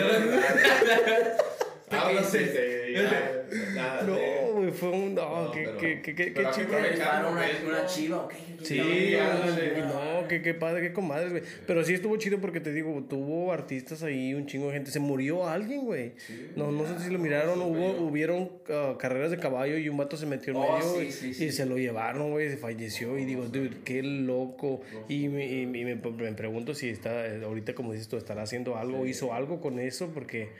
[1.90, 2.94] Háblase.
[3.74, 4.06] Nada.
[4.76, 5.14] No fue un.
[5.14, 6.76] No, que, que, que, que chido.
[7.66, 8.34] Una, chiva, ok.
[8.62, 11.42] Sí, no, que, que padre, que comadres, güey.
[11.66, 14.90] Pero sí estuvo chido porque te digo, tuvo artistas ahí, un chingo de gente.
[14.90, 16.12] Se murió alguien, güey.
[16.56, 20.16] No, no sé si lo miraron, hubo, hubieron uh, carreras de caballo y un vato
[20.16, 23.18] se metió en oh, medio y, y se lo llevaron, güey, se falleció.
[23.18, 24.80] Y digo, dude, qué loco.
[25.08, 29.06] Y, me, y me, me, pregunto si está, ahorita como dices tú, estará haciendo algo,
[29.06, 30.50] hizo algo con eso, porque,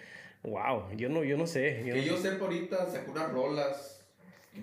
[0.42, 1.82] wow, yo no, yo no sé.
[1.86, 3.96] Yo que yo sé por ahorita sacó unas rolas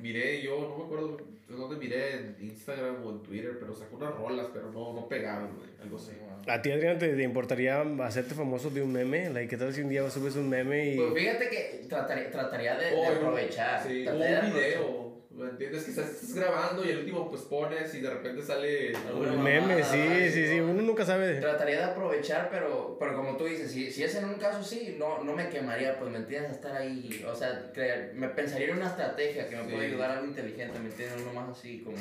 [0.02, 1.18] miré, yo no me acuerdo
[1.48, 5.08] de dónde miré, en Instagram o en Twitter, pero sacó unas rolas, pero no, no
[5.08, 6.12] pegaban, güey, algo así.
[6.48, 9.30] ¿A ti, Adrián, te, importaría hacerte famoso de un meme?
[9.30, 10.98] Like, ¿Qué tal si un día subes un meme y...?
[10.98, 13.84] Pues fíjate que trataría, trataría de, de aprovechar.
[13.88, 15.13] Sí, un video.
[15.36, 15.84] ¿Me entiendes?
[15.84, 20.32] Que estás, grabando y el último pues pones y de repente sale un meme, sí,
[20.32, 21.40] sí, sí, uno nunca sabe.
[21.40, 24.96] Trataría de aprovechar, pero, pero como tú dices, si, si es en un caso sí,
[25.00, 28.68] no, no me quemaría, pues me entiendes, a estar ahí, o sea, creer, me pensaría
[28.70, 31.22] en una estrategia que me puede ayudar a algo inteligente, ¿me entiendes?
[31.24, 31.98] Uno más así como,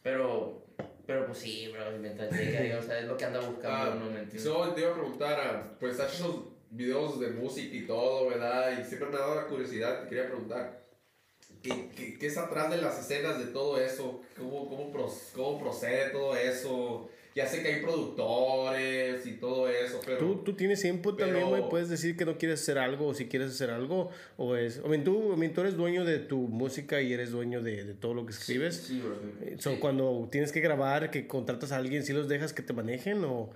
[0.00, 0.64] pero,
[1.06, 3.96] pero pues sí, bro, mientras llegue ahí, o sea, es lo que anda buscando, ah,
[3.98, 4.06] ¿no?
[4.06, 4.44] ¿Me entiendes?
[4.44, 8.78] Yo te iba a preguntar, ah, pues has hecho videos de música y todo, ¿verdad?
[8.78, 10.83] Y siempre me ha dado la curiosidad, te quería preguntar.
[11.64, 14.20] ¿Qué, qué, es atrás de las escenas de todo eso?
[14.36, 14.92] ¿Cómo, cómo,
[15.34, 17.08] cómo procede todo eso?
[17.34, 20.18] Ya sé que hay productores y todo eso, pero...
[20.18, 21.68] ¿Tú, tú tienes tiempo también, güey?
[21.68, 24.10] ¿Puedes decir que no quieres hacer algo o si quieres hacer algo?
[24.36, 24.78] ¿O es...?
[24.84, 28.12] O bien, tú, tú eres dueño de tu música y eres dueño de, de todo
[28.14, 28.76] lo que escribes.
[28.76, 29.02] Sí,
[29.40, 29.76] sí, sí.
[29.80, 33.50] Cuando tienes que grabar, que contratas a alguien, ¿sí los dejas que te manejen o,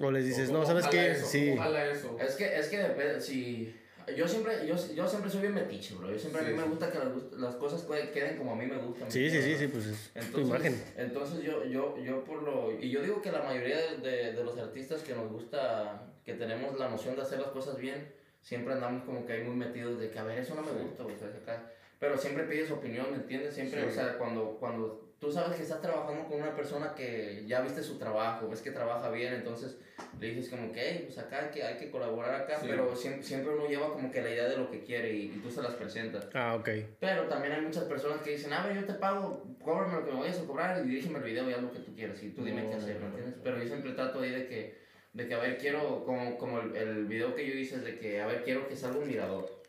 [0.00, 1.14] o les dices, no, ¿sabes qué?
[1.16, 1.48] sí.
[1.48, 2.16] Eso?
[2.20, 3.74] Es que, es que depende, si
[4.16, 6.10] yo siempre, yo, yo siempre soy bien metiche, bro.
[6.10, 8.76] Yo siempre a mí me gusta que las, las, cosas queden como a mí me
[8.78, 9.10] gustan.
[9.10, 10.84] Sí, sí, sí, sí, pues es entonces, tu imagen.
[10.96, 12.72] Entonces yo, yo, yo por lo...
[12.78, 16.78] Y yo digo que la mayoría de, de, los artistas que nos gusta, que tenemos
[16.78, 20.10] la noción de hacer las cosas bien, siempre andamos como que ahí muy metidos de
[20.10, 21.70] que, a ver, eso no me gusta, o sea, acá.
[21.98, 23.54] Pero siempre pides opinión, ¿me entiendes?
[23.54, 27.60] Siempre, o sea, cuando, cuando tú sabes que estás trabajando con una persona que ya
[27.60, 29.78] viste su trabajo, ves que trabaja bien, entonces
[30.20, 33.22] le dices como que, hey, pues acá hay que, hay que colaborar acá, pero siempre,
[33.22, 35.74] siempre, uno lleva como que la idea de lo que quiere y, tú se las
[35.74, 36.28] presentas.
[36.34, 36.68] Ah, ok.
[37.00, 40.12] Pero también hay muchas personas que dicen, a ver, yo te pago, cóbrame lo que
[40.12, 42.30] me vayas a cobrar y dirígeme el video y haz lo que tú quieras y
[42.30, 43.34] tú dime qué hacer, ¿me entiendes?
[43.42, 44.78] Pero yo siempre trato ahí de que,
[45.12, 47.98] de que a ver, quiero, como, como el, el video que yo hice es de
[47.98, 49.63] que, a ver, quiero que salga un mirador.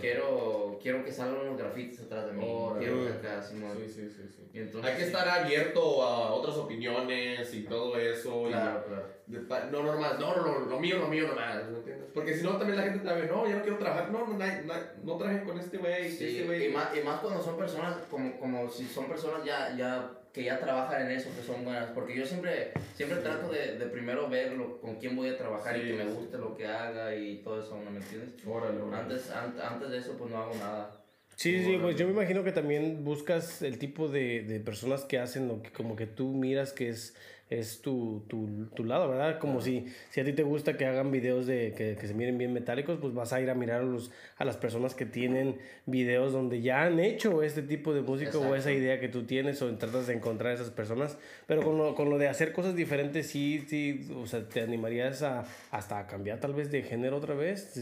[0.00, 2.46] Quiero, quiero que salgan unos grafitis atrás de mí.
[2.78, 3.56] Quiero que acá, Sí,
[3.88, 4.28] sí, sí.
[4.28, 4.78] sí.
[4.82, 8.44] Hay que estar abierto a otras opiniones y todo eso.
[8.48, 9.70] Claro, claro.
[9.70, 12.08] no, normal, no, no, no, lo mío, lo mío nomás, ¿me entiendes?
[12.12, 14.36] Porque si no, también la gente te ve, no, yo no quiero trabajar, no, no,
[14.36, 14.74] no,
[15.04, 16.66] no traje con este güey, sí, este güey.
[16.66, 20.44] Y más, y más cuando son personas, como, como si son personas ya, ya que
[20.44, 21.90] ya trabajan en eso, que son buenas.
[21.90, 25.82] Porque yo siempre, siempre trato de, de primero ver con quién voy a trabajar y
[25.82, 28.30] que me guste lo que haga y todo eso, ¿no me entiendes?
[28.46, 31.02] Órale, Antes, antes de eso, pues no hago nada.
[31.36, 35.20] Sí, sí, pues yo me imagino que también buscas el tipo de, de personas que
[35.20, 37.14] hacen lo que como que tú miras que es
[37.50, 39.38] es tu, tu, tu lado, ¿verdad?
[39.38, 42.36] Como si, si a ti te gusta que hagan videos de que, que, se miren
[42.36, 45.58] bien metálicos, pues vas a ir a mirar a, los, a las personas que tienen
[45.86, 49.62] videos donde ya han hecho este tipo de música o esa idea que tú tienes
[49.62, 51.16] o tratas de encontrar a esas personas.
[51.46, 55.22] Pero con lo, con lo de hacer cosas diferentes, sí, sí, o sea, te animarías
[55.22, 57.72] a, hasta a cambiar tal vez de género otra vez.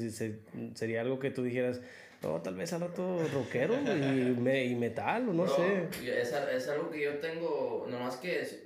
[0.75, 1.81] sería algo que tú dijeras,
[2.23, 5.89] no, tal vez al otro rockero y, me, y metal, o no, sé.
[6.03, 8.66] Es, es, algo que yo tengo, nomás que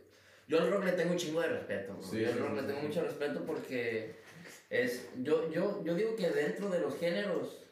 [0.51, 1.97] yo al rock le tengo un chingo de respeto.
[2.13, 4.17] yo al rock le tengo mucho respeto porque
[4.69, 7.63] es, yo, yo, yo digo que dentro de los géneros,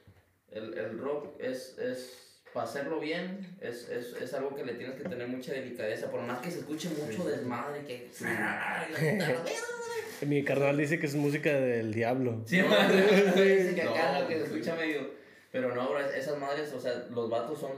[0.53, 4.95] el, el rock es, es, para hacerlo bien, es, es, es, algo que le tienes
[4.95, 8.09] que tener mucha delicadeza, por más que se escuche mucho desmadre, que...
[10.27, 12.43] Mi carnal dice que es música del diablo.
[12.47, 15.19] Sí, dice que acá lo que se escucha medio...
[15.51, 17.73] Pero no, esas madres, o sea, los vatos son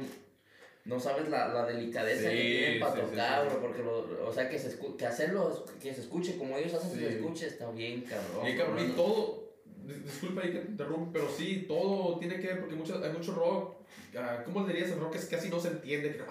[0.84, 4.78] no sabes la, la delicadeza que tienen para tocar, porque lo, o sea, que, se
[4.96, 8.48] que hacerlo, que se escuche como ellos hacen que se escuche está bien, cabrón.
[8.48, 9.50] Y, cabrón, y todo,
[9.86, 13.34] disculpa ahí que te interrumpo, pero sí, todo tiene que ver, porque mucho, hay mucho
[13.34, 13.76] rock,
[14.14, 15.16] uh, ¿cómo le dirías el rock?
[15.16, 16.22] Es que casi no se entiende, que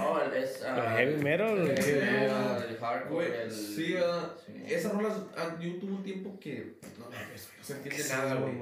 [0.00, 0.62] Oh, es...
[0.62, 1.58] Uh, heavy metal.
[1.58, 3.50] El, el, hardcore, el...
[3.50, 4.32] Sí, ¿verdad?
[4.66, 8.54] Esas rolas, uh, yo tuve un tiempo que, no, no se entiende nada, güey.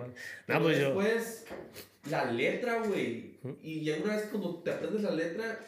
[0.46, 1.46] No, pues después,
[2.08, 3.30] la letra, güey
[3.62, 5.58] y ya una vez cuando te aprendes la letra,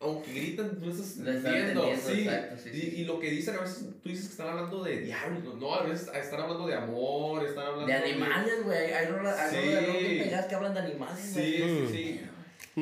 [0.00, 1.88] aunque gritan, tú estás entendiendo.
[1.96, 2.28] Sí.
[2.72, 5.74] Y, y, lo que dicen a veces, tú dices que están hablando de diablos, no,
[5.74, 8.92] a veces están hablando de amor, están hablando de animales, güey.
[8.92, 9.56] Hay rolas sí.
[9.56, 11.24] que hablan de animales.
[11.24, 12.20] Sí, sí, sí.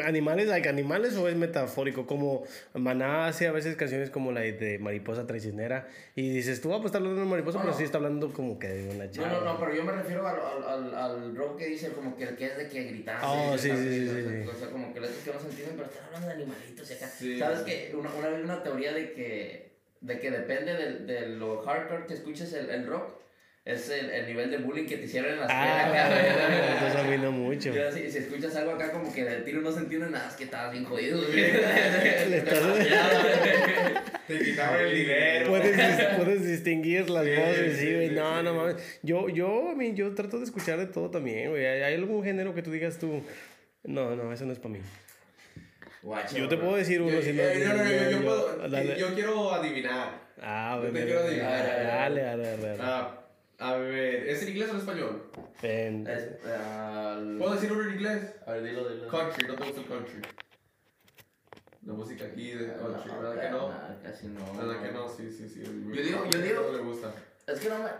[0.02, 2.04] ¿Animales, like, animales o es metafórico?
[2.04, 2.42] Como
[2.74, 5.86] Maná hace a veces canciones como la de Mariposa Traicionera
[6.16, 8.66] y dices, tú vas a estar hablando de mariposa, pero sí está hablando como que
[8.66, 9.28] de una chava.
[9.28, 12.26] No, no, no, pero yo me refiero al, al, al, rock que dice como que,
[12.34, 13.20] que es de que gritar.
[13.22, 15.88] Oh, sí, sí, sí, sí, O sea, como que letras que no se entienden, pero
[15.88, 17.08] están hablando de animalitos y acá.
[17.38, 21.62] ¿Sabes que una, una vez una teoría de que, de que depende de, de lo
[21.62, 23.23] hardcore que escuches el, el rock?
[23.64, 26.84] Es el, el, nivel de bullying que te hicieron en la escuela.
[26.84, 27.72] Ah, eso vino mucho.
[27.94, 30.44] si, si, escuchas algo acá como que del tiro no se entiende nada, es que
[30.44, 31.22] estabas bien jodido.
[34.26, 35.48] te quitaron el dinero.
[35.48, 38.10] Puedes, puedes distinguir las voces, sí, güey.
[38.10, 38.76] No, no mames.
[39.02, 41.64] Yo, yo, a mí, yo trato de escuchar de todo también, güey.
[41.64, 43.22] ¿Hay algún género que tú digas tú,
[43.84, 44.80] no, no, eso no es para mí?
[46.36, 47.42] yo te puedo decir uno si no.
[47.42, 50.20] No, no, yo, yo, puedo, yo quiero adivinar.
[50.42, 50.98] Ah, bueno.
[50.98, 51.86] Yo te quiero adivinar.
[51.86, 52.78] Dale, dale, dale.
[52.78, 53.23] Ah,
[53.58, 55.30] a ver, ¿es en inglés o en español?
[55.62, 58.34] En, uh, ¿Puedo decir uno en inglés?
[58.46, 59.08] A ver, dilo, dilo.
[59.08, 60.22] Country, no te gusta el country.
[61.82, 64.02] La música aquí de country, ¿verdad que no?
[64.02, 64.52] casi no.
[64.54, 65.08] ¿Verdad que no?
[65.08, 65.62] Sí, sí, sí.
[65.62, 66.62] Yo digo, yo digo.
[66.62, 67.14] No le gusta.
[67.46, 67.90] Es que no me.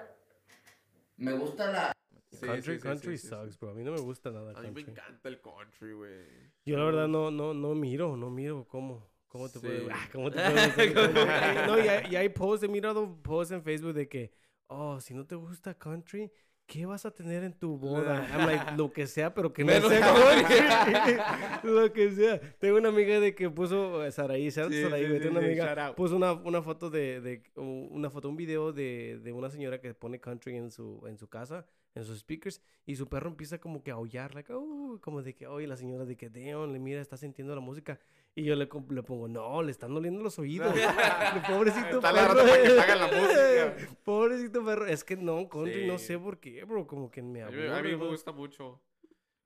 [1.17, 1.93] Me gusta la.
[2.41, 3.71] country, country sucks, bro.
[3.71, 4.53] A mí no me gusta nada.
[4.57, 6.25] A mí me encanta el country, güey.
[6.65, 9.15] Yo la verdad no, no, no miro, no miro cómo.
[9.35, 10.39] ¿Cómo te puedo ah, ¿Cómo te
[10.93, 11.09] puedo
[11.67, 14.33] no, y hay, y hay posts, he mirado posts en Facebook de que,
[14.75, 16.31] oh, si no te gusta country,
[16.67, 18.27] ¿qué vas a tener en tu boda?
[18.33, 22.41] I'm like, lo que sea, pero que no sea lo que sea.
[22.59, 24.83] Tengo una amiga de que puso, Saraí, ¿sabes?
[24.83, 29.33] Saraí, una amiga, puso una, una foto de, de, una foto, un video de, de
[29.33, 33.09] una señora que pone country en su, en su casa en sus speakers y su
[33.09, 36.17] perro empieza como que a aullar, like, oh, como de que, oye, la señora de
[36.17, 37.99] que, damn, le mira, está sintiendo la música.
[38.37, 40.75] Y yo le, le pongo, no, le están doliendo los oídos.
[41.49, 42.35] Pobrecito está perro.
[42.35, 43.97] para que hagan la música.
[44.05, 44.87] Pobrecito perro.
[44.87, 47.73] Es que no, country, no sé por qué, bro, como que me aburre.
[47.73, 48.83] A mí, me gusta mucho.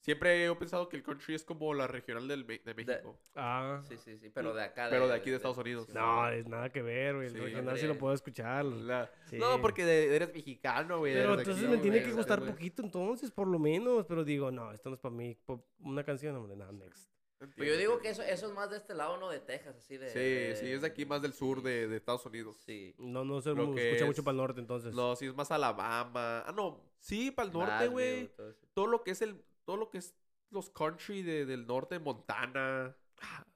[0.01, 3.21] Siempre he pensado que el country es como la regional del, de México.
[3.35, 3.83] ah.
[3.87, 4.87] Sí, sí, sí, pero de acá.
[4.89, 5.91] pero de aquí de, Estados Unidos.
[5.91, 7.27] No, es nada que ver, güey.
[7.27, 8.65] El regional sí lo puedo escuchar.
[8.65, 9.83] No, porque
[10.15, 11.13] eres mexicano, güey.
[11.13, 14.07] Pero entonces me tiene que gustar poquito entonces, por lo menos.
[14.07, 15.37] Pero digo, no, esto no es para mí.
[15.81, 17.18] Una canción, hombre, nada, next.
[17.39, 19.97] Pues yo digo que eso, eso es más de este lado, no de Texas, así
[19.97, 20.09] de...
[20.09, 22.57] Sí, sí, es de aquí más del sur de, de Estados Unidos.
[22.67, 22.97] Sí.
[22.99, 24.93] No, no se escucha mucho para el norte, entonces.
[24.93, 26.43] No, sí es más Alabama.
[26.45, 28.31] Ah, no, sí, para el norte, güey.
[28.75, 29.41] Todo, lo que es el...
[29.65, 30.17] Todo lo que es
[30.51, 32.97] los country de, del norte, Montana.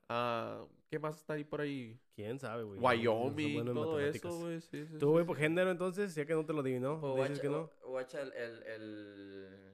[0.08, 1.98] Ah, ¿Qué más está ahí por ahí?
[2.14, 2.78] ¿Quién sabe, güey?
[2.78, 4.60] Wyoming, todo eso, güey.
[4.60, 6.14] Sí, sí, ¿Tú, güey, por género, entonces?
[6.14, 7.00] Ya que no te lo adivinó.
[7.02, 7.68] O dices que no.
[7.84, 8.32] Guacha el...
[8.32, 9.71] el, el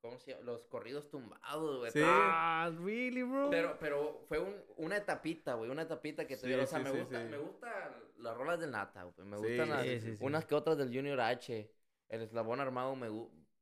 [0.00, 0.44] ¿Cómo se llama?
[0.44, 1.90] Los corridos tumbados, güey.
[1.92, 2.00] Sí.
[2.02, 3.50] Ah, really, bro.
[3.50, 5.70] Pero, pero fue un, una etapita, güey.
[5.70, 6.62] Una etapita que te dio.
[6.62, 7.72] O sea, me, gusta, me gustan
[8.18, 9.28] las rolas del Nata, güey.
[9.28, 9.86] Me gustan las,
[10.20, 11.70] unas que otras del Junior H.
[12.08, 13.08] El eslabón armado me,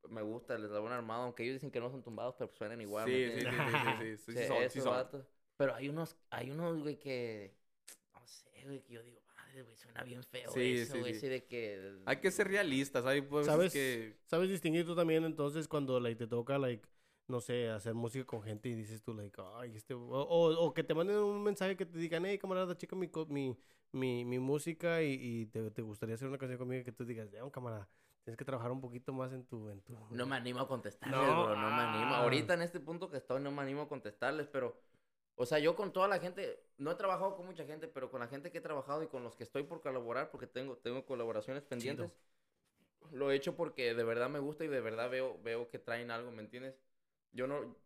[0.08, 1.24] me gusta, el eslabón armado.
[1.24, 3.06] Aunque ellos dicen que no son tumbados, pero suenan igual.
[3.06, 7.56] Sí, sí, sí, sí, sí, sí, sí, son, Pero hay unos, hay unos, güey, que...
[8.14, 9.20] No sé, güey, que yo digo
[9.76, 11.28] suena bien feo sí, eso, sí, sí.
[11.28, 11.98] de que...
[12.06, 14.16] Hay que ser realistas, hay ¿Sabes, que...
[14.26, 16.86] ¿Sabes distinguir tú también entonces cuando like, te toca, like,
[17.28, 19.94] no sé, hacer música con gente y dices tú, like, ay, este...
[19.94, 23.56] O, o, que te manden un mensaje que te digan, hey, camarada, chica mi, mi,
[23.92, 27.28] mi, mi música y, y te, te, gustaría hacer una canción conmigo que tú digas,
[27.42, 27.88] un camarada,
[28.24, 29.68] tienes que trabajar un poquito más en tu...
[29.68, 29.94] En tu...
[30.10, 32.14] No me animo a contestarles, no, bro, no me animo.
[32.14, 32.22] Ah.
[32.22, 34.80] Ahorita en este punto que estoy no me animo a contestarles, pero
[35.40, 38.18] o sea, yo con toda la gente, no he trabajado con mucha gente, pero con
[38.18, 41.06] la gente que he trabajado y con los que estoy por colaborar, porque tengo, tengo
[41.06, 42.10] colaboraciones pendientes,
[43.12, 46.10] lo he hecho porque de verdad me gusta y de verdad veo, veo que traen
[46.10, 46.74] algo, ¿me entiendes?
[47.30, 47.76] Yo no,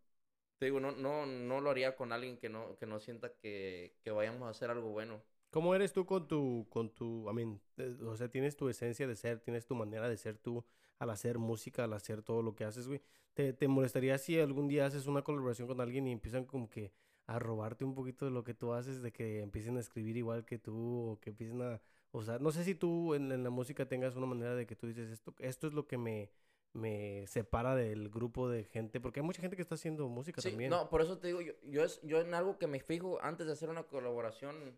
[0.57, 3.97] te digo, no, no, no lo haría con alguien que no, que no sienta que,
[4.01, 5.21] que vayamos a hacer algo bueno.
[5.51, 9.05] ¿Cómo eres tú con tu, con tu, I mean, eh, o sea, tienes tu esencia
[9.05, 10.65] de ser, tienes tu manera de ser tú
[10.97, 12.99] al hacer música, al hacer todo lo que haces, güey?
[13.35, 16.91] ¿Te, te molestaría si algún día haces una colaboración con alguien y empiezan como que
[17.25, 20.45] a robarte un poquito de lo que tú haces, de que empiecen a escribir igual
[20.45, 21.81] que tú o que empiecen a
[22.11, 22.41] usar.
[22.41, 25.33] No sé si tú en, la música tengas una manera de que tú dices esto,
[25.39, 26.29] esto es lo que me,
[26.73, 30.49] me separa del grupo de gente, porque hay mucha gente que está haciendo música sí,
[30.49, 30.69] también.
[30.69, 33.47] No, por eso te digo, yo, yo, es, yo en algo que me fijo antes
[33.47, 34.77] de hacer una colaboración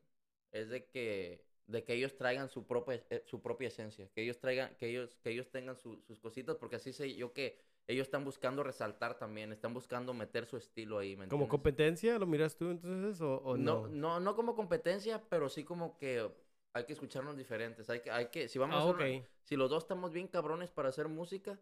[0.51, 4.39] es de que de que ellos traigan su propia eh, su propia esencia, que ellos
[4.39, 7.57] traigan que ellos que ellos tengan sus cositas porque así sé yo que
[7.88, 11.16] ellos están buscando resaltar también, están buscando meter su estilo ahí.
[11.16, 13.88] ¿me ¿Como competencia lo miras tú entonces o, no?
[13.88, 14.20] no?
[14.20, 16.28] No, como competencia, pero sí como que
[16.74, 17.90] hay que escucharnos diferentes.
[17.90, 20.90] Hay que, hay que, si vamos ah, a si los dos estamos bien cabrones para
[20.90, 21.60] hacer música,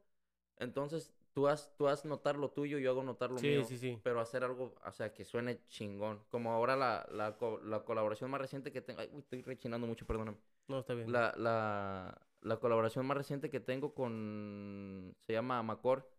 [0.58, 3.66] entonces tú has, tú has notar lo tuyo, yo hago notar lo mío.
[3.66, 4.00] Sí, sí.
[4.02, 6.24] Pero hacer algo, o sea, que suene chingón.
[6.30, 9.02] Como ahora la, la, la colaboración más reciente que tengo.
[9.02, 10.38] Ay, uy, estoy rechinando mucho, perdóname.
[10.70, 11.12] No, está bien.
[11.12, 15.14] La, la, la colaboración más reciente que tengo con.
[15.28, 16.13] Se llama Macor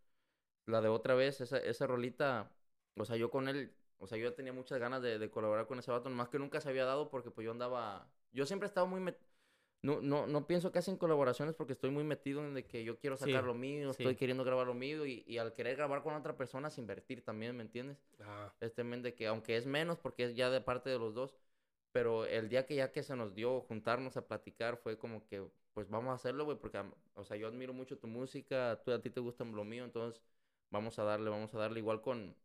[0.66, 2.50] la de otra vez, esa, esa rolita,
[2.96, 5.90] o sea, yo con él, o sea, yo tenía muchas ganas de, colaborar con ese
[5.90, 8.86] vato, más que nunca se había dado porque pues yo andaba, yo siempre he estado
[8.86, 9.00] muy,
[9.82, 12.98] no, no, no pienso que hacen colaboraciones porque estoy muy metido en de que yo
[12.98, 16.14] quiero sacar lo mío, estoy queriendo grabar lo mío y, y, al querer grabar con
[16.14, 17.98] otra persona es invertir también, ¿me entiendes?
[18.20, 18.52] Ah.
[18.60, 21.36] Este men de que aunque es menos porque es ya de parte de los dos,
[21.92, 25.46] pero el día que ya que se nos dio juntarnos a platicar fue como que
[25.74, 26.82] pues vamos a hacerlo, güey, porque,
[27.14, 30.22] o sea, yo admiro mucho tu música, tú, a ti te gusta lo mío, entonces
[30.70, 32.36] vamos a darle, vamos a darle igual con,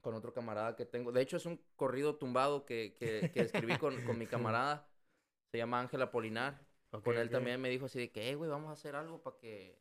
[0.00, 1.12] con otro camarada que tengo.
[1.12, 4.88] De hecho, es un corrido tumbado que, que, que escribí con, con, mi camarada.
[5.50, 6.60] Se llama Ángela Polinar.
[6.90, 9.78] con él también me dijo así de que, güey, vamos a hacer algo para que...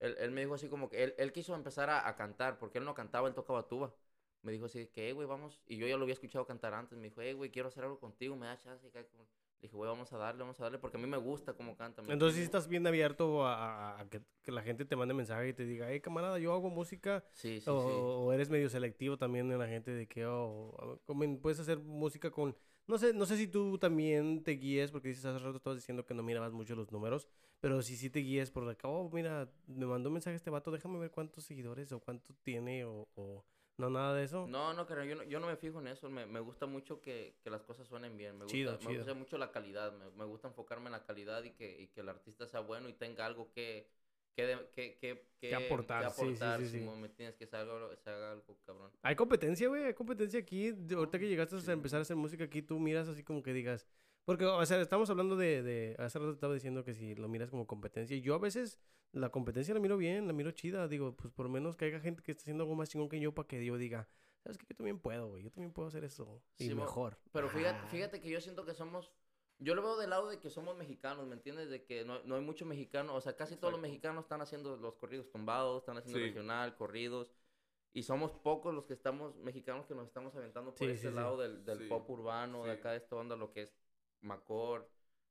[0.00, 2.78] Él, él, me dijo así como que él, él quiso empezar a, a, cantar, porque
[2.78, 3.94] él no cantaba, él tocaba tuba.
[4.42, 5.62] me dijo así que, güey, vamos.
[5.66, 6.98] Y yo ya lo había escuchado cantar antes.
[6.98, 8.90] Me dijo, hey, güey, quiero hacer algo contigo, me da chance.
[9.62, 11.76] Le dije, güey, vamos a darle, vamos a darle, porque a mí me gusta cómo
[11.76, 12.02] canta.
[12.08, 14.20] Entonces, si estás bien abierto a, que,
[14.50, 17.24] la gente te mande mensaje y te diga, hey, camarada, yo hago música.
[17.32, 21.00] Sí, sí, o, o eres medio selectivo también en la gente de que, oh,
[21.40, 22.56] puedes hacer música con
[22.86, 26.04] no sé, no sé si tú también te guíes, porque dices hace rato estabas diciendo
[26.04, 27.28] que no mirabas mucho los números,
[27.60, 30.70] pero si sí te guíes por la oh, mira, me mandó un mensaje este vato,
[30.70, 33.06] déjame ver cuántos seguidores o cuánto tiene o,
[33.78, 34.46] no, nada de eso.
[34.46, 37.00] No, no, creo, yo no, yo no me fijo en eso, me, me gusta mucho
[37.00, 40.24] que, que, las cosas suenen bien, me gusta, Me gusta mucho la calidad, me, me,
[40.24, 43.26] gusta enfocarme en la calidad y que, y que el artista sea bueno y tenga
[43.26, 43.88] algo que
[44.34, 48.90] que, que, que, que, aportar, sí, sí, sí, me tienes que hacer algo, algo, cabrón.
[49.02, 50.74] Hay competencia, güey, hay competencia aquí.
[50.94, 53.86] Ahorita que llegaste a empezar a hacer música aquí, tú miras así como que digas...
[54.24, 55.96] Porque, o sea, estamos hablando de, de...
[55.98, 58.16] Hace rato estaba diciendo que si lo miras como competencia.
[58.18, 58.78] Yo a veces
[59.12, 60.86] la competencia la miro bien, la miro chida.
[60.88, 63.20] Digo, pues por lo menos que haya gente que esté haciendo algo más chingón que
[63.20, 64.08] yo para que yo diga...
[64.42, 64.66] ¿Sabes qué?
[64.68, 65.44] Yo también puedo, güey.
[65.44, 66.42] Yo también puedo hacer eso.
[66.58, 67.16] Y mejor.
[67.32, 67.88] Pero fíjate, ah.
[67.88, 69.12] fíjate que yo siento que somos
[69.62, 71.70] yo lo veo del lado de que somos mexicanos, ¿me entiendes?
[71.70, 74.76] De que no, no hay mucho mexicano, o sea, casi todos los mexicanos están haciendo
[74.76, 77.32] los corridos tumbados, están haciendo regional, corridos,
[77.92, 81.64] y somos pocos los que estamos, mexicanos que nos estamos aventando por ese lado del,
[81.64, 83.81] del pop urbano, de acá de esta onda, lo que es
[84.22, 84.88] Macor.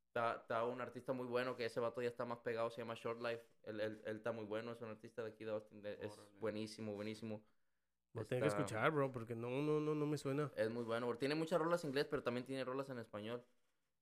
[0.07, 3.21] Está, un artista muy bueno que ese vato ya está más pegado, se llama Short
[3.21, 3.43] Life.
[3.63, 6.93] Él, él, él está muy bueno, es un artista de aquí de Austin, es buenísimo,
[6.93, 7.41] buenísimo.
[8.13, 10.51] Lo tengo que escuchar, bro, porque no, no, no, no me suena.
[10.57, 13.41] Es muy bueno, tiene muchas rolas en inglés, pero también tiene rolas en español.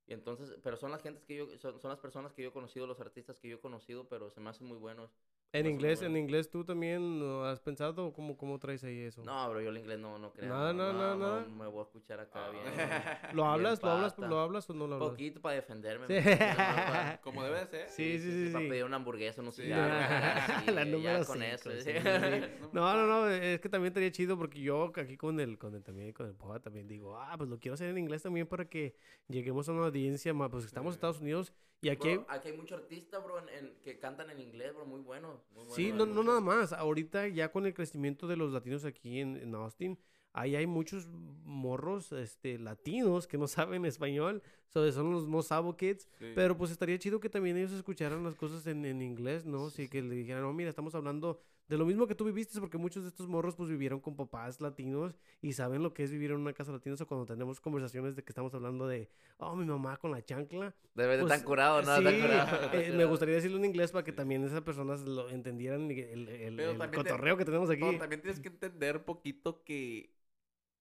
[0.08, 2.52] Y entonces, pero son las gentes que yo, son, son, las personas que yo he
[2.52, 5.12] conocido, los artistas que yo he conocido, pero se me hacen muy buenos.
[5.52, 9.24] ¿En inglés, en inglés tú también has pensado cómo, cómo traes ahí eso?
[9.24, 10.48] No, bro, yo el inglés no, no creo.
[10.48, 11.50] No, no, no, no.
[11.50, 12.50] me voy a escuchar acá ah.
[12.52, 12.64] bien.
[13.36, 15.10] ¿Lo hablas, lo hablas, lo hablas o no lo hablas?
[15.10, 16.06] Poquito para defenderme.
[17.24, 17.90] Como debe ser.
[17.90, 18.54] Sí, sí, sí.
[18.54, 20.68] Para pedir una hamburguesa, unos cigarros.
[20.76, 21.72] La número con eso.
[22.72, 25.84] no, no, no, es que también estaría chido porque yo aquí con el, con el
[25.84, 28.66] también, con el Poa también digo, ah, pues lo quiero hacer en inglés también para
[28.66, 28.94] que
[29.28, 32.18] lleguemos a una audiencia más, pues estamos en Estados Unidos y aquí...
[32.18, 35.40] Bro, aquí hay muchos artistas, bro, en, que cantan en inglés, bro, muy buenos.
[35.70, 36.74] sí, no, no nada más.
[36.74, 39.98] Ahorita ya con el crecimiento de los latinos aquí en, en Austin,
[40.34, 46.08] ahí hay muchos morros este, latinos que no saben español, so, son los most kids,
[46.36, 49.70] pero pues estaría chido que también ellos escucharan las cosas en, en inglés, ¿no?
[49.70, 52.80] Sí, que le dijeran, no, mira, estamos hablando de lo mismo que tú viviste, porque
[52.80, 56.32] muchos de estos morros pues vivieron con papás latinos y saben lo que es vivir
[56.32, 59.66] en una casa latina, o cuando tenemos conversaciones de que estamos hablando de, oh, mi
[59.66, 60.74] mamá con la chancla.
[60.96, 61.96] Debe de estar pues, curado, ¿no?
[61.98, 62.04] Sí,
[62.74, 66.92] eh, me gustaría decirlo en inglés para que también esas personas lo entendieran el, el,
[66.92, 67.98] cotorreo que tenemos aquí.
[67.98, 70.12] también tienes que entender poquito que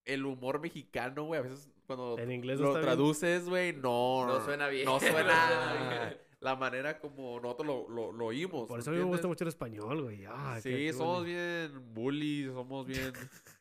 [0.06, 4.68] el humor mexicano, güey, a veces cuando en inglés lo traduces, güey, no, no suena
[4.68, 4.86] bien.
[4.86, 8.68] No suena la manera como nosotros lo, lo, lo oímos.
[8.68, 10.24] Por eso a mí me gusta mucho el español, güey.
[10.62, 13.12] sí, somos bien bullies, somos bien...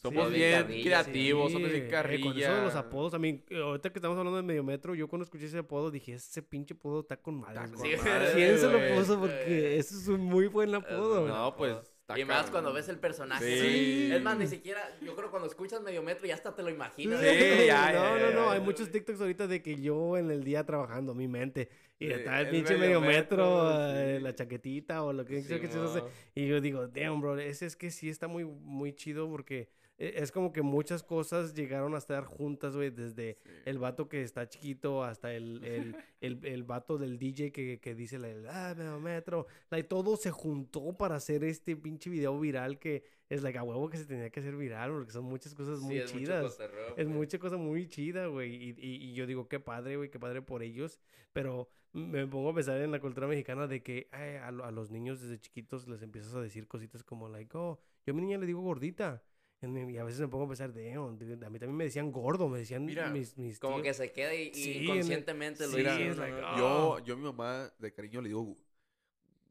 [0.00, 2.30] Somos bien, creativos, somos bien carrilla.
[2.30, 5.24] con eso de los apodos, también, ahorita que estamos hablando de medio metro, yo cuando
[5.24, 7.60] escuché ese apodo dije, ese pinche apodo está con madre.
[8.34, 9.18] ¿Quién se lo puso?
[9.18, 11.26] Porque eso es un muy buen apodo.
[11.26, 11.76] No, pues
[12.16, 14.14] y más cuando ves el personaje.
[14.14, 17.20] Es más, ni siquiera, yo creo cuando escuchas medio metro ya hasta te lo imaginas.
[17.20, 20.64] Sí, ya, no, no, no, hay muchos TikToks ahorita de que yo en el día
[20.64, 21.68] trabajando, mi mente,
[21.98, 25.78] y está el pinche medio metro, eh, la chaquetita o lo que sea que se
[25.78, 26.02] hace.
[26.34, 29.68] Y yo digo, damn, bro, ese es que sí está muy, muy chido porque
[29.98, 34.48] es como que muchas cosas llegaron a estar juntas, güey, desde el vato que está
[34.48, 39.88] chiquito hasta el, el, el, el vato del DJ que, que dice, ah, metro, like,
[39.88, 43.96] todo se juntó para hacer este pinche video viral que es like, a huevo que
[43.96, 46.58] se tenía que hacer viral, porque son muchas cosas muy es chidas.
[46.96, 50.42] es mucha cosa muy chida, güey, y, y, yo digo, qué padre, güey, qué padre
[50.42, 50.98] por ellos,
[51.32, 55.20] pero me pongo a pensar en la cultura mexicana de que a, a, los niños
[55.20, 58.46] desde chiquitos les empiezas a decir cositas como, like, oh, yo a mi niña le
[58.46, 59.22] digo gordita.
[59.62, 62.58] Y a veces me pongo a pensar, de, a mí también me decían gordo, me
[62.58, 64.50] decían mis, mis Como que se queda y,
[64.82, 66.16] inconscientemente lo dice.
[66.58, 68.56] yo, yo a mi mamá de cariño le digo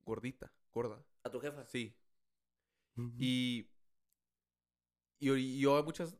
[0.03, 1.01] gordita, gorda.
[1.23, 1.65] ¿A tu jefa?
[1.65, 1.95] Sí.
[3.17, 3.69] y,
[5.19, 6.17] y, yo a muchas,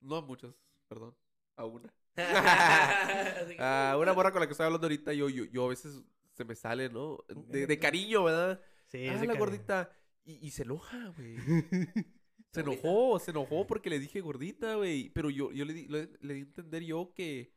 [0.00, 0.54] no a muchas,
[0.88, 1.14] perdón,
[1.56, 1.92] a una.
[3.58, 6.02] a una morra con la que estoy hablando ahorita, yo, yo, yo a veces
[6.32, 7.18] se me sale, ¿no?
[7.28, 8.58] De, de cariño, ¿verdad?
[8.86, 9.90] Sí, ah, la gordita.
[10.24, 11.36] Y, y se enoja, güey.
[12.54, 15.10] Se enojó, se enojó porque le dije gordita, güey.
[15.10, 17.52] Pero yo, yo le, di, le, di a entender yo que.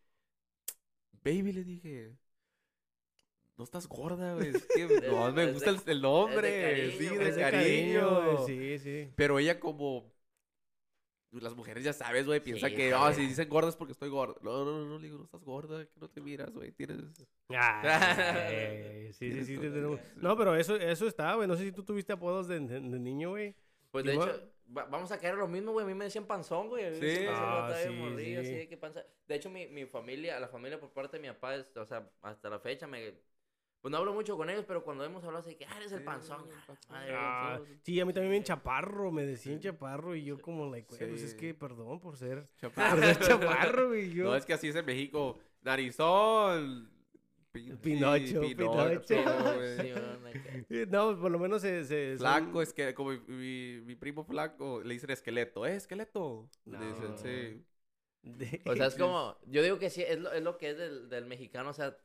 [1.23, 2.17] Baby, le dije.
[3.57, 4.49] No estás gorda, güey.
[4.49, 6.97] Es que no, me gusta el, nombre.
[6.97, 8.45] sí, de cariño.
[8.47, 9.11] Sí, sí.
[9.15, 10.11] Pero ella como.
[11.29, 14.33] Las mujeres ya sabes, güey, piensa que, oh, si dicen gorda es porque estoy gorda.
[14.41, 16.97] No, no, no, no, le digo, no estás gorda, que no te miras, güey, tienes...
[17.49, 18.47] Ah,
[19.11, 19.59] sí, sí, sí.
[20.15, 23.31] No, pero eso, eso está, güey, no sé si tú tuviste apodos de, de niño,
[23.31, 23.53] güey.
[23.91, 25.85] Pues de hecho, vamos a caer lo mismo, güey.
[25.85, 26.95] A mí me decían panzón, güey.
[26.95, 27.25] Sí.
[27.29, 27.89] Ah, sí,
[28.43, 28.77] sí.
[29.27, 32.09] De hecho, mi, mi familia, la familia por parte de mi papá, es, o sea,
[32.21, 33.13] hasta la fecha me
[33.81, 36.03] pues no hablo mucho con ellos, pero cuando hemos hablado así que, ah, eres el
[36.03, 36.43] panzón.
[36.89, 41.21] Ah, sí, a mí también me chaparro, me decían chaparro y yo como, like, pues
[41.21, 44.11] es que perdón por ser chaparro, por chaparro güey.
[44.13, 44.25] Yo...
[44.25, 45.37] No, es que así es en México.
[45.61, 46.96] Narizón.
[47.81, 49.15] Pinocho, Pinocho.
[50.89, 52.15] no, por lo menos se...
[52.17, 55.65] flaco, es que como mi, mi, primo flaco, le dicen esqueleto.
[55.65, 56.49] ¿Eh, esqueleto?
[56.65, 57.63] Le dicen, sí.
[58.65, 61.09] O sea, es como, yo digo que sí, es lo, es lo que es del,
[61.09, 61.97] del mexicano, o sea,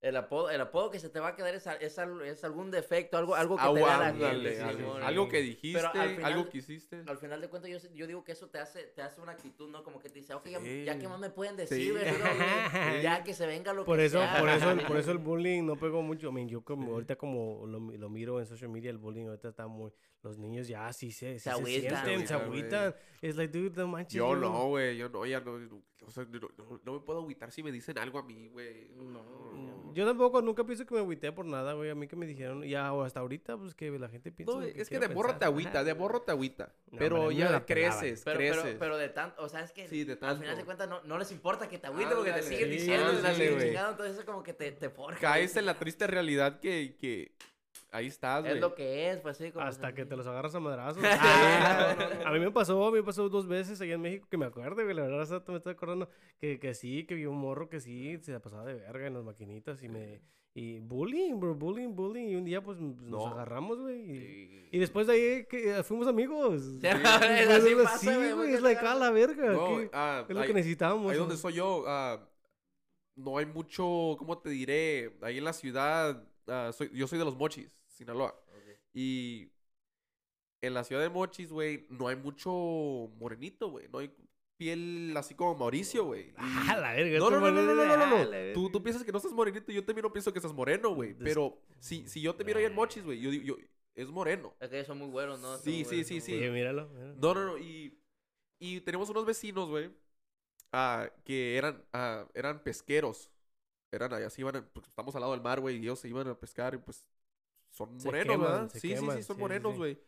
[0.00, 3.18] el apodo, el apodo que se te va a quedar es, es, es algún defecto,
[3.18, 7.02] algo, algo que te da la algo que dijiste, algo que hiciste.
[7.06, 9.68] Al final de cuentas, yo, yo, digo que eso te hace, te hace una actitud,
[9.68, 9.82] ¿no?
[9.82, 10.46] Como que te dice, ok,
[10.84, 11.94] ya, que más me pueden decir,
[13.02, 14.38] ya que se venga lo por que eso, sea.
[14.38, 16.28] Por eso, por eso el bullying no pegó mucho.
[16.28, 19.48] I mean, yo como, ahorita como lo, lo, miro en social media, el bullying ahorita
[19.48, 19.92] está muy...
[20.22, 22.94] Los niños ya sí se, se, se sienten, se agüitan.
[23.22, 24.14] Es like, dude, no manches.
[24.14, 25.58] Yo no, güey, yo no, ya no,
[26.08, 28.88] o sea, no, no, me puedo agüitar si me dicen algo a mí, güey.
[28.96, 29.22] No,
[29.52, 29.92] no.
[29.94, 31.90] Yo tampoco, nunca pienso que me agüité por nada, güey.
[31.90, 34.54] A mí que me dijeron, ya o hasta ahorita, pues que la gente piensa.
[34.54, 36.72] No, es que de morro te agüita, de morro te agüita.
[36.96, 38.62] pero ya creces, pero, creces.
[38.62, 40.34] Pero, pero, de tanto, o sea, es que sí, de tanto.
[40.34, 43.10] al final de cuentas no, no les importa que te agüite porque te siguen diciendo,
[43.12, 45.20] sí, siguen chingando, entonces eso como que te, te forja.
[45.20, 47.32] Caes en la triste realidad que, que
[47.90, 48.54] Ahí estás, güey.
[48.54, 49.50] Es lo que es, pues sí.
[49.50, 51.02] Como Hasta que te los agarras a madrazos.
[51.02, 54.46] a mí me pasó, a mí me pasó dos veces allá en México que me
[54.46, 54.94] acuerdo, güey.
[54.94, 56.08] La verdad, me estoy acordando
[56.38, 59.24] que, que sí, que vi un morro que sí se pasaba de verga en las
[59.24, 60.20] maquinitas y me.
[60.54, 62.28] Y bullying, bro, bullying, bullying.
[62.30, 64.66] Y un día, pues, nos agarramos, güey.
[64.72, 66.62] Y, después de ahí que, fuimos amigos.
[66.80, 68.54] Sí, así pasa, güey.
[68.54, 69.56] Es la cara la verga.
[69.92, 71.12] Ah, es lo que necesitamos.
[71.12, 72.28] Ahí donde soy yo, ah,
[73.14, 75.16] no hay mucho, ¿cómo te diré?
[75.22, 77.77] Ahí en la ciudad, ah, soy, yo soy de los mochis.
[77.98, 78.34] Sinaloa.
[78.94, 79.50] Y
[80.62, 82.50] en la ciudad de Mochis, güey, no hay mucho
[83.18, 83.88] morenito, güey.
[83.88, 84.12] No hay
[84.56, 86.32] piel así como Mauricio, güey.
[86.36, 87.18] Ah, la verga.
[87.18, 88.52] No, no, no, no, no, no, no, no.
[88.54, 90.94] Tú, tú piensas que no estás morenito y yo también no pienso que estás moreno,
[90.94, 91.14] güey.
[91.14, 93.56] Pero si, si yo te miro ahí en Mochis, güey, yo digo, yo,
[93.94, 94.54] es moreno.
[94.60, 95.56] Es que son muy buenos, ¿no?
[95.58, 96.38] Sí, sí, sí, sí.
[96.38, 97.58] Sí, míralo, No, no, no.
[97.58, 97.98] Y,
[98.60, 99.90] y tenemos unos vecinos, güey,
[100.72, 103.30] ah, que eran, ah, eran pesqueros.
[103.90, 106.28] Eran allá, así iban, porque estamos al lado del mar, güey, y ellos se iban
[106.28, 107.06] a pescar y pues
[107.78, 108.70] son morenos, ¿verdad?
[108.74, 109.98] Sí, sí, sí, son morenos, güey.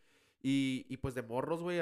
[0.43, 1.79] Y, y, pues de morros, güey,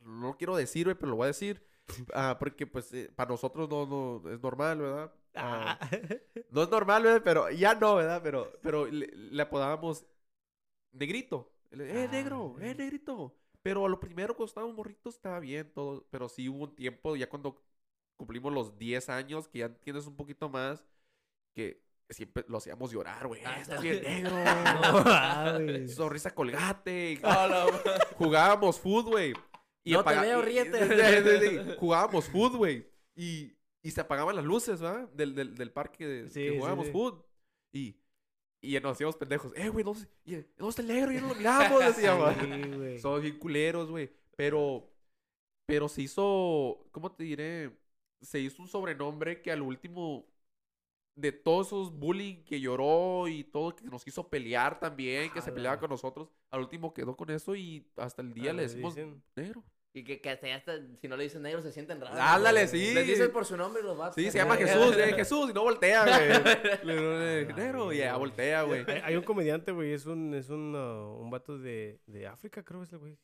[0.00, 1.64] no quiero decir, güey, pero lo voy a decir.
[2.14, 5.12] Ah, porque pues eh, para nosotros no, no es normal, ¿verdad?
[5.34, 5.90] Ah, ah.
[6.50, 8.20] no es normal, güey, pero ya no, ¿verdad?
[8.22, 10.06] Pero, pero le, apodábamos
[10.92, 11.52] negrito.
[11.72, 13.36] eh, negro, eh, negrito.
[13.60, 16.06] Pero a lo primero cuando estábamos morritos estaba bien todo.
[16.10, 17.60] Pero sí hubo un tiempo, ya cuando
[18.16, 20.84] cumplimos los 10 años, que ya entiendes un poquito más,
[21.54, 23.42] que siempre lo hacíamos llorar, güey.
[23.44, 24.32] Ah, estás bien negro.
[24.32, 27.20] no, Sonrisa colgate.
[28.16, 29.32] Jugábamos fútbol, güey.
[29.84, 31.74] Y no te veo, ríete.
[31.78, 32.86] Jugábamos fútbol, güey.
[33.14, 35.08] Y, y se apagaban las luces, ¿verdad?
[35.10, 37.24] Del, del, del parque de, sí, que jugábamos sí, fútbol.
[37.72, 37.96] Y,
[38.60, 39.52] y nos hacíamos pendejos.
[39.56, 39.94] Eh, güey, no,
[40.58, 42.34] no está el negro, ya no lo miramos, decíamos.
[42.34, 44.10] Sí, Somos bien culeros, güey.
[44.36, 44.90] Pero,
[45.66, 47.78] pero se hizo, ¿cómo te diré?
[48.20, 50.26] Se hizo un sobrenombre que al último
[51.20, 55.52] de todos esos bullying que lloró y todo que nos quiso pelear también, que se
[55.52, 58.96] peleaba con nosotros, al último quedó con eso y hasta el día ah, le decimos
[59.36, 59.62] negro.
[59.92, 60.46] Y que, que hasta,
[61.00, 62.16] si no le dicen negro se sienten raros.
[62.20, 62.94] Ándale, sí.
[62.94, 64.14] Les dicen por su nombre los vatos.
[64.14, 67.46] Sí, se llama Jesús, eh, Jesús, y no voltea, güey.
[67.54, 68.84] negro, y ya voltea, güey.
[69.02, 72.80] Hay, un comediante, güey, es un, es un, uh, un vato de, de África, creo
[72.80, 73.18] que es el güey.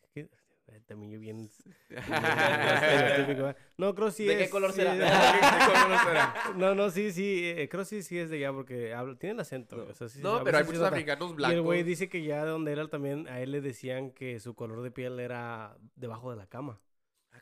[0.68, 1.48] Eh, también yo bien.
[3.78, 4.94] no, creo sí ¿De qué color será?
[4.94, 6.34] ¿De qué color será?
[6.56, 7.42] no, no, sí, sí.
[7.44, 9.76] Eh, creo sí, sí es de allá porque habla, tiene el acento.
[9.76, 11.54] No, o sea, sí, no pero hay muchos africanos blancos.
[11.54, 14.40] Y el güey dice que ya de donde era también, a él le decían que
[14.40, 16.80] su color de piel era debajo de la cama.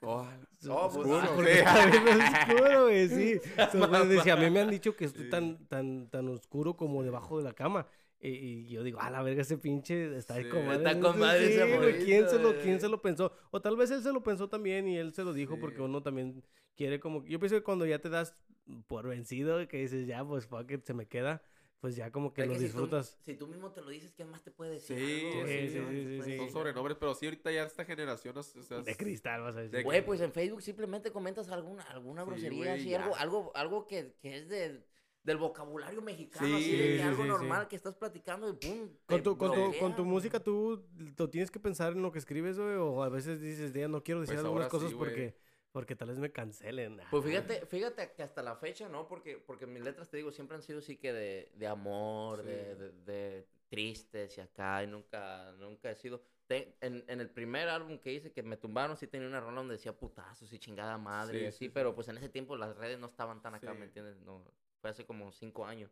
[0.03, 0.27] Oh,
[0.69, 3.41] oh oscuro, oscuro, güey, sí.
[4.09, 7.45] decía, a mí me han dicho que estoy tan, tan, tan oscuro como debajo de
[7.45, 7.87] la cama.
[8.27, 10.79] Y, yo digo, a la verga, ese pinche está ahí con madre.
[10.79, 13.33] Está con madre ese ¿quién, se lo, ¿Quién se lo pensó?
[13.51, 16.03] O tal vez él se lo pensó también y él se lo dijo porque uno
[16.03, 16.43] también
[16.75, 17.23] quiere como...
[17.27, 18.35] Yo pienso que cuando ya te das
[18.87, 21.43] por vencido, que dices, ya, pues fuck it, se me queda,
[21.81, 23.19] pues ya como que lo disfrutas.
[23.21, 24.99] si tú mismo te lo dices, ¿quién más te puede decir?
[24.99, 28.39] Sí, sí, sí, sí, Son sobrenombres, pero sí, ahorita ya esta generación...
[28.39, 29.83] O sea, de cristal, vas a decir.
[29.83, 34.39] Güey, pues en Facebook simplemente comentas alguna, alguna grosería, así, algo, algo, algo que, que
[34.39, 34.83] es de
[35.25, 38.91] del vocabulario mexicano, así de que algo normal que estás platicando y pum.
[39.07, 40.85] Con tu, con, tu, con tu, música tú,
[41.17, 44.03] tú, tienes que pensar en lo que escribes, güey, o a veces dices, ya no
[44.03, 45.35] quiero decir pues algunas cosas porque,
[45.73, 47.01] porque tal vez me cancelen.
[47.11, 49.09] Pues fíjate, fíjate que hasta la fecha, ¿no?
[49.09, 52.75] Porque, porque mis letras, te digo, siempre han sido así que de, de amor, de,
[52.75, 56.21] de, de, tristes y acá, y nunca, nunca he sido...
[56.51, 59.77] en, en, el primer álbum que hice, que me tumbaron, sí tenía una rola donde
[59.77, 63.07] decía putazos y chingada madre y así, pero pues en ese tiempo las redes no
[63.07, 64.21] estaban tan acá, ¿me entiendes?
[64.21, 64.45] No,
[64.85, 65.91] fue hace como cinco años.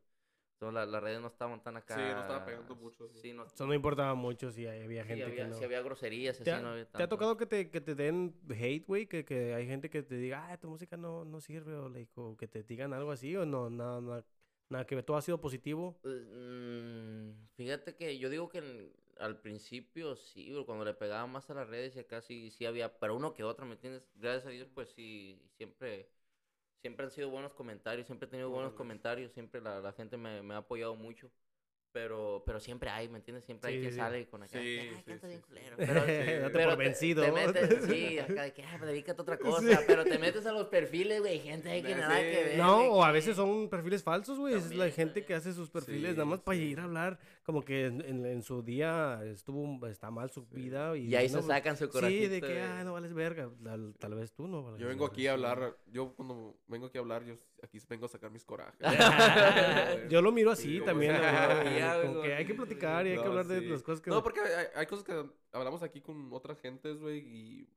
[0.61, 1.95] Entonces las redes no estaban tan acá.
[1.95, 3.09] Sí, no estaba pegando mucho.
[3.15, 5.55] Sí, no, Eso no importaba mucho si había gente que no.
[5.55, 8.35] Si había groserías, ¿Te, así, no había ¿Te ha tocado que te, que te den
[8.51, 9.07] hate, güey?
[9.07, 12.13] Que, que hay gente que te diga, ah, tu música no, no sirve, o, like,
[12.17, 14.25] o que te digan algo así, o no, nada, nada,
[14.69, 15.99] nada que todo ha sido positivo.
[16.05, 21.67] Mm, fíjate que yo digo que al principio sí, cuando le pegaba más a las
[21.67, 24.07] redes y acá sí, sí había, pero uno que otro, ¿me entiendes?
[24.17, 26.11] Gracias a Dios, pues sí, siempre
[26.83, 30.43] siempre han sido buenos comentarios, siempre he tenido buenos comentarios, siempre la, la gente me,
[30.43, 31.31] me, ha apoyado mucho.
[31.93, 33.45] Pero, pero siempre hay, ¿me entiendes?
[33.45, 34.59] Siempre hay quien sale con acá.
[34.59, 35.77] Sí, Ay, canta bien culero.
[35.77, 36.03] Pero,
[36.53, 37.23] pero por vencido.
[37.23, 39.81] Te, metes, sí, acá de que, ah, dedícate a otra cosa.
[39.87, 42.59] Pero te metes a los perfiles, güey, gente hay que nada que ver.
[42.59, 44.55] No, o a veces son perfiles falsos, güey.
[44.55, 47.19] Es la gente que hace sus perfiles nada más para ir a hablar.
[47.43, 50.97] Como que en, en, su día estuvo, está mal su vida.
[50.97, 52.11] Y, y ahí se pues, sacan su corazón.
[52.11, 53.51] Sí, de que, ah, no vales verga.
[53.99, 54.79] Tal, vez tú no.
[54.79, 58.09] Yo vengo aquí a hablar, yo cuando vengo aquí a hablar, yo aquí vengo a
[58.09, 58.81] sacar mis corajes.
[60.11, 61.15] yo lo miro así también.
[62.23, 64.11] que hay que platicar y hay que hablar de las cosas que...
[64.11, 64.41] No, porque
[64.75, 67.69] hay, cosas que hablamos aquí con otras gentes, güey, y,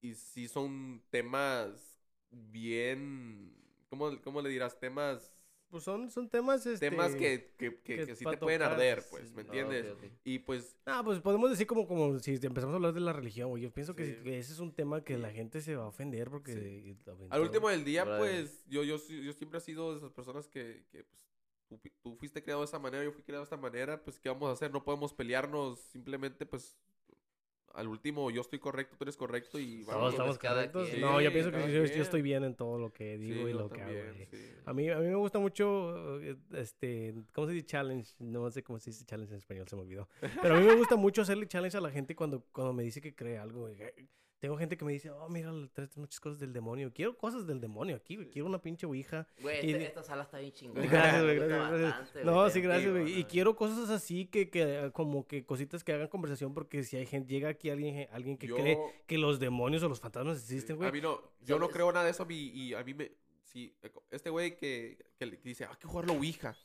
[0.00, 2.00] y sí son temas
[2.30, 3.52] bien...
[3.88, 4.78] ¿Cómo, cómo le dirás?
[4.78, 5.32] Temas...
[5.74, 9.42] Pues son, son temas, este, Temas que, que, que, sí te pueden arder, pues, ¿me
[9.42, 9.84] entiendes?
[10.22, 10.76] Y pues...
[10.86, 13.64] Ah, pues podemos decir como, como si empezamos a hablar de la religión, güey.
[13.64, 16.96] Yo pienso que, ese es un tema que la gente se va a ofender porque...
[17.28, 20.84] Al último del día, pues, yo, yo, yo siempre he sido de esas personas que,
[20.92, 24.20] que pues, tú, fuiste creado de esa manera, yo fui creado de esta manera, pues
[24.20, 24.70] ¿qué vamos a hacer?
[24.70, 26.78] No podemos pelearnos, simplemente pues
[27.74, 30.12] al último yo estoy correcto, tú eres correcto y vamos.
[30.12, 30.88] estamos correctos.
[30.98, 33.82] no, yo pienso que yo, estoy bien en todo lo que digo y lo que
[33.82, 33.92] hago.
[34.66, 38.14] A mí a mí me gusta mucho eh, este, ¿cómo se dice challenge?
[38.18, 40.08] No sé cómo se dice challenge en español, se me olvidó.
[40.42, 43.00] Pero a mí me gusta mucho hacerle challenge a la gente cuando cuando me dice
[43.00, 43.68] que cree algo.
[44.44, 46.92] Tengo gente que me dice, oh, mira, traes muchas cosas del demonio.
[46.92, 49.26] Quiero cosas del demonio aquí, Quiero una pinche ouija.
[49.40, 50.84] Güey, este, esta sala está bien chingona.
[50.84, 51.38] Gracias, güey.
[51.38, 53.20] Gracias, no, sí, gracias, güey.
[53.20, 57.06] Y quiero cosas así que, que, como que cositas que hagan conversación, porque si hay
[57.06, 58.76] gente, llega aquí alguien, alguien que cree
[59.06, 60.90] que los demonios o los fantasmas existen, güey.
[60.90, 63.12] A mí no, yo no creo nada de eso y a mí me,
[63.54, 63.72] Sí,
[64.10, 66.56] este güey que, que, dice, ah, hay que jugar la Ouija.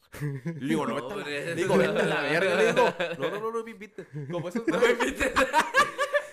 [0.55, 2.55] Le digo, no, vete a la, digo, vete a la verga.
[2.55, 4.07] Le digo, no, no, no, no me invites.
[4.31, 5.31] Como esos no me invites.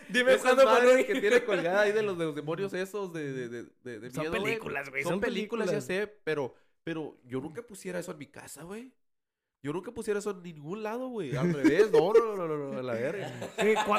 [0.09, 3.49] Dime cuándo madre que tiene colgada ahí de los, de los demonios esos de, de,
[3.83, 5.03] de, de Son miedo, películas, güey.
[5.03, 6.55] Son, películas, ya sé, pero,
[6.85, 8.93] pero yo nunca pusiera eso en mi casa, güey.
[9.63, 11.35] Yo nunca pusiera eso en ningún lado, güey.
[11.35, 13.33] Al revés, no, no, no, no, no, la verga.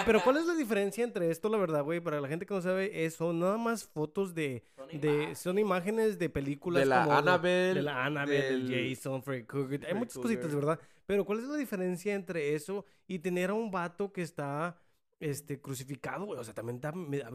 [0.05, 1.99] pero ¿cuál es la diferencia entre esto, la verdad, güey?
[1.99, 4.63] Para la gente que no sabe, es, son nada más fotos de...
[4.77, 7.73] Son, de, son imágenes de películas de la como Annabelle.
[7.73, 8.89] De, la Annabelle, del...
[8.95, 9.85] Jason, Freddy Krueger.
[9.87, 10.79] Hay muchas cositas, ¿verdad?
[11.05, 14.77] Pero ¿cuál es la diferencia entre eso y tener a un vato que está
[15.19, 16.39] este, crucificado, güey.
[16.39, 16.81] O sea, también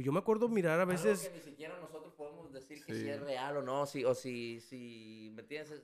[0.01, 1.25] yo me acuerdo mirar a veces...
[1.25, 4.15] Algo que ni siquiera nosotros podemos decir que si es real o no, si, o
[4.15, 5.83] si, si, ¿me entiendes?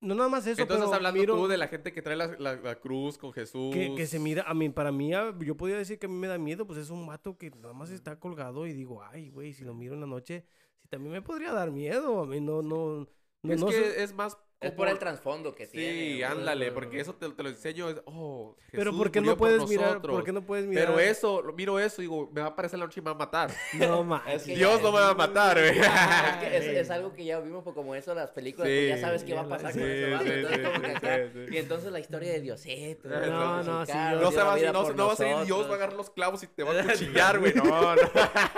[0.00, 3.16] No nada más eso, Entonces hablando tú de la gente que trae la, la, cruz
[3.16, 3.74] con Jesús.
[3.74, 6.26] Que, que, se mira, a mí, para mí, yo podría decir que a mí me
[6.26, 9.54] da miedo, pues es un vato que nada más está colgado y digo, ay, güey,
[9.54, 10.44] si lo miro en la noche,
[10.76, 13.08] si también me podría dar miedo, a mí no, no...
[13.42, 15.92] no es que es más es por el trasfondo que tiene.
[15.92, 17.86] Sí, ándale, porque eso te, lo enseño.
[18.06, 20.00] oh, Jesús Pero ¿por qué no puedes mirar?
[20.00, 20.86] ¿Por qué no puedes mirar?
[20.86, 23.16] Pero eso, miro eso y digo, me va a aparecer la noche y me va
[23.16, 23.50] a matar.
[23.84, 24.22] No.
[24.46, 25.78] Dios no me va a matar, güey.
[26.54, 29.34] Es, es, algo que ya vimos pues, como eso las películas, pues ya sabes qué
[29.34, 31.20] va a pasar con como que acá,
[31.50, 33.08] y entonces la historia de Diosito.
[33.08, 33.92] No, no, sí.
[33.92, 36.46] No, se va, no, no va a salir Dios, va a agarrar los clavos y
[36.46, 37.52] te va a cuchillar, güey.
[37.54, 38.02] No, no.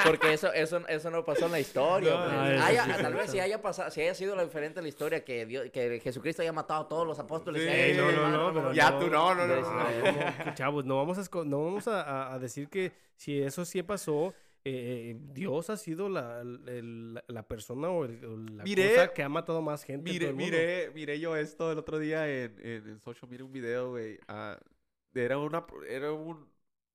[0.05, 2.17] Porque eso, eso, eso no pasó en la historia.
[2.27, 3.03] Pues.
[3.03, 6.43] Tal vez si haya pasado, si haya sido diferente la historia que, Dios, que Jesucristo
[6.43, 7.63] haya matado a todos los apóstoles.
[7.63, 10.55] Sí, no, no, no, pero ya tú no, no, no.
[10.55, 15.17] Chavos, no vamos, a, no vamos a, a, decir que si eso sí pasó, eh,
[15.33, 20.11] Dios ha sido la, la, persona o la cosa que ha matado más gente.
[20.11, 24.19] Mire, mire, mire yo esto el otro día en, en, social, mire un video, güey.
[24.27, 24.59] Ah,
[25.15, 26.49] era una, era un,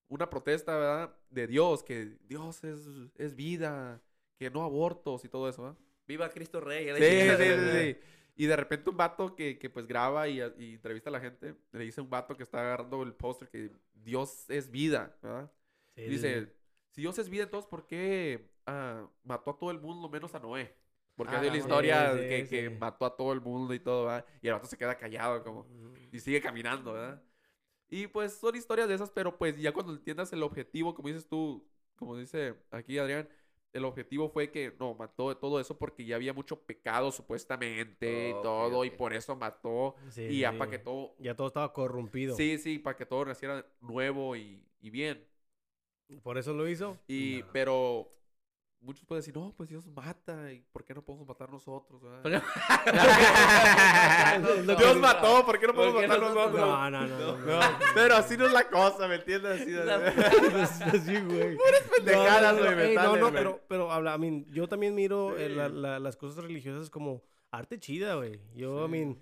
[0.09, 1.15] una protesta, ¿verdad?
[1.29, 2.81] De Dios, que Dios es,
[3.15, 4.01] es vida,
[4.37, 5.77] que no abortos y todo eso, ¿verdad?
[6.07, 6.89] Viva Cristo Rey.
[6.97, 7.97] Sí, sí, sí.
[8.41, 11.53] Y de repente un vato que, que pues graba y, y, entrevista a la gente,
[11.73, 15.51] le dice a un vato que está agarrando el póster que Dios es vida, ¿verdad?
[15.95, 16.51] dice,
[16.89, 20.39] si Dios es vida, entonces ¿por qué ah, mató a todo el mundo menos a
[20.39, 20.75] Noé?
[21.13, 24.25] Porque hay ah, la historia que, que, mató a todo el mundo y todo, ¿verdad?
[24.41, 25.67] Y el vato se queda callado como...
[26.11, 27.21] Y sigue caminando, ¿verdad?
[27.89, 31.27] Y pues son historias de esas, pero pues ya cuando entiendas el objetivo, como dices
[31.27, 31.63] tú,
[31.95, 33.29] como dice aquí Adrián,
[33.73, 38.33] el objetivo fue que no mató todo eso porque ya había mucho pecado supuestamente y
[38.41, 42.35] todo y por eso mató y ya para que todo ya todo estaba corrompido.
[42.35, 45.25] Sí sí para que todo naciera nuevo y, bien.
[46.23, 46.97] Por eso lo hizo.
[47.07, 48.11] Y, pero
[48.81, 52.01] muchos pueden decir, no, pues Dios mata, ¿y por qué no podemos matar nosotros?
[54.77, 56.59] Dios mató, ¿por qué no podemos matar nosotros?
[56.59, 57.59] No, no, no, no,
[57.93, 59.61] Pero así no es la cosa, ¿me entiendes?
[59.61, 59.75] Así,
[60.83, 61.55] así güey.
[61.55, 62.95] Puras pendejadas, güey.
[62.95, 66.43] No, no, pero, pero habla, I mean, yo también miro eh, la, la, las cosas
[66.43, 67.21] religiosas como
[67.51, 68.41] arte chida, güey.
[68.55, 68.85] Yo, sí.
[68.85, 69.19] I mean,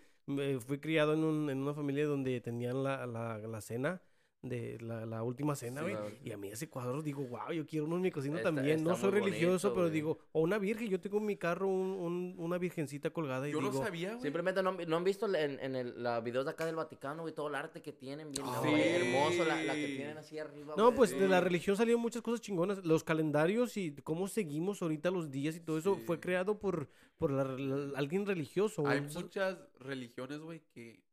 [0.61, 4.01] fui criado en, un, en una familia donde tenían la, la, la cena
[4.41, 5.95] de la, la última cena, güey.
[5.95, 8.53] Sí, y a mí ese cuadro digo, wow, yo quiero uno en mi cocina está,
[8.53, 8.77] también.
[8.77, 9.93] Está no soy religioso, bonito, pero wey.
[9.93, 10.89] digo, o una virgen.
[10.89, 13.49] Yo tengo en mi carro un, un, una virgencita colgada.
[13.49, 14.21] Y yo digo, no sabía, güey.
[14.21, 17.33] Simplemente no, no, han visto en, en el, la videos de acá del Vaticano, y
[17.33, 18.73] todo el arte que tienen, bien sí.
[18.73, 20.73] hermoso, la, la, que tienen así arriba.
[20.77, 21.17] No, pues sí.
[21.17, 22.85] de la religión salieron muchas cosas chingonas.
[22.85, 26.87] Los calendarios y cómo seguimos ahorita los días y todo eso fue creado por,
[27.17, 28.87] por la, la, alguien religioso.
[28.87, 31.03] Hay muchas religiones, güey, que,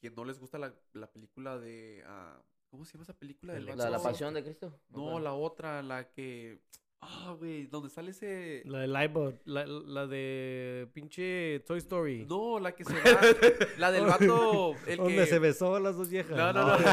[0.00, 2.02] que no les gusta la, la película de...
[2.06, 3.52] Uh, ¿Cómo se llama esa película?
[3.52, 4.80] Del la, la Pasión de Cristo.
[4.88, 6.58] No, la otra, la que.
[7.02, 8.62] Ah, güey, donde sale ese.
[8.64, 12.24] La de Livebot, la, la de pinche Toy Story.
[12.26, 13.20] No, la que se va.
[13.76, 14.74] la del vato.
[14.86, 15.26] El donde que...
[15.26, 16.34] se besó a las dos viejas.
[16.34, 16.84] No, no, no.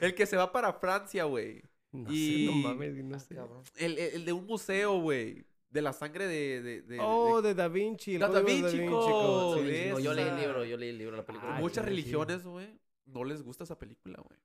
[0.00, 1.62] el que se va para Francia, güey.
[1.92, 2.46] No y...
[2.46, 3.36] sé, no mames, no sé.
[3.76, 5.44] El, el, el de un museo, güey.
[5.68, 6.62] De la sangre de...
[6.62, 8.16] de, de oh, de, Da Vinci.
[8.16, 11.56] Da, da Vinci, sí, no, yo leí el libro, yo leí el libro, la película.
[11.56, 14.38] Ah, Muchas religiones, güey, no les gusta esa película, güey.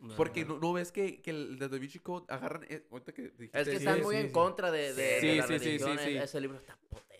[0.00, 2.64] No, Porque no, no, ves que, que el de Da Vinci Code agarran.
[2.68, 5.26] Eh, ahorita que dijiste, es que están sí, muy sí, en contra de, de, sí,
[5.26, 5.98] de la sí, religión.
[5.98, 7.10] Sí, Ese libro está potente.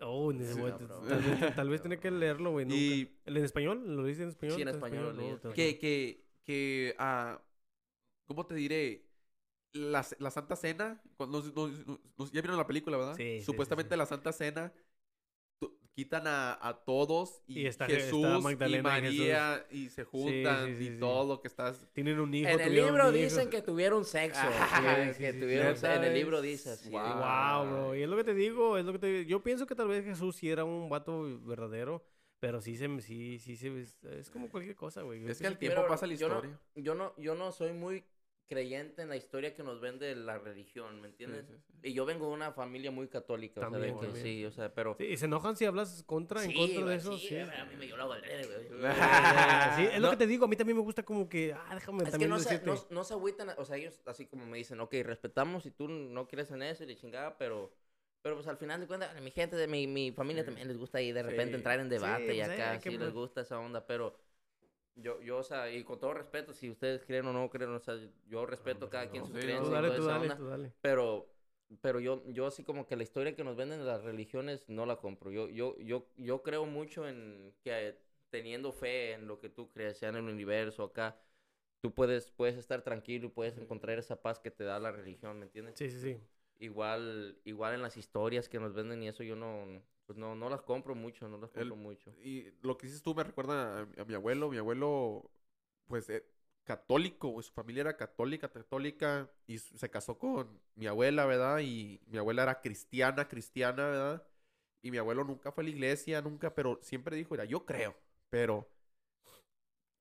[0.00, 2.66] Oh, no, tal, vez, tal vez tiene que leerlo, güey.
[2.72, 3.18] Y...
[3.26, 3.82] ¿El en español?
[3.96, 4.56] ¿Lo dice en español?
[4.56, 5.10] Sí, en español.
[5.10, 5.40] español?
[5.42, 7.38] No, que, que, que, uh,
[8.26, 9.06] ¿cómo te diré?
[9.72, 11.86] La, la Santa Cena, cuando nos, nos,
[12.16, 13.14] nos, ya vieron la película, ¿verdad?
[13.14, 13.42] Sí.
[13.42, 14.72] Supuestamente la Santa Cena
[15.92, 20.66] quitan a, a todos y, y está, Jesús está y María y, y, se juntan
[20.66, 23.50] sí, sí, sí, y todo lo que estás tienen un hijo en el libro dicen
[23.50, 24.40] que tuvieron sexo.
[24.72, 26.90] Ah, que tuvieron en el libro dice así.
[26.90, 27.00] Wow.
[27.00, 27.96] wow bro.
[27.96, 30.04] Y es lo que te digo es lo que te yo pienso que tal vez
[30.04, 32.02] Jesús sí era un vato verdadero
[32.38, 33.82] pero sí se sí sí se
[34.18, 35.26] es como cualquier cosa güey.
[35.28, 38.04] Es que el tiempo pasa la historia yo no, yo no yo no soy muy
[38.50, 41.46] creyente en la historia que nos vende la religión, ¿me entiendes?
[41.46, 41.88] Sí, sí, sí.
[41.90, 44.74] Y yo vengo de una familia muy católica, también, o sea, que, sí, o sea,
[44.74, 44.96] pero...
[44.98, 47.38] Sí, y se enojan si hablas contra, en contra de eso, sí.
[47.38, 48.82] a mí me hago adrede, güey.
[49.76, 50.06] sí, es no.
[50.06, 52.28] lo que te digo, a mí también me gusta como que, ah, déjame es también
[52.28, 54.94] que no se, no, no se agüitan, o sea, ellos así como me dicen, ok,
[55.04, 57.72] respetamos si tú no crees en eso y le chingada, pero...
[58.22, 60.98] Pero pues al final de cuentas, mi gente, de mi, mi familia también les gusta
[60.98, 64.16] ahí de repente entrar en debate y acá sí les gusta esa onda, pero...
[65.02, 67.80] Yo, yo, o sea, y con todo respeto, si ustedes creen o no creen, o
[67.80, 67.96] sea,
[68.28, 70.72] yo respeto a cada quien sus creencias tú dale, tú dale, tú dale.
[70.80, 71.26] Pero,
[71.80, 74.86] pero yo, yo así como que la historia que nos venden de las religiones no
[74.86, 75.30] la compro.
[75.30, 77.96] Yo, yo, yo, yo creo mucho en que
[78.30, 81.16] teniendo fe en lo que tú crees, sea en el universo, acá,
[81.80, 85.38] tú puedes, puedes estar tranquilo y puedes encontrar esa paz que te da la religión,
[85.38, 85.76] ¿me entiendes?
[85.76, 86.16] Sí, sí, sí.
[86.58, 90.48] Igual, igual en las historias que nos venden y eso yo no, pues no, no
[90.48, 92.12] las compro mucho, no las compro El, mucho.
[92.20, 94.50] Y lo que dices tú me recuerda a, a mi abuelo.
[94.50, 95.30] Mi abuelo,
[95.86, 96.26] pues, eh,
[96.64, 101.60] católico, su familia era católica, católica, y se casó con mi abuela, ¿verdad?
[101.60, 104.26] Y mi abuela era cristiana, cristiana, ¿verdad?
[104.82, 107.94] Y mi abuelo nunca fue a la iglesia, nunca, pero siempre dijo, mira, yo creo,
[108.30, 108.68] pero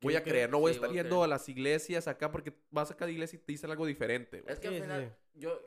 [0.01, 2.97] voy a creer, no voy a estar yendo a las iglesias acá porque vas a
[2.97, 4.43] cada iglesia y te dicen algo diferente.
[4.47, 5.61] Es que al final, yo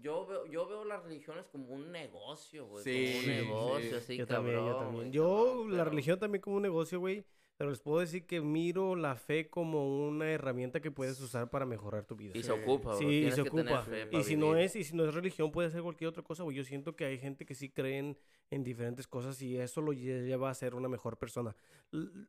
[0.00, 2.84] yo veo, yo veo las religiones como un negocio, güey.
[2.84, 3.96] Sí, como un negocio, sí.
[3.96, 4.54] así, yo cabrón.
[4.54, 5.12] También, yo también.
[5.12, 5.90] Yo, cabrón, la pero...
[5.90, 7.24] religión también como un negocio, güey.
[7.56, 11.64] Pero les puedo decir que miro la fe como una herramienta que puedes usar para
[11.64, 12.32] mejorar tu vida.
[12.34, 13.86] Y se ocupa, Sí, y se ocupa.
[14.10, 16.56] Y si no es, y si no es religión, puede ser cualquier otra cosa, güey.
[16.56, 18.18] Yo siento que hay gente que sí creen
[18.50, 21.54] en diferentes cosas y eso lo lleva a ser una mejor persona.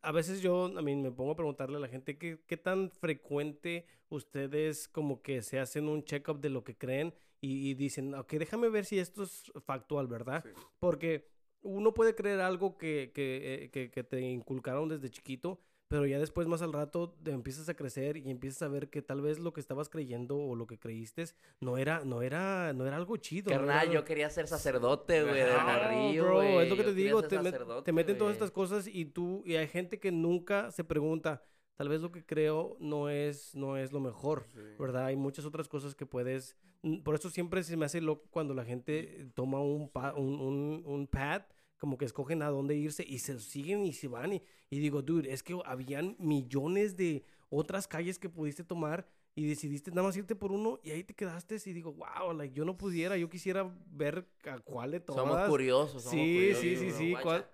[0.04, 2.92] A veces yo, a mí me pongo a preguntarle a la gente qué, qué tan
[2.92, 8.14] frecuente ustedes como que se hacen un check-up de lo que creen y, y, dicen,
[8.16, 10.44] ok, déjame ver si esto es factual, ¿verdad?
[10.44, 10.52] Sí.
[10.80, 11.28] Porque
[11.62, 16.20] uno puede creer algo que, que, eh, que, que, te inculcaron desde chiquito, pero ya
[16.20, 19.40] después más al rato te empiezas a crecer y empiezas a ver que tal vez
[19.40, 21.26] lo que estabas creyendo o lo que creíste
[21.60, 23.50] no era, no era, no era algo chido.
[23.50, 27.22] Carnal, no yo quería ser sacerdote, güey, de morrillo, bro, es lo que te digo,
[27.24, 27.38] te,
[27.84, 31.44] te, meten todas estas cosas y tú, y hay gente que nunca se pregunta,
[31.76, 34.60] tal vez lo que creo no es, no es lo mejor, sí.
[34.80, 35.06] ¿verdad?
[35.06, 36.56] Hay muchas otras cosas que puedes...
[37.04, 41.08] Por eso siempre se me hace loco cuando la gente toma un, un, un, un
[41.08, 41.44] pad
[41.78, 44.34] como que escogen a dónde irse y se siguen y se van.
[44.34, 49.46] Y, y, digo, dude, es que habían millones de otras calles que pudiste tomar y
[49.48, 52.64] decidiste nada más irte por uno y ahí te quedaste y digo, wow, like, yo
[52.64, 55.28] no pudiera, yo quisiera ver a cuál de todas.
[55.28, 56.04] Somos curiosos.
[56.04, 57.46] Somos sí, curiosos, sí, sí, sí, ¿cuál?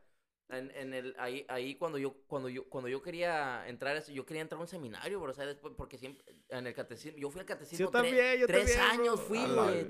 [0.52, 4.42] En, en, el, ahí, ahí cuando yo, cuando yo, cuando yo quería entrar, yo quería
[4.42, 7.40] entrar a un seminario, bro, o sea, después, porque siempre, en el catecismo, yo fui
[7.40, 7.86] al catecismo.
[7.86, 9.00] Yo también, yo tres también.
[9.02, 9.40] años fui,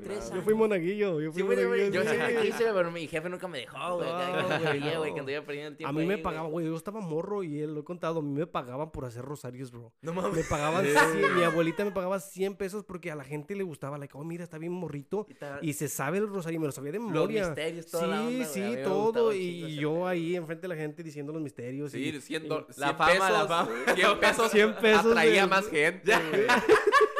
[0.04, 0.36] tres años.
[0.36, 1.92] Yo fui monaguillo, yo fui Sí, monaguillo.
[1.92, 2.08] yo sí.
[2.10, 5.14] siempre quise, pero mi jefe nunca me dejó, güey, No, güey,
[5.46, 7.82] perdiendo el tiempo A mí me ahí, pagaban, güey, yo estaba morro y él lo
[7.82, 9.92] he contado, a mí me pagaban por hacer rosarios, bro.
[10.02, 10.34] No mames.
[10.34, 13.98] Me pagaban, 100, mi abuelita me pagaba 100 pesos porque a la gente le gustaba,
[13.98, 15.26] like, oh, mira, está bien morrito.
[15.62, 17.46] Y Y se sabe el rosario, me lo sabía de memoria.
[17.48, 19.34] misterios, toda sí, la onda, sí, todo.
[19.34, 21.92] Y yo ahí enfrente de la gente diciendo los misterios.
[21.92, 23.70] Sí, y, 100, y- do- La 100 fama, pesos, la fama.
[23.96, 26.48] 100 pesos, 100 pesos atraía de- más gente, güey.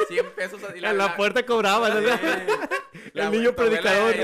[0.08, 0.60] 100 pesos.
[0.74, 1.16] y en la puerta.
[3.14, 4.14] La- el niño predicador.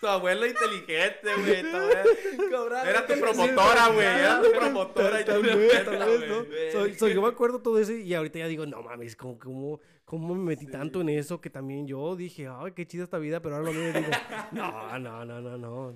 [0.00, 1.62] Tu abuelo inteligente, güey.
[1.62, 4.06] abuela- Era tu promotora, güey.
[4.06, 5.42] Era tu promotora y Tal
[7.14, 10.42] yo me acuerdo todo eso y ahorita ya digo, no mames, ¿cómo, cómo, cómo me
[10.42, 13.72] metí tanto en eso que también yo dije, ay, qué chida esta vida, pero ahora
[13.72, 14.10] lo mismo digo,
[14.52, 15.90] no, no, no, no, no.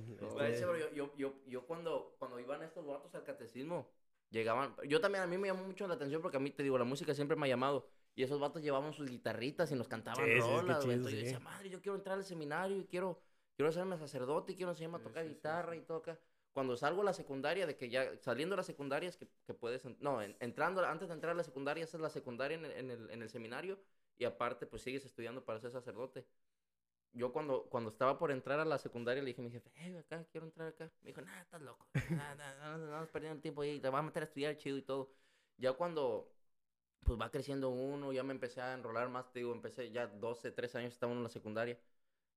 [0.44, 3.88] Este, yo, yo, yo, yo cuando, cuando iban estos vatos al catecismo,
[4.30, 6.76] llegaban, yo también a mí me llamó mucho la atención porque a mí te digo,
[6.78, 7.88] la música siempre me ha llamado.
[8.16, 10.78] Y esos vatos llevaban sus guitarritas y nos cantaban Sí, sí, rolas, güey.
[10.82, 11.24] chido, Entonces yo sí.
[11.24, 13.18] decía, madre, yo quiero entrar al seminario y quiero,
[13.56, 16.18] quiero hacerme sacerdote y quiero enseñarme a tocar guitarra y todo acá.
[16.52, 19.54] Cuando salgo a la secundaria, de que ya, saliendo a la secundaria es que, que
[19.54, 22.72] puedes, no, en- entrando, antes de entrar a la secundaria, haces la secundaria en el,
[22.72, 23.78] en el, en el seminario
[24.16, 26.24] y aparte pues sigues estudiando para ser sacerdote
[27.12, 29.96] yo cuando, cuando estaba por entrar a la secundaria le dije a mi jefe, hey,
[29.96, 30.90] acá, quiero entrar acá.
[31.02, 31.86] Me dijo, nah, estás loco.
[32.10, 34.76] Nah, nah, no, estás perdiendo el tiempo ahí, te vas a meter a estudiar chido
[34.76, 35.12] y todo.
[35.56, 36.32] Ya cuando
[37.04, 40.50] pues va creciendo uno, ya me empecé a enrolar más, te digo, empecé ya 12,
[40.52, 41.78] 13 años estaba uno en la secundaria.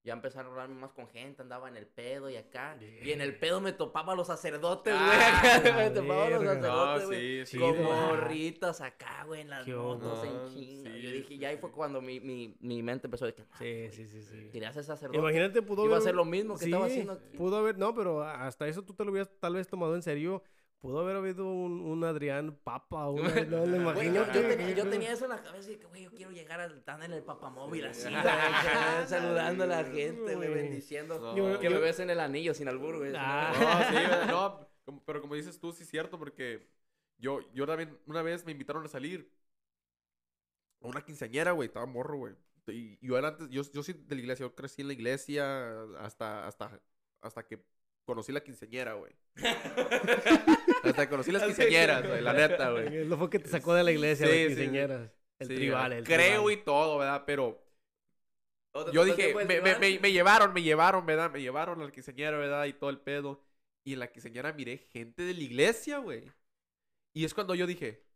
[0.04, 2.78] Ya empecé a enrolarme más con gente, andaba en el pedo y acá.
[3.04, 5.06] Y en el pedo me topaba a los sacerdotes, güey.
[5.06, 7.60] Ah, acá, me topaba a los sacerdotes, No, sí, sí.
[7.60, 7.84] Con Chido.
[7.92, 10.92] morritas acá, güey, en las motos, en chinga.
[10.94, 13.90] Sí, Yo dije, ya ahí fue cuando mi, mi, mi mente empezó de que, Sí,
[13.92, 14.50] sí, sí, sí.
[14.52, 15.18] quería ser sacerdote.
[15.20, 17.36] Imagínate, pudo Iba a hacer lo mismo que estaba haciendo aquí.
[17.38, 20.42] Pudo haber, no, pero hasta eso tú te lo hubieras tal vez tomado en serio.
[20.80, 24.14] Pudo haber habido un, un Adrián Papa, una, no le Güey, imagino.
[24.14, 26.60] yo, yo tenía, yo tenía eso en la cabeza y que, güey, yo quiero llegar
[26.60, 28.14] al estar en el papamóvil así, güey,
[29.08, 31.36] saludando a la gente, güey, bendiciendo.
[31.36, 33.12] Yo- que yo- me besen el anillo sin albur, güey.
[33.18, 33.52] Ah.
[33.54, 36.70] No, sí, güey, no, pero como dices tú, sí es cierto, porque
[37.18, 39.32] yo, yo también una vez me invitaron a salir
[40.82, 42.36] a una quinceañera, güey, estaba morro, güey.
[42.68, 45.84] Y yo era antes, yo, yo soy de la iglesia, yo crecí en la iglesia
[46.00, 46.80] hasta, hasta,
[47.22, 47.64] hasta que
[48.08, 49.14] conocí la quinceañera, güey.
[50.84, 52.90] hasta conocí las quinceañeras, güey, la neta, güey.
[53.06, 55.12] Lo fue que te sacó de la iglesia, Sí, las sí, quinceañeras.
[55.40, 56.52] El Sí, tribal, el Creo tribal.
[56.52, 57.24] y todo, ¿verdad?
[57.26, 57.64] Pero
[58.74, 59.76] ¿O te yo dije, me, me, tribal?
[59.76, 61.32] me, me llevaron, me llevaron, ¿verdad?
[61.32, 62.66] Me llevaron a la quinceañera, ¿verdad?
[62.66, 63.44] Y todo el pedo.
[63.84, 66.32] Y en la quinceañera miré gente de la iglesia, güey.
[67.14, 68.07] Y es cuando yo dije,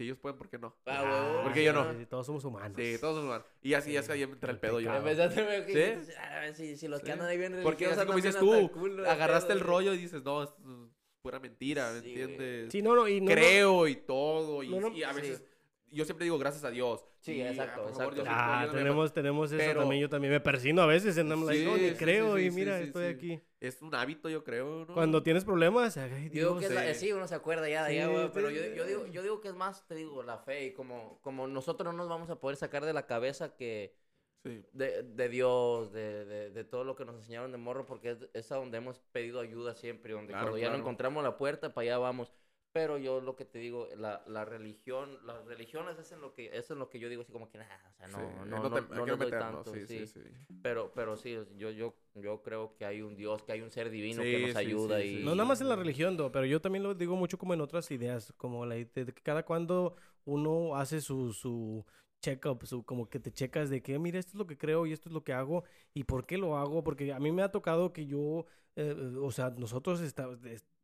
[0.00, 0.74] si ellos pueden, ¿por qué no?
[0.86, 1.42] Ah, huevo.
[1.42, 1.92] Porque yo no.
[1.92, 2.72] Sí, todos somos humanos.
[2.74, 3.46] Sí, todos son humanos.
[3.60, 4.94] Y así, así, ahí me entra el pedo yo.
[4.94, 5.78] Empezaste a ver que ¿Sí?
[5.78, 8.70] dijiste, "Ah, si, si los que andan ahí bien Porque así como dices tú,
[9.06, 10.90] agarraste el rollo y dices, no, esto es
[11.20, 12.72] pura mentira, ¿me entiendes?
[12.72, 14.62] Sí, no, no, y no, Creo y todo.
[14.62, 15.20] Y, No, no, y a sí.
[15.20, 15.44] veces,
[15.90, 17.04] yo siempre digo gracias a Dios.
[17.20, 18.14] Sí, Y, exacto, por favor, exacto.
[18.22, 20.00] Diosito, Ah, tenemos, tenemos eso Pero- también.
[20.02, 22.44] Yo también me persino a veces en I'm like, Sí, no, ni sí, creo sí,
[22.46, 23.14] y mira, sí, estoy sí.
[23.14, 23.40] aquí.
[23.60, 24.94] Es un hábito, yo creo, ¿no?
[24.94, 26.58] Cuando tienes problemas, ay, Yo digo Dios.
[26.60, 27.06] que es la- sí.
[27.06, 29.40] sí, uno se acuerda ya de Sí, allá, güey, pero yo, yo, digo, yo digo
[29.40, 32.36] que es más, te digo, la fe y como, como nosotros no nos vamos a
[32.40, 33.94] poder sacar de la cabeza que
[34.42, 34.64] Sí.
[34.72, 38.26] de, de Dios, de, de, de todo lo que nos enseñaron de morro, porque es,
[38.32, 40.80] es a donde hemos pedido ayuda siempre, donde Claro, cuando ya no claro.
[40.82, 42.32] encontramos la puerta, para allá vamos.
[42.72, 46.56] Pero yo lo que te digo, la, la religión, las religiones es en lo que,
[46.56, 48.62] eso es lo que yo digo así como que, nah, o sea, no, Sí, no,
[48.62, 50.06] no no, te- no, les doy tanto, sí, sí.
[50.06, 50.20] sí, sí.
[50.62, 53.90] Pero, pero sí, yo, yo, yo creo que hay un Dios, que hay un ser
[53.90, 55.18] divino Sí, que nos sí, ayuda sí, y...
[55.18, 55.24] sí.
[55.24, 57.60] No nada más en la religión, do, pero yo también lo digo mucho como en
[57.60, 61.84] otras ideas, como la de que cada cuando uno hace su, su
[62.20, 64.92] check-up, su, como que te checas de que, mira, esto es lo que creo y
[64.92, 65.64] esto es lo que hago
[65.94, 68.44] y por qué lo hago, porque a mí me ha tocado que yo,
[68.76, 70.28] eh, eh, o sea, nosotros esta-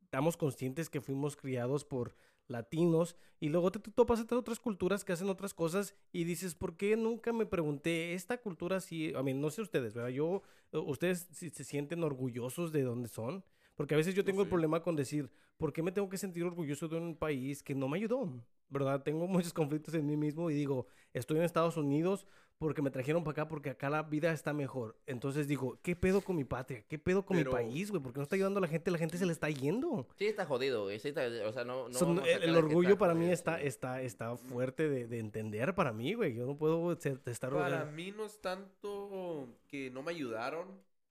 [0.07, 2.15] estamos conscientes que fuimos criados por
[2.47, 6.77] latinos y luego te, topas entre otras culturas que hacen otras cosas y dices, ¿por
[6.77, 10.11] qué nunca me pregunté esta cultura si, a mí no sé ustedes, ¿verdad?
[10.11, 10.43] Yo,
[10.73, 13.45] eh, ustedes si se sienten orgullosos de dónde son,
[13.77, 14.51] porque a veces yo tengo el sí.
[14.51, 17.89] problema con decir, ¿por qué me tengo que sentir orgulloso de un país que no
[17.89, 18.28] me ayudó?
[18.69, 19.03] ¿Verdad?
[19.03, 22.27] Tengo muchos conflictos en mí mismo y digo, estoy en Estados Unidos
[22.59, 24.97] porque me trajeron para acá porque acá la vida está mejor.
[25.07, 26.82] Entonces digo, ¿qué pedo con mi patria?
[26.89, 28.03] ¿Qué pedo con Pero- mi país, güey?
[28.03, 28.90] ¿Por qué no está ayudando a la gente?
[28.90, 30.09] La gente se le está yendo.
[30.16, 30.98] Sí, está jodido, güey.
[30.98, 31.89] Sí está, o sea, no.
[31.90, 33.66] no el, el orgullo para mí jodido, está, sí.
[33.66, 36.35] está, está fuerte de, de entender para mí, güey.
[36.35, 37.51] Yo no puedo estar...
[37.51, 40.66] Para mí no es tanto que no me ayudaron,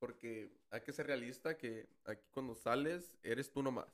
[0.05, 3.87] porque hay que ser realista que aquí cuando sales eres tú nomás.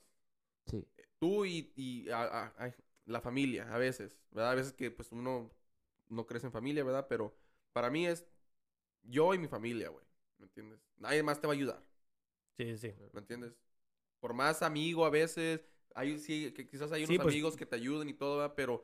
[0.66, 0.86] Sí.
[1.20, 2.76] Tú y, y a- a- a-
[3.06, 4.52] la familia, a veces, ¿verdad?
[4.52, 5.52] A veces que pues uno
[6.10, 7.08] no crece en familia, ¿verdad?
[7.10, 7.34] Pero
[7.74, 8.26] para mí es
[9.04, 10.06] yo y mi familia, güey.
[10.38, 10.80] ¿Me entiendes?
[10.98, 11.84] Nadie más te va a ayudar,
[12.58, 12.94] Sí, sí.
[13.14, 13.54] ¿me entiendes?
[14.20, 15.66] por más amigo a veces,
[15.96, 18.84] hay, sí, que quizás hay unos pues amigos que te ayuden y todo, pero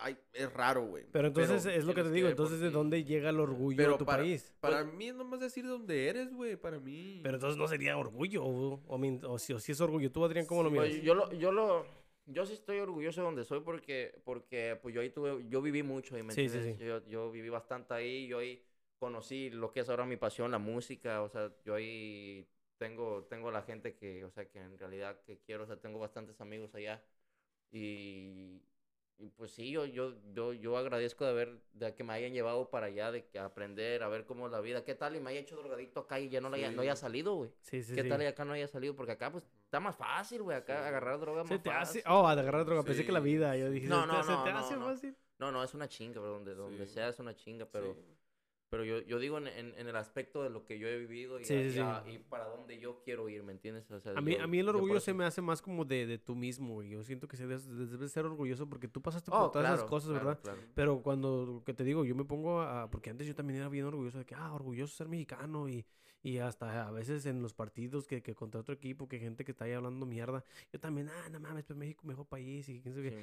[0.00, 1.04] Ay, es raro, güey.
[1.10, 4.04] Pero entonces es lo que te digo, entonces de dónde llega el orgullo de tu
[4.04, 4.54] país.
[4.60, 7.20] Para pues mí es nomás decir dónde eres, güey, para mí.
[7.22, 10.10] Pero entonces no sería orgullo, o, o, si, es orgullo.
[10.12, 10.88] ¿Tú, Adrián, cómo lo miras?
[11.02, 11.86] yo lo, yo lo,
[12.26, 15.82] yo sí estoy orgulloso de donde soy porque, porque pues yo ahí tuve, yo viví
[15.82, 16.76] mucho ahí, ¿me sí, sí, sí.
[16.78, 18.62] Yo, yo viví bastante ahí, yo ahí
[18.98, 22.46] conocí lo que es ahora mi pasión, la música, o sea, yo ahí
[22.76, 25.98] tengo, tengo la gente que, o sea, que en realidad que quiero, o sea, tengo
[25.98, 27.02] bastantes amigos allá
[27.70, 28.62] y,
[29.20, 32.70] y pues sí, yo, yo, yo, yo agradezco de haber, de que me hayan llevado
[32.70, 35.30] para allá, de que aprender, a ver cómo es la vida, qué tal, y me
[35.30, 37.50] haya hecho drogadicto acá y ya no, haya, no haya salido, güey.
[37.62, 38.94] Sí, sí, ¿Qué tal y acá no haya salido?
[38.94, 42.04] Porque acá, pues, está más fácil, güey, acá agarrar droga más te Hace...
[42.06, 45.16] Oh, agarrar droga, pensé que la vida, yo dije, no, no, no, te hace fácil?
[45.40, 47.96] No, no, es una chinga, pero donde, donde sea es una chinga, pero...
[48.70, 51.42] Pero yo, yo digo en, en, el aspecto de lo que yo he vivido y,
[51.42, 53.90] y, para dónde yo quiero ir, ¿me entiendes?
[53.90, 56.82] a, mí, a mí el orgullo se me hace más como de, de tú mismo,
[56.82, 59.88] y Yo siento que se debes, ser orgulloso porque tú pasaste por oh, todas esas
[59.88, 60.38] cosas, ¿verdad?
[60.74, 62.90] Pero cuando, que te digo, yo me pongo a...
[62.90, 65.86] Porque antes yo también era bien orgulloso de que, ah, orgulloso ser mexicano y,
[66.22, 69.52] y hasta a veces en los partidos que, que contra otro equipo, que gente que
[69.52, 70.44] está ahí hablando mierda.
[70.72, 72.82] Yo también, ah, no mames, pues México mejor país y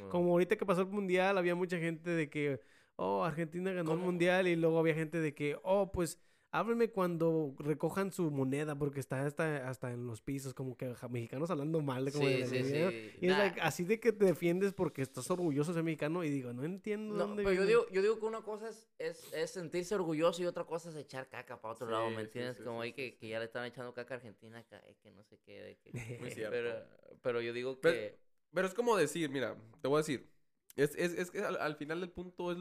[0.10, 2.62] Como ahorita que pasó el mundial, había mucha gente de que
[2.96, 6.20] oh, Argentina ganó el mundial y luego había gente de que, oh, pues
[6.56, 11.52] háblenme cuando recojan su moneda porque está hasta, hasta en los pisos, como que mexicanos
[11.52, 13.12] hablando mal de como sí, sí, sí.
[13.20, 16.54] Y es así de que te defiendes porque estás orgulloso de ser mexicano y digo,
[16.54, 20.42] no entiendo no, Pero yo digo, yo digo que una cosa es, es, sentirse orgulloso
[20.42, 22.58] y otra cosa es echar caca para otro lado, ¿me entiendes?
[22.62, 25.38] como ahí que, que, ya le están echando caca a Argentina, que, que no sé
[25.46, 25.78] qué.
[25.84, 26.52] Que, Muy cierto.
[26.52, 26.74] Pero,
[27.22, 28.18] pero, yo digo que...
[28.54, 30.30] Pero, es como decir, mira, te voy a decir,
[30.76, 32.58] es, es, es que al, final del punto es,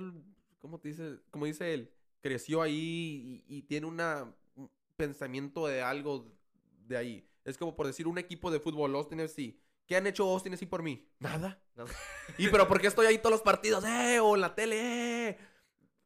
[0.59, 1.19] ¿cómo te dice?
[1.31, 6.33] Como dice él, creció ahí y, tiene una, un pensamiento de algo
[6.87, 7.29] de ahí.
[7.45, 9.59] Es como por decir un equipo de fútbol, Austin FC.
[9.87, 11.07] ¿Qué han hecho Austin FC por mí?
[11.19, 11.63] Nada.
[12.39, 13.85] ¿Y pero por qué estoy ahí todos los partidos?
[13.85, 14.21] ¡Eh!
[14.21, 15.39] O en la tele, ¡eh!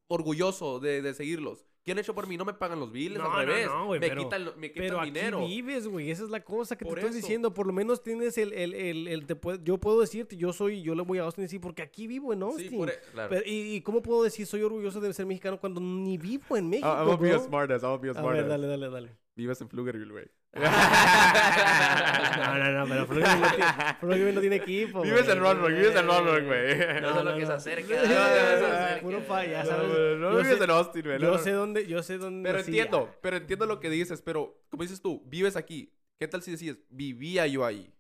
[0.08, 1.67] Orgulloso de, de seguirlos.
[1.88, 2.36] ¿Qué han hecho por mí?
[2.36, 3.66] No me pagan los billes, al revés.
[3.66, 5.38] No, no, me, pero, quitan, me quitan pero dinero.
[5.38, 6.10] Aquí vives, güey.
[6.10, 7.54] Esa es la cosa que te estoy diciendo.
[7.54, 10.82] Por lo menos tienes el, el, el, el te puede, yo puedo decirte, yo soy,
[10.82, 12.68] yo le voy a Austin decir, porque aquí vivo en Austin.
[12.68, 13.30] Sí, por, e, claro.
[13.30, 16.68] Pero, y, y, cómo puedo decir soy orgulloso de ser mexicano cuando ni vivo en
[16.68, 16.86] México?
[16.86, 18.32] I'm gonna be a smartass, I'm gonna be a smartass.
[18.32, 19.16] A ver, dale, dale, dale.
[19.34, 20.26] Vives en Pflugerville, güey.
[20.54, 20.62] No,
[22.58, 25.02] no, no, pero Pflugerville no, tiene equipo.
[25.02, 27.00] Vives en Ronrock, vives en Ronrock, güey.
[27.00, 28.98] No, no, lo que se acerca.
[29.02, 30.18] Puro ya sabes.
[30.18, 31.20] No, vives en Austin, güey.
[31.20, 32.48] Yo sé dónde, yo sé dónde.
[32.48, 35.92] Pero entiendo, pero entiendo lo que dices, pero como dices tú, vives aquí.
[36.18, 37.94] ¿Qué tal si decías, vivía yo ahí?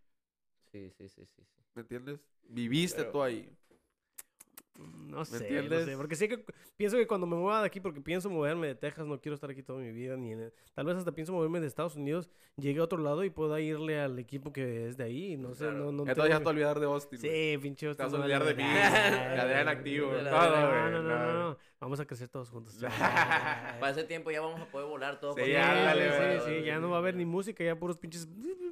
[0.72, 1.46] Sí, sí, sí, sí.
[1.74, 2.18] ¿Me entiendes?
[2.48, 3.48] Viviste tú ahí.
[4.78, 6.44] No sé, no sé, porque sí que
[6.76, 9.50] pienso que cuando me mueva de aquí, porque pienso moverme de Texas, no quiero estar
[9.50, 10.36] aquí toda mi vida, ni
[10.74, 14.00] tal vez hasta pienso moverme de Estados Unidos, llegue a otro lado y pueda irle
[14.00, 16.86] al equipo que es de ahí, no sé, no, no Entonces ya te olvidar de
[16.86, 17.18] Austin.
[17.18, 18.06] Sí, pinche Austin.
[18.06, 20.12] Te vas a olvidar de mí, cadena activo.
[20.28, 22.76] No, no, no, no, vamos a crecer todos juntos.
[23.80, 25.36] Para ese tiempo ya vamos a poder volar todos.
[25.36, 28.28] Sí, ya, sí, sí, ya no va a haber ni música, ya puros pinches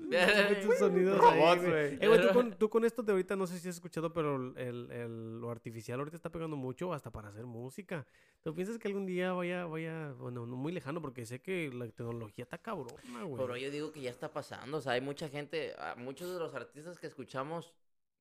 [0.78, 1.98] sonidos Robots, güey.
[2.00, 4.90] Eh, tú, con, tú con esto de ahorita, no sé si has escuchado, pero el,
[4.90, 8.06] el, lo artificial ahorita está pegando mucho hasta para hacer música.
[8.42, 11.88] ¿Tú piensas que algún día vaya, vaya, bueno, no muy lejano, porque sé que la
[11.88, 13.36] tecnología está cabrona, güey?
[13.36, 16.38] Pero yo digo que ya está pasando, o sea, hay mucha gente, ah, muchos de
[16.38, 17.72] los artistas que escuchamos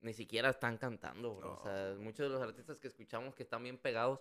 [0.01, 1.59] ni siquiera están cantando, bro.
[1.59, 4.19] O sea, muchos de los artistas que escuchamos que están bien pegados,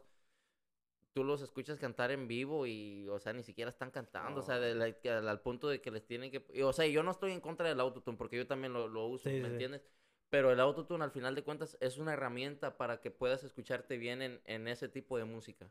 [1.14, 4.56] tú los escuchas cantar en vivo y, o sea, ni siquiera están cantando, o sea,
[4.56, 6.62] al punto de que les tienen que...
[6.62, 9.30] o sea, yo no estoy en contra del autotune porque yo también lo, lo uso,
[9.30, 9.82] ¿me entiendes?
[10.28, 14.20] Pero el autotune al final de cuentas es una herramienta para que puedas escucharte bien
[14.22, 15.70] en, en ese tipo de música.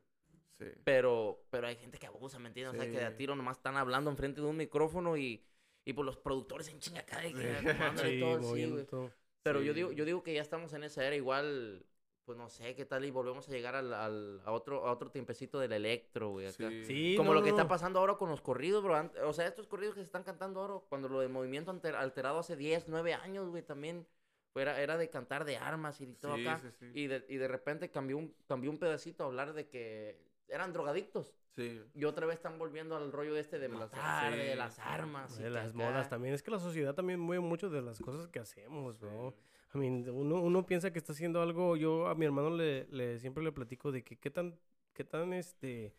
[0.58, 0.66] Sí.
[0.86, 2.76] Pero, pero hay gente que abusa, ¿me entiendes?
[2.76, 5.44] O sea, que de a tiro nomás están hablando enfrente de un micrófono y,
[5.84, 7.42] y pues los productores en chinga acá y que
[8.22, 9.12] todo
[9.42, 11.86] Pero yo digo, yo digo que ya estamos en esa era igual
[12.26, 15.12] pues no sé qué tal y volvemos a llegar al, al, a otro a otro
[15.12, 16.70] tiempecito del electro, güey, acá.
[16.84, 17.16] Sí.
[17.18, 19.10] Como lo que está pasando ahora con los corridos, bro.
[19.26, 22.56] O sea, estos corridos que se están cantando ahora, cuando lo de movimiento alterado hace
[22.56, 24.08] 10, 9 años, güey, también
[24.56, 26.62] era, era de cantar de armas y todo acá.
[26.94, 30.18] Y, de, y de repente cambió un, cambió un pedacito a hablar de que
[30.48, 31.36] eran drogadictos.
[31.56, 31.82] Sí.
[31.94, 35.38] Y otra vez están volviendo al rollo este de matar, de las armas.
[35.38, 36.34] De las modas también.
[36.34, 39.36] Es que la sociedad también mueve mucho de las cosas que hacemos, bro.
[39.74, 41.76] I mean, uno, uno piensa que está haciendo algo.
[41.78, 44.56] Yo a mi hermano le, le siempre le platico de que qué tan,
[44.94, 45.94] qué tan este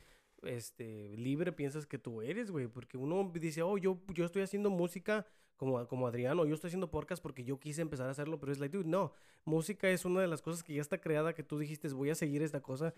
[0.47, 2.69] este, libre piensas que tú eres, güey.
[2.69, 5.27] Porque uno dice, oh, yo, yo estoy haciendo música
[5.57, 8.59] como, como Adriano, yo estoy haciendo podcast porque yo quise empezar a hacerlo, pero es
[8.59, 9.13] like, dude, no,
[9.45, 12.15] música es una de las cosas que ya está creada, que tú dijiste, voy a
[12.15, 12.95] seguir esta cosa.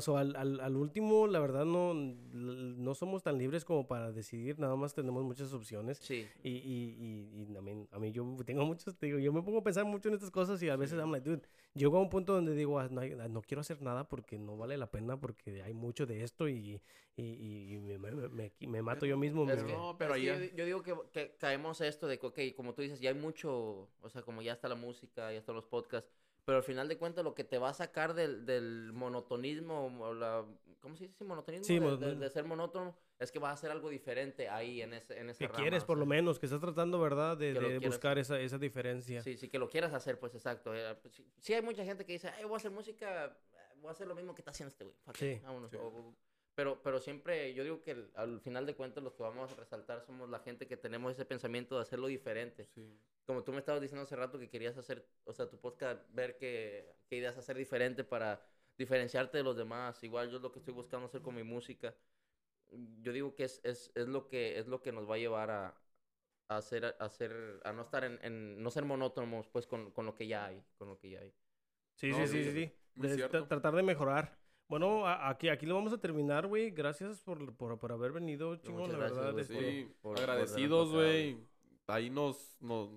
[0.00, 4.58] So, al, al, al, último, la verdad, no, no somos tan libres como para decidir,
[4.58, 5.98] nada más tenemos muchas opciones.
[5.98, 6.26] Sí.
[6.42, 9.58] Y, y, y, y a, mí, a, mí, yo tengo muchos, digo, yo me pongo
[9.58, 11.42] a pensar mucho en estas cosas y a veces, I'm like, dude,
[11.74, 14.76] llego a un punto donde digo, ah, no, no, quiero hacer nada porque no vale
[14.76, 16.80] la pena, porque hay mucho de esto y,
[17.16, 19.44] y, me, me, me, mato yo mismo.
[19.44, 20.52] no, pero ahí...
[20.54, 23.88] Yo, digo que, que caemos esto de que, ok, como tú dices, ya hay mucho,
[24.00, 26.10] o sea, como ya está la música, ya están los podcasts,
[26.44, 30.14] pero al final de cuentas lo que te va a sacar del, del monotonismo, o
[30.14, 30.44] la,
[30.80, 31.24] ¿cómo se dice?
[31.24, 35.18] Monotonismo, sí, de, ser monótono, es que va a hacer algo diferente ahí en ese
[35.18, 37.36] en esa Que quieres, por lo menos, que estás tratando, ¿verdad?
[37.36, 39.22] De, de buscar esa, esa diferencia.
[39.22, 40.74] Sí, sí, que lo quieras hacer, pues exacto.
[40.74, 43.36] Eh, pues, sí, hay mucha gente que dice, voy a hacer música,
[43.76, 44.96] voy a hacer lo mismo que está haciendo este güey.
[45.14, 45.40] Sí.
[46.54, 50.02] Pero, pero siempre, yo digo que al final de cuentas, lo que vamos a resaltar
[50.02, 52.66] somos la gente que tenemos ese pensamiento de hacerlo diferente.
[52.66, 56.02] Sí como tú me estabas diciendo hace rato que querías hacer, o sea, tu podcast,
[56.12, 58.44] ver qué, qué ideas hacer diferente para
[58.76, 60.02] diferenciarte de los demás.
[60.02, 61.94] Igual yo es lo que estoy buscando hacer con mi música.
[63.00, 65.50] Yo digo que es, es, es lo, que, es lo que nos va a llevar
[65.50, 65.74] a,
[66.48, 70.06] a hacer, a, hacer, a no estar en, en, no ser monótonos, pues, con, con,
[70.06, 71.32] lo que ya hay, con lo que ya hay.
[71.94, 73.22] Sí, sí, sí, sí, sí.
[73.28, 74.41] tratar de mejorar.
[74.72, 76.70] Bueno, aquí, aquí lo vamos a terminar, güey.
[76.70, 79.38] Gracias por, por, por, haber venido, chingón, la verdad.
[79.38, 81.36] Este, sí, agradecidos, güey
[81.92, 82.88] ahí nos, nos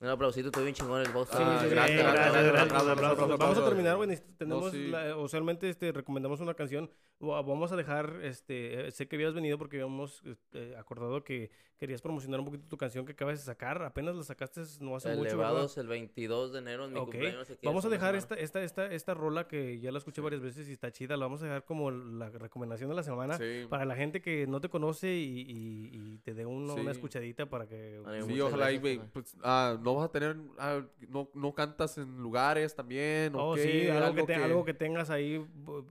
[0.00, 1.28] un aplausito, estoy bien chingón el voz.
[1.28, 4.18] Sí, sí, gracias, gracias, Vamos a terminar, güey.
[4.36, 4.74] Tenemos,
[5.18, 6.90] usualmente, este, recomendamos una canción.
[7.22, 11.50] Vamos a dejar, este, sé que habías venido porque habíamos este, acordado que
[11.82, 13.82] querías promocionar un poquito tu canción que acabas de sacar.
[13.82, 17.52] Apenas la sacaste no hace mucho, Elevados el 22 de enero en mi cumpleaños.
[17.60, 20.72] Vamos a dejar esta, esta, esta, esta rola que ya la escuché varias veces y
[20.72, 21.16] está chida.
[21.16, 23.36] La vamos a dejar como la recomendación de la semana
[23.68, 28.00] para la gente que no te conoce y, y, te dé una escuchadita para que...
[28.28, 32.76] Sí, ojalá, y, pues, ah, no vas a tener, ah, no, no cantas en lugares
[32.76, 33.32] también.
[33.34, 35.44] Oh, sí, algo, que, algo que tengas ahí.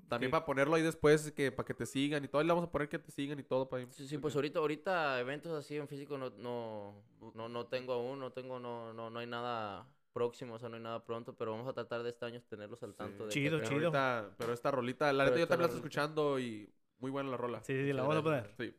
[0.07, 2.39] También para ponerlo ahí después, que para que te sigan y todo.
[2.39, 3.69] Ahí le vamos a poner que te sigan y todo.
[3.69, 3.85] Para...
[3.91, 6.95] Sí, sí, pues ahorita, ahorita eventos así en físico no, no,
[7.35, 10.75] no, no tengo aún, no tengo, no, no, no hay nada próximo, o sea, no
[10.75, 13.25] hay nada pronto, pero vamos a tratar de este año tenerlos al tanto.
[13.25, 13.91] De chido, chido.
[14.37, 16.69] pero esta rolita, la neta yo también la estoy escuchando y
[16.99, 17.63] muy buena la rola.
[17.63, 18.53] Sí, sí, la vamos a poner.
[18.57, 18.73] Sí.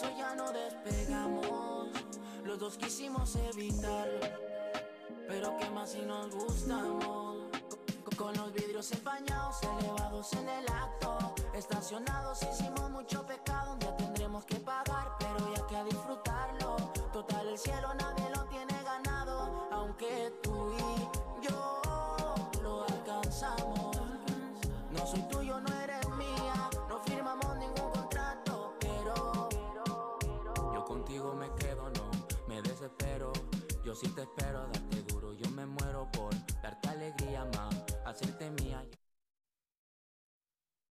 [0.00, 1.88] Beso ya no despegamos.
[2.44, 4.20] Los dos quisimos evitarlo,
[5.28, 7.36] pero qué más si nos gustamos.
[8.16, 13.72] Con los vidrios empañados, elevados en el acto, estacionados hicimos mucho pecado.
[13.72, 13.96] Un día
[33.90, 37.74] Yo sí te espero, darte duro, yo me muero por darte alegría más,
[38.06, 38.84] hacerte mía.